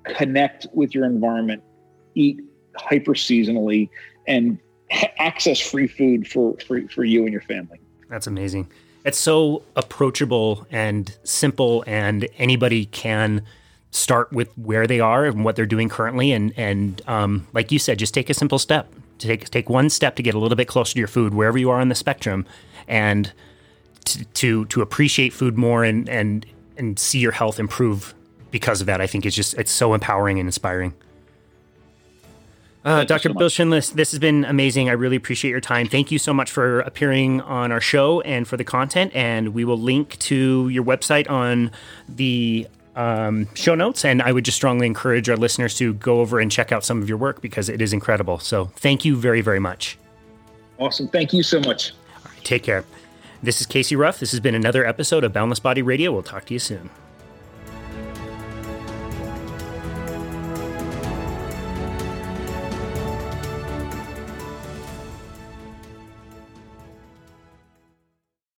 connect 0.04 0.66
with 0.72 0.94
your 0.94 1.04
environment, 1.04 1.62
eat 2.14 2.40
hyper 2.76 3.12
seasonally, 3.12 3.88
and 4.28 4.58
access 5.18 5.58
free 5.58 5.88
food 5.88 6.28
for, 6.28 6.56
for, 6.66 6.88
for 6.88 7.04
you 7.04 7.24
and 7.24 7.32
your 7.32 7.42
family. 7.42 7.80
That's 8.08 8.28
amazing. 8.28 8.70
It's 9.04 9.18
so 9.18 9.62
approachable 9.76 10.66
and 10.70 11.16
simple, 11.24 11.84
and 11.86 12.28
anybody 12.38 12.86
can 12.86 13.44
start 13.90 14.32
with 14.32 14.56
where 14.58 14.86
they 14.86 14.98
are 14.98 15.26
and 15.26 15.44
what 15.44 15.56
they're 15.56 15.66
doing 15.66 15.88
currently. 15.88 16.32
And, 16.32 16.52
and 16.56 17.00
um, 17.06 17.46
like 17.52 17.70
you 17.70 17.78
said, 17.78 17.98
just 17.98 18.14
take 18.14 18.30
a 18.30 18.34
simple 18.34 18.58
step. 18.58 18.92
Take, 19.18 19.48
take 19.50 19.68
one 19.68 19.90
step 19.90 20.16
to 20.16 20.22
get 20.22 20.34
a 20.34 20.38
little 20.38 20.56
bit 20.56 20.66
closer 20.66 20.94
to 20.94 20.98
your 20.98 21.08
food, 21.08 21.34
wherever 21.34 21.58
you 21.58 21.70
are 21.70 21.80
on 21.80 21.90
the 21.90 21.94
spectrum. 21.94 22.46
And 22.88 23.32
to, 24.04 24.24
to 24.24 24.64
to 24.66 24.82
appreciate 24.82 25.32
food 25.32 25.56
more 25.56 25.84
and 25.84 26.08
and 26.08 26.46
and 26.76 26.98
see 26.98 27.18
your 27.18 27.32
health 27.32 27.58
improve 27.58 28.14
because 28.50 28.80
of 28.80 28.86
that. 28.86 29.00
I 29.00 29.06
think 29.06 29.26
it's 29.26 29.36
just 29.36 29.54
it's 29.54 29.72
so 29.72 29.94
empowering 29.94 30.38
and 30.38 30.46
inspiring. 30.46 30.94
Uh, 32.84 33.04
Dr. 33.04 33.30
So 33.30 33.34
Bill 33.34 33.48
Schindler, 33.48 33.80
this 33.80 34.10
has 34.10 34.18
been 34.18 34.44
amazing. 34.44 34.90
I 34.90 34.92
really 34.92 35.16
appreciate 35.16 35.50
your 35.50 35.60
time. 35.60 35.88
Thank 35.88 36.10
you 36.10 36.18
so 36.18 36.34
much 36.34 36.50
for 36.50 36.80
appearing 36.80 37.40
on 37.40 37.72
our 37.72 37.80
show 37.80 38.20
and 38.20 38.46
for 38.46 38.58
the 38.58 38.64
content. 38.64 39.12
And 39.14 39.54
we 39.54 39.64
will 39.64 39.78
link 39.78 40.18
to 40.20 40.68
your 40.68 40.84
website 40.84 41.30
on 41.30 41.70
the 42.08 42.68
um, 42.94 43.48
show 43.54 43.74
notes, 43.74 44.04
and 44.04 44.22
I 44.22 44.32
would 44.32 44.44
just 44.44 44.56
strongly 44.56 44.86
encourage 44.86 45.28
our 45.28 45.36
listeners 45.36 45.76
to 45.78 45.94
go 45.94 46.20
over 46.20 46.38
and 46.38 46.50
check 46.50 46.72
out 46.72 46.84
some 46.84 47.02
of 47.02 47.08
your 47.08 47.18
work 47.18 47.40
because 47.40 47.68
it 47.68 47.80
is 47.80 47.92
incredible. 47.92 48.38
So 48.38 48.66
thank 48.76 49.04
you 49.04 49.16
very, 49.16 49.40
very 49.40 49.60
much. 49.60 49.98
Awesome. 50.78 51.08
Thank 51.08 51.32
you 51.32 51.42
so 51.42 51.60
much. 51.60 51.92
All 52.18 52.30
right, 52.30 52.44
take 52.44 52.62
care. 52.62 52.84
This 53.42 53.60
is 53.60 53.66
Casey 53.66 53.96
Ruff. 53.96 54.20
This 54.20 54.30
has 54.30 54.40
been 54.40 54.54
another 54.54 54.86
episode 54.86 55.24
of 55.24 55.32
Boundless 55.32 55.60
Body 55.60 55.82
Radio. 55.82 56.12
We'll 56.12 56.22
talk 56.22 56.44
to 56.46 56.52
you 56.52 56.58
soon. 56.58 56.90